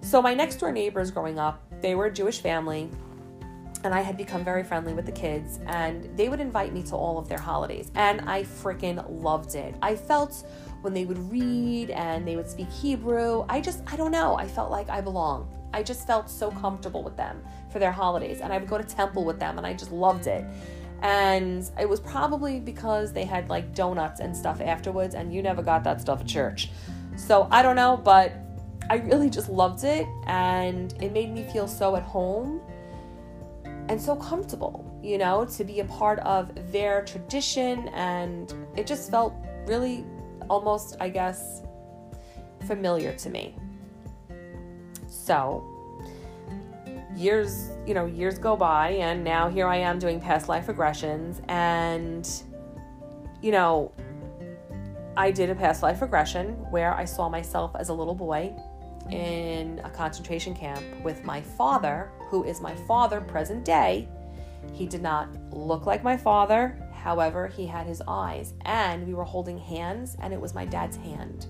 So, 0.00 0.20
my 0.20 0.34
next 0.34 0.56
door 0.56 0.72
neighbors 0.72 1.10
growing 1.10 1.38
up, 1.38 1.62
they 1.80 1.94
were 1.94 2.06
a 2.06 2.12
Jewish 2.12 2.40
family, 2.40 2.90
and 3.84 3.94
I 3.94 4.00
had 4.00 4.16
become 4.16 4.44
very 4.44 4.64
friendly 4.64 4.94
with 4.94 5.06
the 5.06 5.12
kids, 5.12 5.60
and 5.66 6.16
they 6.16 6.28
would 6.28 6.40
invite 6.40 6.72
me 6.72 6.82
to 6.84 6.96
all 6.96 7.18
of 7.18 7.28
their 7.28 7.38
holidays, 7.38 7.90
and 7.94 8.20
I 8.22 8.42
freaking 8.42 9.04
loved 9.22 9.54
it. 9.54 9.74
I 9.80 9.94
felt 9.94 10.44
when 10.82 10.92
they 10.92 11.04
would 11.04 11.18
read 11.30 11.90
and 11.90 12.26
they 12.26 12.34
would 12.34 12.50
speak 12.50 12.68
Hebrew, 12.68 13.44
I 13.48 13.60
just, 13.60 13.82
I 13.86 13.96
don't 13.96 14.10
know, 14.10 14.36
I 14.36 14.48
felt 14.48 14.70
like 14.70 14.90
I 14.90 15.00
belonged. 15.00 15.54
I 15.72 15.82
just 15.82 16.06
felt 16.06 16.28
so 16.28 16.50
comfortable 16.50 17.02
with 17.02 17.16
them 17.16 17.42
for 17.70 17.78
their 17.78 17.92
holidays, 17.92 18.40
and 18.40 18.52
I 18.52 18.58
would 18.58 18.68
go 18.68 18.78
to 18.78 18.84
temple 18.84 19.24
with 19.24 19.38
them, 19.38 19.58
and 19.58 19.66
I 19.66 19.72
just 19.72 19.92
loved 19.92 20.26
it. 20.26 20.44
And 21.02 21.68
it 21.80 21.88
was 21.88 21.98
probably 21.98 22.60
because 22.60 23.12
they 23.12 23.24
had 23.24 23.48
like 23.48 23.74
donuts 23.74 24.20
and 24.20 24.36
stuff 24.36 24.60
afterwards, 24.60 25.14
and 25.14 25.34
you 25.34 25.42
never 25.42 25.62
got 25.62 25.82
that 25.84 26.00
stuff 26.00 26.20
at 26.20 26.26
church. 26.26 26.70
So 27.16 27.48
I 27.50 27.62
don't 27.62 27.76
know, 27.76 27.96
but 27.96 28.32
I 28.90 28.96
really 28.96 29.30
just 29.30 29.48
loved 29.48 29.84
it, 29.84 30.06
and 30.26 30.94
it 31.02 31.12
made 31.12 31.32
me 31.32 31.44
feel 31.52 31.66
so 31.66 31.96
at 31.96 32.02
home 32.02 32.60
and 33.88 34.00
so 34.00 34.14
comfortable, 34.14 34.98
you 35.02 35.18
know, 35.18 35.44
to 35.44 35.64
be 35.64 35.80
a 35.80 35.84
part 35.86 36.20
of 36.20 36.50
their 36.70 37.04
tradition. 37.04 37.88
And 37.88 38.54
it 38.76 38.86
just 38.86 39.10
felt 39.10 39.34
really 39.66 40.04
almost, 40.48 40.96
I 41.00 41.08
guess, 41.08 41.62
familiar 42.66 43.12
to 43.14 43.30
me. 43.30 43.56
So, 45.24 45.64
years, 47.14 47.70
you 47.86 47.94
know, 47.94 48.06
years 48.06 48.38
go 48.38 48.56
by, 48.56 48.90
and 48.90 49.22
now 49.22 49.48
here 49.48 49.68
I 49.68 49.76
am 49.76 50.00
doing 50.00 50.20
past 50.20 50.48
life 50.48 50.66
regressions. 50.66 51.40
And, 51.48 52.28
you 53.40 53.52
know, 53.52 53.92
I 55.16 55.30
did 55.30 55.48
a 55.48 55.54
past 55.54 55.82
life 55.82 56.02
regression 56.02 56.54
where 56.72 56.92
I 56.94 57.04
saw 57.04 57.28
myself 57.28 57.76
as 57.78 57.88
a 57.88 57.94
little 57.94 58.16
boy 58.16 58.52
in 59.10 59.80
a 59.84 59.90
concentration 59.90 60.54
camp 60.54 60.82
with 61.04 61.22
my 61.22 61.40
father, 61.40 62.10
who 62.28 62.42
is 62.42 62.60
my 62.60 62.74
father 62.88 63.20
present 63.20 63.64
day. 63.64 64.08
He 64.72 64.86
did 64.86 65.02
not 65.02 65.28
look 65.52 65.86
like 65.86 66.02
my 66.02 66.16
father, 66.16 66.76
however, 66.92 67.46
he 67.46 67.64
had 67.64 67.86
his 67.86 68.02
eyes, 68.08 68.54
and 68.64 69.06
we 69.06 69.14
were 69.14 69.24
holding 69.24 69.58
hands, 69.58 70.16
and 70.20 70.32
it 70.32 70.40
was 70.40 70.52
my 70.52 70.64
dad's 70.64 70.96
hand. 70.96 71.46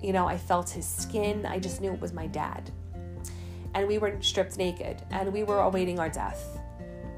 You 0.00 0.14
know, 0.14 0.26
I 0.26 0.38
felt 0.38 0.70
his 0.70 0.86
skin, 0.86 1.44
I 1.44 1.58
just 1.58 1.82
knew 1.82 1.92
it 1.92 2.00
was 2.00 2.14
my 2.14 2.28
dad. 2.28 2.70
And 3.74 3.86
we 3.86 3.98
were 3.98 4.16
stripped 4.20 4.58
naked, 4.58 5.02
and 5.10 5.32
we 5.32 5.44
were 5.44 5.60
awaiting 5.60 5.98
our 5.98 6.08
death. 6.08 6.58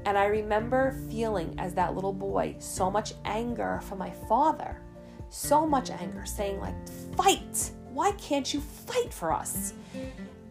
And 0.05 0.17
I 0.17 0.25
remember 0.25 0.97
feeling, 1.09 1.55
as 1.57 1.73
that 1.75 1.95
little 1.95 2.13
boy, 2.13 2.55
so 2.59 2.89
much 2.89 3.13
anger 3.25 3.79
for 3.83 3.95
my 3.95 4.11
father, 4.27 4.81
so 5.29 5.65
much 5.65 5.89
anger, 5.89 6.25
saying, 6.25 6.59
like, 6.59 6.75
fight 7.15 7.71
why 7.93 8.11
can't 8.13 8.53
you 8.53 8.61
fight 8.61 9.13
for 9.13 9.31
us? 9.31 9.73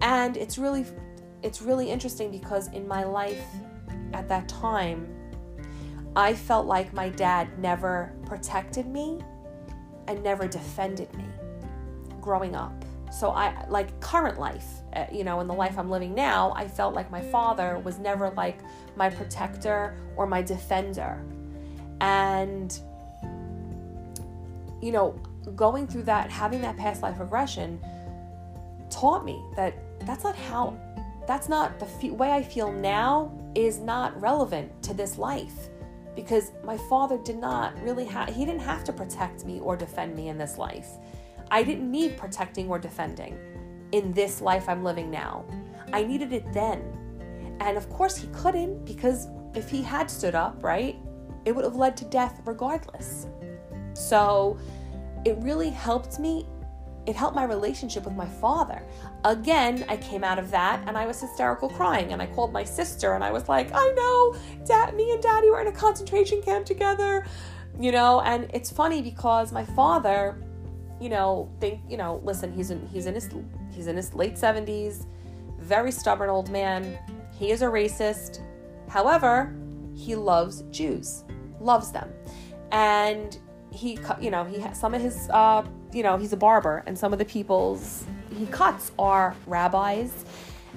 And 0.00 0.36
it's 0.36 0.58
really 0.58 0.84
it's 1.42 1.62
really 1.62 1.90
interesting 1.90 2.30
because 2.30 2.68
in 2.68 2.86
my 2.86 3.04
life 3.04 3.42
at 4.12 4.28
that 4.28 4.46
time, 4.48 5.08
I 6.14 6.34
felt 6.34 6.66
like 6.66 6.92
my 6.92 7.08
dad 7.08 7.58
never 7.58 8.12
protected 8.26 8.86
me 8.86 9.20
and 10.06 10.22
never 10.22 10.46
defended 10.46 11.12
me 11.14 11.24
growing 12.20 12.54
up. 12.54 12.84
So 13.10 13.30
I 13.30 13.66
like 13.68 13.98
current 14.00 14.38
life, 14.38 14.66
uh, 14.94 15.06
you 15.10 15.24
know, 15.24 15.40
in 15.40 15.46
the 15.46 15.54
life 15.54 15.78
I'm 15.78 15.90
living 15.90 16.14
now, 16.14 16.52
I 16.54 16.68
felt 16.68 16.94
like 16.94 17.10
my 17.10 17.20
father 17.20 17.78
was 17.80 17.98
never 17.98 18.30
like 18.30 18.60
my 18.96 19.10
protector 19.10 19.96
or 20.16 20.26
my 20.26 20.42
defender. 20.42 21.22
And 22.00 22.78
you 24.80 24.92
know, 24.92 25.12
going 25.56 25.86
through 25.86 26.02
that, 26.04 26.30
having 26.30 26.60
that 26.62 26.76
past 26.76 27.02
life 27.02 27.18
regression 27.18 27.80
taught 28.88 29.24
me 29.24 29.42
that 29.56 29.74
that's 30.06 30.24
not 30.24 30.36
how, 30.36 30.78
that's 31.26 31.48
not 31.48 31.78
the 31.78 31.86
fe- 31.86 32.10
way 32.10 32.32
I 32.32 32.42
feel 32.42 32.72
now 32.72 33.32
is 33.54 33.78
not 33.78 34.18
relevant 34.20 34.82
to 34.84 34.94
this 34.94 35.18
life 35.18 35.68
because 36.16 36.52
my 36.64 36.76
father 36.76 37.18
did 37.18 37.36
not 37.36 37.80
really 37.82 38.04
have, 38.06 38.28
he 38.28 38.44
didn't 38.44 38.62
have 38.62 38.84
to 38.84 38.92
protect 38.92 39.44
me 39.44 39.60
or 39.60 39.76
defend 39.76 40.16
me 40.16 40.28
in 40.28 40.38
this 40.38 40.58
life. 40.58 40.88
I 41.50 41.62
didn't 41.62 41.90
need 41.90 42.16
protecting 42.16 42.68
or 42.68 42.78
defending 42.78 43.38
in 43.92 44.12
this 44.12 44.40
life 44.40 44.68
I'm 44.68 44.84
living 44.84 45.10
now. 45.10 45.44
I 45.92 46.04
needed 46.04 46.32
it 46.32 46.52
then. 46.52 46.82
And 47.60 47.76
of 47.76 47.88
course, 47.90 48.16
he 48.16 48.28
couldn't 48.28 48.84
because 48.84 49.28
if 49.54 49.68
he 49.68 49.82
had 49.82 50.10
stood 50.10 50.34
up, 50.34 50.62
right, 50.62 50.96
it 51.44 51.52
would 51.52 51.64
have 51.64 51.76
led 51.76 51.96
to 51.98 52.04
death 52.06 52.40
regardless. 52.44 53.26
So, 53.94 54.58
it 55.24 55.36
really 55.38 55.70
helped 55.70 56.18
me. 56.18 56.46
It 57.06 57.16
helped 57.16 57.34
my 57.34 57.44
relationship 57.44 58.04
with 58.04 58.14
my 58.14 58.26
father. 58.26 58.82
Again, 59.24 59.84
I 59.88 59.96
came 59.96 60.22
out 60.22 60.38
of 60.38 60.50
that 60.50 60.82
and 60.86 60.96
I 60.96 61.06
was 61.06 61.20
hysterical 61.20 61.68
crying 61.68 62.12
and 62.12 62.22
I 62.22 62.26
called 62.26 62.52
my 62.52 62.64
sister 62.64 63.14
and 63.14 63.24
I 63.24 63.32
was 63.32 63.48
like, 63.48 63.70
I 63.74 63.92
know, 63.96 64.36
dad, 64.64 64.94
me 64.94 65.10
and 65.12 65.22
daddy 65.22 65.50
were 65.50 65.60
in 65.60 65.66
a 65.66 65.72
concentration 65.72 66.40
camp 66.42 66.66
together, 66.66 67.26
you 67.78 67.90
know, 67.90 68.20
and 68.20 68.50
it's 68.54 68.70
funny 68.70 69.02
because 69.02 69.50
my 69.50 69.64
father, 69.64 70.42
you 71.00 71.08
know, 71.08 71.50
think, 71.60 71.80
you 71.88 71.96
know, 71.96 72.20
listen, 72.24 72.52
he's 72.52 72.70
in 72.70 72.86
he's 72.88 73.06
in 73.06 73.14
his 73.14 73.28
he's 73.72 73.86
in 73.86 73.96
his 73.96 74.14
late 74.14 74.34
70s, 74.34 75.06
very 75.58 75.90
stubborn 75.90 76.30
old 76.30 76.50
man. 76.50 76.98
He 77.32 77.50
is 77.50 77.62
a 77.62 77.66
racist. 77.66 78.40
However, 78.88 79.56
he 79.94 80.14
loves 80.14 80.62
Jews, 80.70 81.24
loves 81.60 81.90
them. 81.90 82.12
And 82.70 83.38
he 83.70 83.98
you 84.20 84.30
know 84.30 84.44
he 84.44 84.58
has 84.60 84.78
some 84.78 84.94
of 84.94 85.00
his 85.00 85.28
uh 85.30 85.64
you 85.92 86.02
know 86.02 86.16
he's 86.16 86.32
a 86.32 86.36
barber 86.36 86.82
and 86.86 86.98
some 86.98 87.12
of 87.12 87.18
the 87.18 87.24
people's 87.24 88.04
he 88.36 88.46
cuts 88.46 88.92
are 88.98 89.34
rabbis 89.46 90.24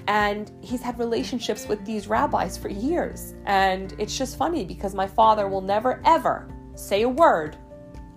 and 0.08 0.52
he's 0.62 0.82
had 0.82 0.98
relationships 1.00 1.68
with 1.68 1.84
these 1.86 2.08
rabbis 2.08 2.58
for 2.58 2.70
years 2.70 3.34
and 3.46 3.96
it's 3.98 4.18
just 4.18 4.38
funny 4.38 4.64
because 4.64 4.94
my 4.94 5.08
father 5.08 5.48
will 5.48 5.62
never 5.62 6.02
ever 6.06 6.48
say 6.76 7.04
a 7.04 7.10
word 7.10 7.58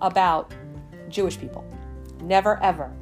about 0.03 0.53
jewish 1.09 1.39
people 1.39 1.65
never 2.23 2.62
ever 2.62 2.93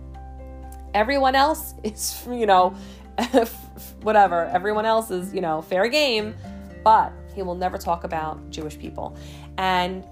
everyone 0.95 1.35
else 1.35 1.75
is 1.85 2.27
you 2.29 2.47
know 2.47 2.75
whatever 4.03 4.47
everyone 4.47 4.85
else 4.85 5.11
is 5.11 5.35
you 5.35 5.41
know 5.41 5.63
fair 5.63 5.89
game 5.89 6.35
but 6.83 7.13
he 7.35 7.43
will 7.43 7.55
never 7.55 7.79
talk 7.79 8.05
about 8.05 8.39
jewish 8.51 8.79
people 8.79 9.17
and 9.59 10.05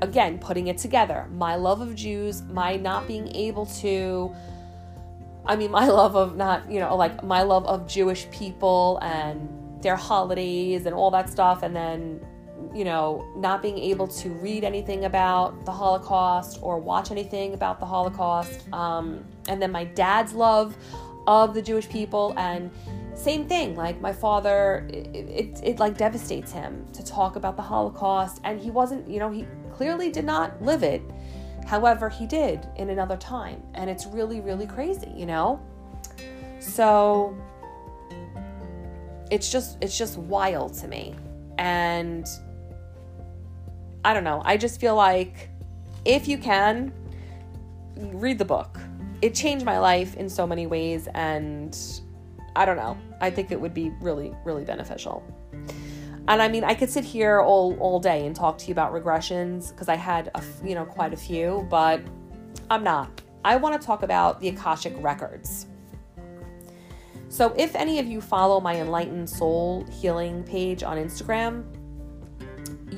again, 0.00 0.38
putting 0.38 0.68
it 0.68 0.78
together. 0.78 1.26
My 1.32 1.56
love 1.56 1.80
of 1.80 1.94
Jews, 1.94 2.42
my 2.42 2.76
not 2.76 3.06
being 3.06 3.34
able 3.34 3.66
to, 3.66 4.34
I 5.46 5.56
mean, 5.56 5.70
my 5.70 5.86
love 5.88 6.16
of 6.16 6.36
not, 6.36 6.70
you 6.70 6.80
know, 6.80 6.96
like 6.96 7.22
my 7.22 7.42
love 7.42 7.66
of 7.66 7.86
Jewish 7.86 8.30
people 8.30 8.98
and 9.02 9.48
their 9.82 9.96
holidays 9.96 10.86
and 10.86 10.94
all 10.94 11.10
that 11.12 11.28
stuff. 11.28 11.62
And 11.62 11.74
then, 11.74 12.20
you 12.74 12.84
know, 12.84 13.26
not 13.36 13.62
being 13.62 13.78
able 13.78 14.06
to 14.06 14.30
read 14.30 14.64
anything 14.64 15.04
about 15.04 15.64
the 15.64 15.72
Holocaust 15.72 16.58
or 16.62 16.78
watch 16.78 17.10
anything 17.10 17.54
about 17.54 17.80
the 17.80 17.86
Holocaust. 17.86 18.72
Um, 18.72 19.24
and 19.48 19.60
then 19.60 19.72
my 19.72 19.84
dad's 19.84 20.32
love 20.32 20.76
of 21.26 21.54
the 21.54 21.62
Jewish 21.62 21.88
people 21.88 22.34
and 22.36 22.70
same 23.14 23.48
thing 23.48 23.74
like 23.74 24.00
my 24.00 24.12
father 24.12 24.88
it, 24.92 25.08
it, 25.14 25.60
it, 25.62 25.78
like 25.80 25.98
devastates 25.98 26.52
him 26.52 26.86
to 26.92 27.04
talk 27.04 27.36
about 27.36 27.56
the 27.56 27.62
holocaust. 27.62 28.40
And 28.44 28.60
he 28.60 28.70
wasn't 28.70 29.08
you 29.08 29.18
know 29.18 29.30
he 29.30 29.46
clearly 29.72 30.10
did 30.10 30.24
not 30.24 30.60
live 30.62 30.82
it. 30.82 31.02
However 31.66 32.08
he 32.08 32.26
did 32.26 32.66
in 32.76 32.90
another 32.90 33.16
time. 33.16 33.62
And 33.74 33.90
it's 33.90 34.06
really 34.06 34.40
really 34.40 34.66
crazy 34.66 35.12
you 35.14 35.26
know? 35.26 35.60
So 36.60 37.36
it's 39.30 39.50
just 39.50 39.76
it's 39.82 39.98
just 39.98 40.16
wild 40.16 40.74
to 40.74 40.88
me. 40.88 41.14
And 41.58 42.26
i 44.08 44.14
don't 44.14 44.24
know 44.24 44.42
i 44.44 44.56
just 44.56 44.80
feel 44.80 44.96
like 44.96 45.50
if 46.04 46.26
you 46.26 46.38
can 46.38 46.92
read 47.96 48.38
the 48.38 48.44
book 48.44 48.78
it 49.22 49.34
changed 49.34 49.64
my 49.64 49.78
life 49.78 50.16
in 50.16 50.28
so 50.28 50.46
many 50.46 50.66
ways 50.66 51.08
and 51.14 51.76
I 52.58 52.64
don't 52.64 52.76
know. 52.76 52.98
I 53.20 53.30
think 53.30 53.52
it 53.52 53.60
would 53.60 53.72
be 53.72 53.90
really, 54.00 54.34
really 54.44 54.64
beneficial. 54.64 55.22
And 56.26 56.42
I 56.42 56.48
mean, 56.48 56.64
I 56.64 56.74
could 56.74 56.90
sit 56.90 57.04
here 57.04 57.40
all, 57.40 57.76
all 57.78 58.00
day 58.00 58.26
and 58.26 58.34
talk 58.34 58.58
to 58.58 58.66
you 58.66 58.72
about 58.72 58.92
regressions 58.92 59.70
because 59.70 59.88
I 59.88 59.94
had, 59.94 60.32
a, 60.34 60.42
you 60.64 60.74
know, 60.74 60.84
quite 60.84 61.12
a 61.12 61.16
few, 61.16 61.66
but 61.70 62.02
I'm 62.68 62.82
not. 62.82 63.22
I 63.44 63.54
want 63.56 63.80
to 63.80 63.86
talk 63.86 64.02
about 64.02 64.40
the 64.40 64.48
Akashic 64.48 64.92
records. 64.98 65.66
So, 67.28 67.54
if 67.56 67.76
any 67.76 68.00
of 68.00 68.06
you 68.06 68.20
follow 68.20 68.58
my 68.58 68.80
Enlightened 68.80 69.30
Soul 69.30 69.86
Healing 69.90 70.42
page 70.42 70.82
on 70.82 70.96
Instagram, 70.96 71.64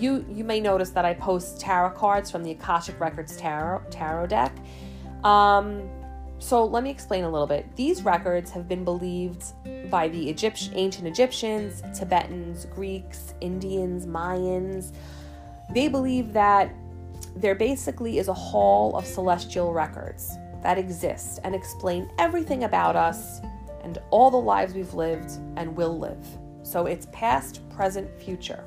you 0.01 0.25
you 0.31 0.45
may 0.45 0.61
notice 0.61 0.91
that 0.91 1.05
I 1.05 1.15
post 1.15 1.61
tarot 1.61 1.91
cards 1.91 2.31
from 2.31 2.43
the 2.43 2.53
Akashic 2.53 2.99
Records 2.99 3.37
tarot 3.37 3.83
tarot 3.91 4.27
deck. 4.29 4.53
Um, 5.25 5.89
so 6.39 6.65
let 6.65 6.83
me 6.83 6.91
explain 6.91 7.25
a 7.25 7.31
little 7.31 7.47
bit. 7.47 7.77
These 7.77 8.03
records 8.03 8.51
have 8.51 8.67
been 8.67 8.83
believed 8.83 9.45
by 9.91 10.09
the 10.09 10.19
Egypt, 10.19 10.71
ancient 10.73 11.07
Egyptians, 11.07 11.83
Tibetans, 11.97 12.65
Greeks, 12.67 13.35
Indians, 13.43 14.07
Mayans. 14.07 14.93
They 15.75 15.89
believe 15.89 16.33
that 16.33 16.75
there 17.37 17.55
basically 17.55 18.19
is 18.19 18.29
a 18.29 18.35
hall 18.35 18.97
of 18.97 19.05
celestial 19.05 19.75
records 19.75 20.37
that 20.63 20.79
exist 20.79 21.41
and 21.45 21.55
explain 21.55 22.11
everything 22.19 22.65
about 22.65 22.97
us 22.97 23.41
and 23.83 23.99
all 24.11 24.31
the 24.31 24.37
lives 24.37 24.73
we've 24.75 24.95
lived 24.95 25.33
and 25.57 25.77
will 25.77 25.99
live. 25.99 26.27
So 26.63 26.87
it's 26.87 27.07
past, 27.13 27.69
present, 27.71 28.11
future. 28.19 28.65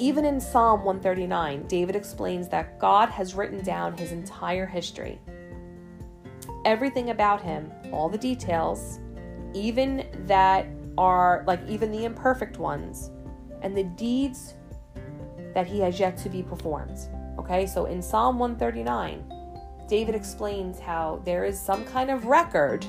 Even 0.00 0.24
in 0.24 0.40
Psalm 0.40 0.82
139, 0.82 1.66
David 1.66 1.94
explains 1.94 2.48
that 2.48 2.78
God 2.78 3.10
has 3.10 3.34
written 3.34 3.62
down 3.62 3.94
his 3.98 4.12
entire 4.12 4.64
history 4.64 5.20
everything 6.64 7.10
about 7.10 7.42
him, 7.42 7.70
all 7.92 8.08
the 8.08 8.16
details, 8.16 8.98
even 9.52 10.06
that 10.26 10.66
are 10.96 11.44
like 11.46 11.60
even 11.68 11.92
the 11.92 12.06
imperfect 12.06 12.58
ones, 12.58 13.10
and 13.60 13.76
the 13.76 13.84
deeds 13.84 14.54
that 15.54 15.66
he 15.66 15.80
has 15.80 16.00
yet 16.00 16.16
to 16.16 16.30
be 16.30 16.42
performed. 16.42 16.98
Okay, 17.38 17.66
so 17.66 17.84
in 17.84 18.00
Psalm 18.00 18.38
139, 18.38 19.22
David 19.86 20.14
explains 20.14 20.80
how 20.80 21.20
there 21.26 21.44
is 21.44 21.60
some 21.60 21.84
kind 21.84 22.10
of 22.10 22.24
record 22.24 22.86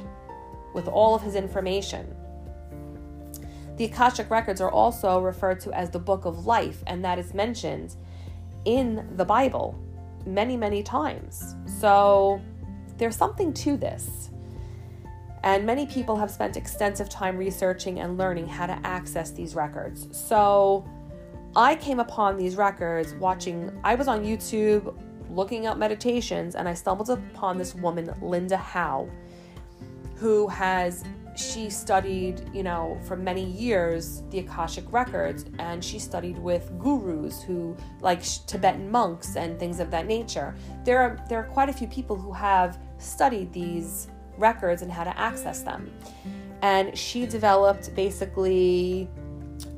with 0.73 0.87
all 0.87 1.13
of 1.13 1.21
his 1.21 1.35
information. 1.35 2.15
The 3.77 3.85
Akashic 3.85 4.29
records 4.29 4.61
are 4.61 4.71
also 4.71 5.19
referred 5.19 5.59
to 5.61 5.71
as 5.73 5.89
the 5.89 5.99
book 5.99 6.25
of 6.25 6.45
life, 6.45 6.83
and 6.87 7.03
that 7.03 7.17
is 7.17 7.33
mentioned 7.33 7.95
in 8.65 9.07
the 9.15 9.25
Bible 9.25 9.79
many, 10.25 10.55
many 10.55 10.83
times. 10.83 11.55
So 11.65 12.41
there's 12.97 13.15
something 13.15 13.53
to 13.53 13.77
this. 13.77 14.29
And 15.43 15.65
many 15.65 15.87
people 15.87 16.15
have 16.17 16.29
spent 16.29 16.55
extensive 16.55 17.09
time 17.09 17.35
researching 17.35 17.99
and 17.99 18.17
learning 18.17 18.47
how 18.47 18.67
to 18.67 18.79
access 18.83 19.31
these 19.31 19.55
records. 19.55 20.07
So 20.11 20.87
I 21.55 21.75
came 21.75 21.99
upon 21.99 22.37
these 22.37 22.55
records 22.55 23.15
watching, 23.15 23.71
I 23.83 23.95
was 23.95 24.07
on 24.07 24.23
YouTube 24.23 24.95
looking 25.31 25.65
up 25.65 25.77
meditations, 25.77 26.55
and 26.55 26.67
I 26.67 26.73
stumbled 26.73 27.09
upon 27.09 27.57
this 27.57 27.73
woman, 27.73 28.13
Linda 28.21 28.57
Howe, 28.57 29.09
who 30.15 30.47
has 30.47 31.03
she 31.41 31.69
studied, 31.69 32.49
you 32.53 32.63
know, 32.63 32.99
for 33.05 33.15
many 33.15 33.43
years 33.43 34.23
the 34.29 34.39
Akashic 34.39 34.85
records 34.91 35.45
and 35.59 35.83
she 35.83 35.99
studied 35.99 36.37
with 36.37 36.71
gurus 36.79 37.41
who 37.41 37.75
like 38.01 38.23
Tibetan 38.47 38.89
monks 38.89 39.35
and 39.35 39.59
things 39.59 39.79
of 39.79 39.91
that 39.91 40.05
nature. 40.05 40.55
There 40.83 40.99
are 40.99 41.23
there 41.29 41.39
are 41.39 41.49
quite 41.51 41.69
a 41.69 41.73
few 41.73 41.87
people 41.87 42.15
who 42.15 42.31
have 42.31 42.79
studied 42.97 43.51
these 43.51 44.07
records 44.37 44.81
and 44.81 44.91
how 44.91 45.03
to 45.03 45.17
access 45.17 45.61
them. 45.61 45.91
And 46.61 46.97
she 46.97 47.25
developed 47.25 47.93
basically, 47.95 49.09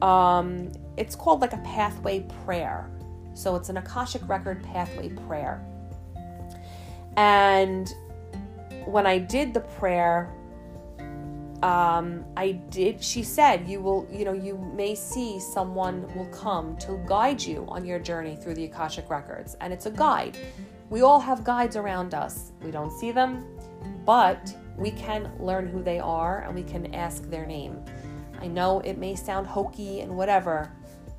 um, 0.01 0.72
it's 0.97 1.16
called 1.16 1.41
like 1.41 1.53
a 1.53 1.59
pathway 1.59 2.26
prayer. 2.45 2.89
So 3.34 3.55
it's 3.55 3.70
an 3.70 3.78
Akashic 3.78 4.28
record 4.28 4.64
pathway 4.64 5.09
prayer. 5.09 5.66
And 7.16 7.93
when 8.86 9.05
I 9.05 9.18
did 9.18 9.53
the 9.53 9.61
prayer, 9.61 10.34
um, 11.64 12.26
I 12.36 12.51
did, 12.51 13.01
she 13.01 13.24
said, 13.24 13.70
you 13.70 13.80
will, 13.80 14.05
you 14.11 14.26
know, 14.26 14.34
you 14.34 14.57
may 14.76 14.95
see 14.95 15.39
someone 15.39 16.14
will 16.14 16.28
come 16.28 16.76
to 16.80 17.01
guide 17.07 17.41
you 17.41 17.66
on 17.70 17.86
your 17.86 17.99
journey 17.99 18.36
through 18.36 18.55
the 18.55 18.66
Akashic 18.66 19.09
records. 19.09 19.55
And 19.61 19.72
it's 19.72 19.86
a 19.86 19.91
guide. 19.91 20.38
We 20.89 21.03
all 21.03 21.22
have 21.22 21.45
guides 21.45 21.78
around 21.78 22.14
us. 22.14 22.51
We 22.61 22.70
don't 22.70 22.91
see 22.91 23.14
them, 23.14 23.45
but 24.05 24.53
we 24.78 24.91
can 24.91 25.32
learn 25.39 25.66
who 25.70 25.82
they 25.82 25.99
are 25.99 26.41
and 26.41 26.53
we 26.53 26.64
can 26.64 26.93
ask 26.93 27.30
their 27.30 27.45
name. 27.45 27.82
I 28.41 28.47
know 28.47 28.82
it 28.82 28.97
may 28.97 29.16
sound 29.16 29.47
hokey 29.47 30.01
and 30.01 30.18
whatever, 30.18 30.70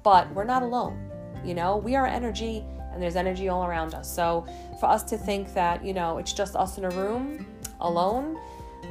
but 0.03 0.31
we're 0.35 0.45
not 0.45 0.63
alone. 0.63 1.11
You 1.43 1.55
know, 1.55 1.79
we 1.79 1.97
are 1.97 2.07
energy 2.07 2.63
and 2.93 3.03
there's 3.03 3.17
energy 3.17 3.49
all 3.49 3.65
around 3.65 3.95
us. 3.95 4.15
So 4.15 4.47
for 4.79 4.91
us 4.91 5.03
to 5.05 5.17
think 5.17 5.55
that, 5.55 5.83
you 5.83 5.95
know, 5.95 6.19
it's 6.19 6.35
just 6.35 6.55
us 6.55 6.77
in 6.77 6.85
a 6.85 6.91
room 6.91 7.47
alone, 7.81 8.39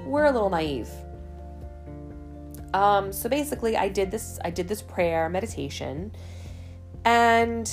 we're 0.03 0.25
a 0.25 0.31
little 0.31 0.49
naive. 0.49 0.89
Um, 2.73 3.13
so 3.13 3.29
basically 3.29 3.77
I 3.77 3.87
did 3.87 4.09
this 4.09 4.39
I 4.43 4.49
did 4.49 4.67
this 4.67 4.81
prayer 4.81 5.29
meditation 5.29 6.11
and 7.05 7.71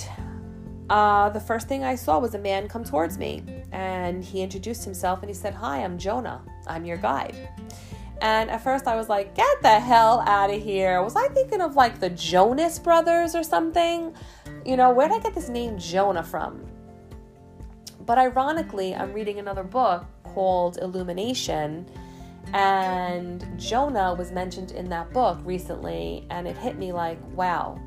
uh, 0.90 1.30
the 1.30 1.40
first 1.40 1.68
thing 1.68 1.84
I 1.84 1.94
saw 1.94 2.18
was 2.18 2.34
a 2.34 2.38
man 2.38 2.68
come 2.68 2.82
towards 2.82 3.16
me 3.16 3.44
and 3.70 4.24
he 4.24 4.42
introduced 4.42 4.84
himself 4.84 5.20
and 5.20 5.30
he 5.30 5.34
said, 5.34 5.54
Hi, 5.54 5.84
I'm 5.84 5.98
Jonah. 5.98 6.42
I'm 6.66 6.84
your 6.84 6.96
guide. 6.96 7.48
And 8.20 8.50
at 8.50 8.62
first 8.62 8.88
I 8.88 8.96
was 8.96 9.08
like, 9.08 9.34
Get 9.36 9.62
the 9.62 9.78
hell 9.78 10.20
out 10.26 10.50
of 10.50 10.60
here. 10.60 11.00
Was 11.00 11.14
I 11.14 11.28
thinking 11.28 11.60
of 11.60 11.76
like 11.76 12.00
the 12.00 12.10
Jonas 12.10 12.80
brothers 12.80 13.36
or 13.36 13.44
something? 13.44 14.12
You 14.66 14.76
know, 14.76 14.90
where 14.90 15.08
did 15.08 15.18
I 15.18 15.20
get 15.20 15.34
this 15.34 15.48
name 15.48 15.78
Jonah 15.78 16.24
from? 16.24 16.66
But 18.04 18.18
ironically, 18.18 18.92
I'm 18.92 19.12
reading 19.12 19.38
another 19.38 19.62
book 19.62 20.04
called 20.24 20.78
Illumination. 20.78 21.88
And 22.52 23.46
Jonah 23.58 24.14
was 24.14 24.32
mentioned 24.32 24.72
in 24.72 24.88
that 24.88 25.12
book 25.12 25.38
recently, 25.44 26.26
and 26.30 26.48
it 26.48 26.56
hit 26.56 26.76
me 26.76 26.92
like, 26.92 27.18
wow, 27.34 27.80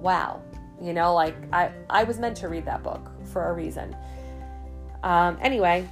wow 0.00 0.42
you 0.82 0.92
know, 0.92 1.14
like 1.14 1.36
I, 1.52 1.70
I 1.88 2.02
was 2.02 2.18
meant 2.18 2.36
to 2.38 2.48
read 2.48 2.64
that 2.64 2.82
book 2.82 3.08
for 3.26 3.48
a 3.48 3.52
reason. 3.52 3.96
Um, 5.04 5.38
anyway, 5.40 5.88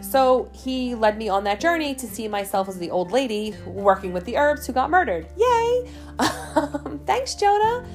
so 0.00 0.48
he 0.52 0.94
led 0.94 1.18
me 1.18 1.28
on 1.28 1.42
that 1.44 1.60
journey 1.60 1.94
to 1.96 2.06
see 2.06 2.28
myself 2.28 2.68
as 2.68 2.78
the 2.78 2.90
old 2.90 3.10
lady 3.10 3.54
working 3.66 4.12
with 4.12 4.24
the 4.24 4.36
herbs 4.36 4.66
who 4.66 4.72
got 4.72 4.90
murdered. 4.90 5.26
Yay! 5.36 5.90
Um, 6.56 7.00
thanks, 7.06 7.36
Jonah. 7.36 7.86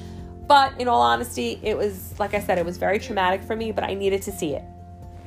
But 0.46 0.80
in 0.80 0.88
all 0.88 1.02
honesty, 1.02 1.60
it 1.62 1.76
was, 1.76 2.18
like 2.18 2.32
I 2.32 2.40
said, 2.40 2.56
it 2.56 2.64
was 2.64 2.78
very 2.78 2.98
traumatic 2.98 3.42
for 3.42 3.54
me, 3.54 3.72
but 3.72 3.84
I 3.84 3.92
needed 3.92 4.22
to 4.22 4.32
see 4.32 4.54
it. 4.54 4.64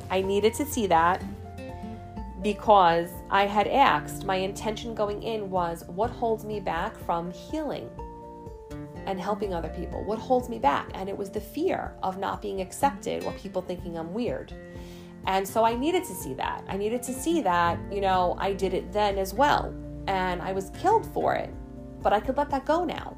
I 0.10 0.22
needed 0.22 0.56
to 0.56 0.66
see 0.66 0.88
that 0.88 1.22
because 2.54 3.10
I 3.30 3.46
had 3.46 3.68
asked, 3.68 4.24
my 4.24 4.38
intention 4.38 4.96
going 4.96 5.22
in 5.22 5.50
was 5.50 5.84
what 5.88 6.10
holds 6.10 6.46
me 6.46 6.62
back 6.62 6.98
from 6.98 7.30
healing? 7.32 7.90
and 9.06 9.22
helping 9.22 9.54
other 9.54 9.70
people? 9.70 10.04
What 10.04 10.20
holds 10.20 10.50
me 10.50 10.60
back? 10.60 10.90
And 10.94 11.08
it 11.08 11.18
was 11.18 11.30
the 11.30 11.40
fear 11.40 11.94
of 12.04 12.18
not 12.18 12.42
being 12.42 12.60
accepted 12.60 13.24
or 13.24 13.32
people 13.34 13.62
thinking 13.62 13.98
I'm 13.98 14.14
weird. 14.14 14.52
And 15.28 15.48
so 15.48 15.64
I 15.64 15.76
needed 15.76 16.04
to 16.04 16.14
see 16.14 16.34
that. 16.34 16.66
I 16.68 16.76
needed 16.76 17.02
to 17.04 17.14
see 17.14 17.40
that, 17.42 17.80
you 17.90 18.02
know, 18.02 18.36
I 18.38 18.52
did 18.52 18.74
it 18.74 18.92
then 18.92 19.18
as 19.18 19.34
well. 19.34 19.74
And 20.08 20.42
I 20.42 20.52
was 20.52 20.72
killed 20.72 21.06
for 21.14 21.36
it. 21.36 21.54
But 22.02 22.12
I 22.12 22.20
could 22.20 22.36
let 22.36 22.50
that 22.50 22.66
go 22.66 22.84
now. 22.84 23.16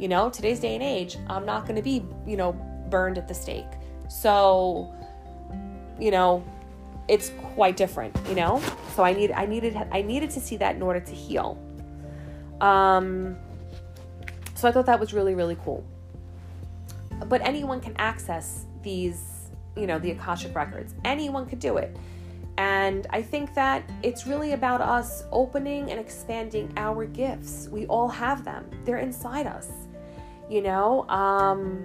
You 0.00 0.08
know, 0.08 0.30
today's 0.30 0.58
day 0.58 0.74
and 0.74 0.82
age, 0.82 1.16
I'm 1.28 1.46
not 1.46 1.62
going 1.62 1.76
to 1.76 1.82
be, 1.82 2.04
you 2.26 2.36
know, 2.36 2.52
burned 2.90 3.16
at 3.16 3.28
the 3.28 3.34
stake. 3.34 3.70
So, 4.08 4.92
you 6.00 6.10
know, 6.10 6.44
it's 7.10 7.32
quite 7.54 7.76
different, 7.76 8.16
you 8.28 8.36
know? 8.36 8.62
So 8.94 9.02
I 9.02 9.12
need 9.12 9.32
I 9.32 9.44
needed 9.44 9.76
I 9.90 10.00
needed 10.00 10.30
to 10.30 10.40
see 10.40 10.56
that 10.58 10.76
in 10.76 10.82
order 10.82 11.00
to 11.00 11.12
heal. 11.12 11.58
Um 12.60 13.36
so 14.54 14.68
I 14.68 14.72
thought 14.72 14.86
that 14.86 15.00
was 15.00 15.12
really, 15.12 15.34
really 15.34 15.56
cool. 15.64 15.84
But 17.26 17.40
anyone 17.42 17.80
can 17.80 17.94
access 17.96 18.66
these, 18.82 19.50
you 19.76 19.86
know, 19.86 19.98
the 19.98 20.12
Akashic 20.12 20.54
records. 20.54 20.94
Anyone 21.04 21.46
could 21.46 21.58
do 21.58 21.78
it. 21.78 21.96
And 22.58 23.06
I 23.10 23.22
think 23.22 23.54
that 23.54 23.82
it's 24.02 24.26
really 24.26 24.52
about 24.52 24.80
us 24.80 25.24
opening 25.32 25.90
and 25.90 25.98
expanding 25.98 26.72
our 26.76 27.06
gifts. 27.06 27.68
We 27.72 27.86
all 27.86 28.08
have 28.08 28.44
them, 28.44 28.70
they're 28.84 28.98
inside 28.98 29.46
us. 29.46 29.68
You 30.48 30.62
know, 30.62 31.08
um, 31.08 31.84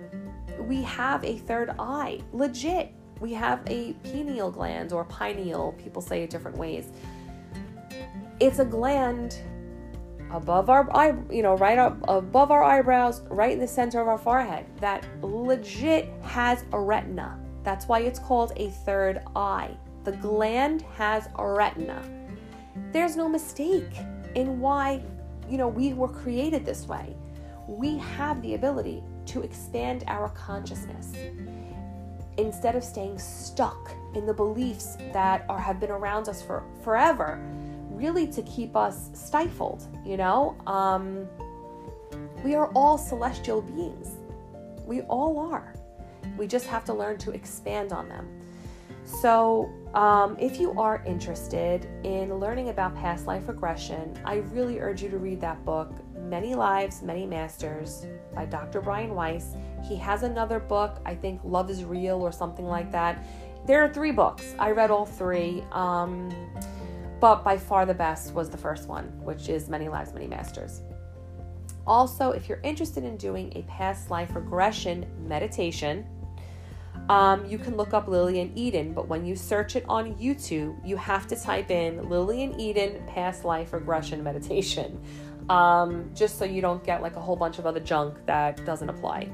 we 0.59 0.84
have 0.84 1.23
a 1.23 1.38
third 1.38 1.73
eye, 1.80 2.21
legit. 2.32 2.95
We 3.20 3.34
have 3.34 3.61
a 3.68 3.93
pineal 4.03 4.51
gland 4.51 4.91
or 4.91 5.05
pineal, 5.05 5.74
people 5.74 6.01
say 6.01 6.24
it 6.24 6.30
different 6.30 6.57
ways. 6.57 6.89
It's 8.39 8.59
a 8.59 8.66
gland 8.66 9.38
above 10.32 10.70
our 10.70 10.93
eye, 10.95 11.16
you 11.32 11.41
know, 11.41 11.55
right 11.55 11.78
up 11.78 11.97
above 12.07 12.51
our 12.51 12.63
eyebrows, 12.63 13.22
right 13.30 13.51
in 13.51 13.59
the 13.59 13.68
center 13.68 14.01
of 14.01 14.07
our 14.07 14.18
forehead, 14.18 14.66
that 14.82 15.05
legit 15.24 16.09
has 16.24 16.66
a 16.74 16.80
retina. 16.80 17.39
That's 17.63 17.88
why 17.88 18.01
it's 18.01 18.20
called 18.20 18.51
a 18.57 18.70
third 18.70 19.22
eye. 19.36 19.76
The 20.03 20.11
gland 20.11 20.84
has 20.95 21.30
a 21.36 21.47
retina. 21.47 22.03
There's 22.91 23.16
no 23.16 23.30
mistake. 23.30 23.97
in 24.36 24.59
why, 24.59 25.01
you 25.49 25.57
know, 25.57 25.70
we 25.70 25.93
were 25.93 26.09
created 26.09 26.66
this 26.66 26.88
way. 26.88 27.16
We 27.68 27.97
have 27.97 28.41
the 28.41 28.55
ability 28.55 29.01
to 29.28 29.41
expand 29.41 30.03
our 30.07 30.30
consciousness 30.30 31.13
instead 32.38 32.75
of 32.75 32.83
staying 32.83 33.17
stuck 33.17 33.91
in 34.13 34.25
the 34.25 34.33
beliefs 34.33 34.97
that 35.13 35.45
are 35.49 35.59
have 35.59 35.79
been 35.79 35.91
around 35.91 36.29
us 36.29 36.41
for 36.41 36.63
forever 36.83 37.39
really 37.89 38.27
to 38.27 38.41
keep 38.43 38.75
us 38.75 39.09
stifled 39.13 39.88
you 40.05 40.17
know? 40.17 40.55
Um, 40.67 41.27
we 42.43 42.53
are 42.53 42.67
all 42.75 42.97
celestial 42.97 43.61
beings. 43.61 44.17
We 44.86 45.01
all 45.01 45.39
are. 45.51 45.73
We 46.38 46.47
just 46.47 46.67
have 46.67 46.86
to 46.86 46.93
learn 46.93 47.17
to 47.19 47.31
expand 47.31 47.91
on 47.91 48.07
them 48.07 48.34
so 49.06 49.72
um, 49.93 50.36
if 50.39 50.60
you 50.60 50.78
are 50.80 51.03
interested 51.06 51.88
in 52.03 52.34
learning 52.39 52.70
about 52.70 52.95
past 52.95 53.28
life 53.28 53.47
regression 53.47 54.14
i 54.26 54.36
really 54.51 54.80
urge 54.80 55.01
you 55.01 55.10
to 55.10 55.18
read 55.18 55.39
that 55.39 55.64
book 55.64 55.93
many 56.24 56.56
lives 56.56 57.01
many 57.01 57.26
masters 57.26 58.06
by 58.34 58.45
dr 58.45 58.82
brian 58.82 59.14
weiss 59.14 59.56
he 59.88 59.95
has 59.97 60.24
another 60.24 60.60
book, 60.60 60.99
I 61.06 61.14
think 61.14 61.41
Love 61.43 61.70
is 61.70 61.84
Real 61.84 62.22
or 62.22 62.32
something 62.32 62.66
like 62.66 62.91
that. 62.91 63.24
There 63.66 63.84
are 63.84 63.93
three 63.93 64.12
books. 64.12 64.56
I 64.58 64.72
read 64.72 64.91
all 64.91 65.06
three. 65.06 65.64
Um, 65.72 66.34
but 67.20 67.43
by 67.43 67.58
far 67.58 67.86
the 67.86 67.93
best 67.93 68.34
was 68.34 68.49
the 68.49 68.58
first 68.58 68.88
one, 68.88 69.06
which 69.24 69.47
is 69.47 69.70
Many 69.70 69.88
Lives, 69.88 70.14
Many 70.14 70.28
Masters. 70.28 70.82
Also, 71.88 72.32
if 72.32 72.49
you're 72.49 72.62
interested 72.64 73.03
in 73.03 73.16
doing 73.16 73.53
a 73.56 73.62
past 73.64 74.10
life 74.10 74.36
regression 74.36 75.06
meditation, 75.28 76.06
um, 77.10 77.45
you 77.45 77.58
can 77.58 77.78
look 77.78 77.93
up 77.93 78.08
Lilian 78.08 78.51
Eden, 78.56 78.93
but 78.93 79.08
when 79.08 79.26
you 79.26 79.36
search 79.36 79.76
it 79.76 79.86
on 79.88 80.16
YouTube, 80.16 80.76
you 80.86 80.97
have 80.97 81.28
to 81.28 81.36
type 81.36 81.70
in 81.70 82.10
Lilian 82.10 82.60
Eden 82.60 83.03
past 83.08 83.45
life 83.45 83.74
regression 83.74 84.24
meditation, 84.24 84.99
um, 85.49 86.10
just 86.16 86.39
so 86.39 86.45
you 86.45 86.62
don't 86.62 86.84
get 86.84 87.01
like 87.01 87.16
a 87.16 87.22
whole 87.22 87.36
bunch 87.36 87.60
of 87.60 87.66
other 87.66 87.80
junk 87.80 88.18
that 88.26 88.64
doesn't 88.66 88.89
apply. 88.89 89.30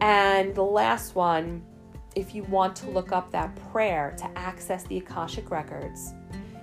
And 0.00 0.54
the 0.54 0.64
last 0.64 1.14
one, 1.14 1.62
if 2.16 2.34
you 2.34 2.44
want 2.44 2.74
to 2.76 2.90
look 2.90 3.12
up 3.12 3.30
that 3.32 3.54
prayer 3.70 4.14
to 4.18 4.38
access 4.38 4.84
the 4.84 4.96
Akashic 4.96 5.50
Records, 5.50 6.14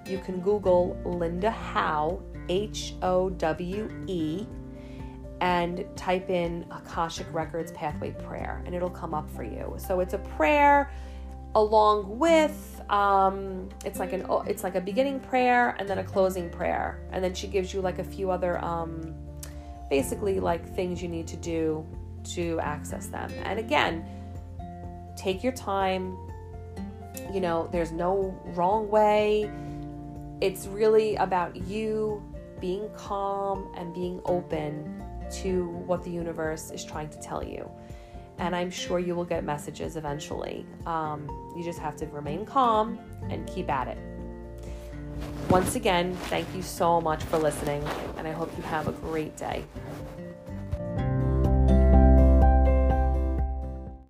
you 0.08 0.18
can 0.18 0.40
Google 0.42 1.00
Linda 1.06 1.52
Howe, 1.52 2.22
H 2.50 2.96
O 3.02 3.30
W 3.30 3.90
E, 4.08 4.48
and 5.42 5.86
type 5.96 6.30
in 6.30 6.66
Akashic 6.72 7.28
Records 7.32 7.72
Pathway 7.72 8.12
Prayer, 8.12 8.64
and 8.66 8.74
it'll 8.74 8.90
come 8.90 9.14
up 9.14 9.30
for 9.30 9.44
you. 9.44 9.76
So 9.78 10.00
it's 10.00 10.14
a 10.14 10.20
prayer 10.20 10.92
along 11.56 12.20
with 12.20 12.82
um, 12.90 13.70
it's 13.86 14.00
like 14.00 14.14
an 14.14 14.26
it's 14.46 14.64
like 14.64 14.76
a 14.76 14.82
beginning 14.82 15.20
prayer 15.20 15.76
and 15.80 15.88
then 15.88 16.00
a 16.00 16.04
closing 16.04 16.50
prayer, 16.50 17.00
and 17.12 17.24
then 17.24 17.34
she 17.34 17.48
gives 17.48 17.74
you 17.74 17.82
like 17.82 18.00
a 18.00 18.04
few 18.04 18.32
other 18.32 18.64
um, 18.64 19.14
basically 19.90 20.40
like 20.40 20.68
things 20.76 21.02
you 21.02 21.08
need 21.08 21.28
to 21.28 21.38
do 21.38 21.86
to 22.24 22.60
access 22.60 23.08
them. 23.08 23.32
And 23.44 23.60
again, 23.60 24.06
take 25.16 25.44
your 25.44 25.54
time. 25.54 26.18
You 27.34 27.42
know, 27.42 27.68
there's 27.72 27.92
no 27.92 28.40
wrong 28.56 28.90
way. 28.90 29.52
It's 30.40 30.68
really 30.68 31.16
about 31.16 31.56
you 31.56 32.24
being 32.60 32.90
calm 32.96 33.72
and 33.76 33.94
being 33.94 34.22
open 34.26 34.97
to 35.42 35.68
what 35.86 36.04
the 36.04 36.10
universe 36.10 36.72
is 36.72 36.84
trying 36.84 37.10
to 37.10 37.20
tell 37.20 37.44
you. 37.44 37.70
And 38.40 38.56
I'm 38.56 38.70
sure 38.70 39.00
you 39.00 39.16
will 39.16 39.26
get 39.26 39.44
messages 39.44 39.96
eventually. 39.96 40.66
Um, 40.86 41.28
you 41.58 41.64
just 41.64 41.80
have 41.80 41.96
to 41.98 42.06
remain 42.08 42.46
calm 42.46 43.00
and 43.30 43.48
keep 43.48 43.70
at 43.70 43.88
it. 43.88 43.98
Once 45.50 45.76
again, 45.76 46.14
thank 46.26 46.48
you 46.54 46.62
so 46.62 47.02
much 47.02 47.24
for 47.24 47.38
listening, 47.38 47.84
and 48.18 48.28
I 48.28 48.32
hope 48.32 48.52
you 48.58 48.64
have 48.64 48.88
a 48.88 48.92
great 48.92 49.36
day. 49.38 49.64